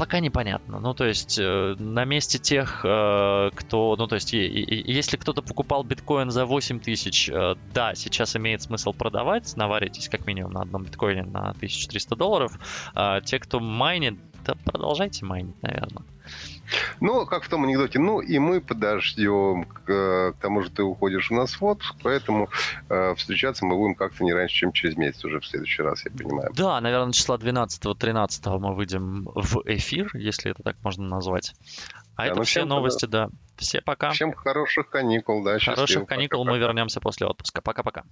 Пока 0.00 0.20
непонятно. 0.20 0.80
Ну, 0.80 0.94
то 0.94 1.04
есть, 1.04 1.38
э, 1.38 1.74
на 1.78 2.06
месте 2.06 2.38
тех, 2.38 2.86
э, 2.86 3.50
кто... 3.54 3.96
Ну, 3.98 4.06
то 4.06 4.14
есть, 4.14 4.32
если 4.32 5.18
кто-то 5.18 5.42
покупал 5.42 5.84
биткоин 5.84 6.30
за 6.30 6.46
8 6.46 6.80
тысяч, 6.80 7.28
э, 7.28 7.54
да, 7.74 7.94
сейчас 7.94 8.34
имеет 8.34 8.62
смысл 8.62 8.94
продавать, 8.94 9.54
наваритесь 9.56 10.08
как 10.08 10.26
минимум 10.26 10.52
на 10.52 10.62
одном 10.62 10.84
биткоине 10.84 11.24
на 11.24 11.50
1300 11.50 12.16
долларов. 12.16 12.58
А 12.94 13.20
те, 13.20 13.38
кто 13.38 13.60
майнит, 13.60 14.18
да 14.44 14.54
продолжайте 14.64 15.24
майнить, 15.24 15.60
наверное. 15.62 16.04
Ну, 17.00 17.26
как 17.26 17.42
в 17.42 17.48
том 17.48 17.64
анекдоте, 17.64 17.98
ну 17.98 18.20
и 18.20 18.38
мы 18.38 18.60
подождем, 18.60 19.64
к, 19.64 20.32
к 20.32 20.34
тому 20.40 20.62
же 20.62 20.70
ты 20.70 20.82
уходишь 20.82 21.30
у 21.30 21.34
нас 21.34 21.60
в 21.60 21.64
отпуск, 21.64 21.96
поэтому 22.02 22.48
э, 22.88 23.14
встречаться 23.16 23.64
мы 23.64 23.76
будем 23.76 23.94
как-то 23.94 24.22
не 24.22 24.32
раньше, 24.32 24.54
чем 24.54 24.72
через 24.72 24.96
месяц 24.96 25.24
уже 25.24 25.40
в 25.40 25.46
следующий 25.46 25.82
раз, 25.82 26.04
я 26.04 26.10
понимаю. 26.12 26.50
Да, 26.54 26.80
наверное, 26.80 27.12
числа 27.12 27.36
12-13 27.36 28.58
мы 28.58 28.74
выйдем 28.74 29.28
в 29.34 29.62
эфир, 29.64 30.10
если 30.14 30.52
это 30.52 30.62
так 30.62 30.76
можно 30.82 31.04
назвать. 31.08 31.54
А 32.14 32.22
Да, 32.22 32.26
это 32.26 32.36
ну 32.36 32.42
все 32.44 32.64
новости, 32.64 33.06
да. 33.06 33.30
Все 33.56 33.80
пока. 33.80 34.10
Всем 34.10 34.32
хороших 34.32 34.90
каникул, 34.90 35.42
да, 35.42 35.58
счастливо. 35.58 35.76
Хороших 35.76 36.06
каникул, 36.06 36.40
Пока-пока. 36.40 36.52
мы 36.52 36.58
вернемся 36.58 37.00
после 37.00 37.26
отпуска. 37.26 37.62
Пока-пока. 37.62 38.04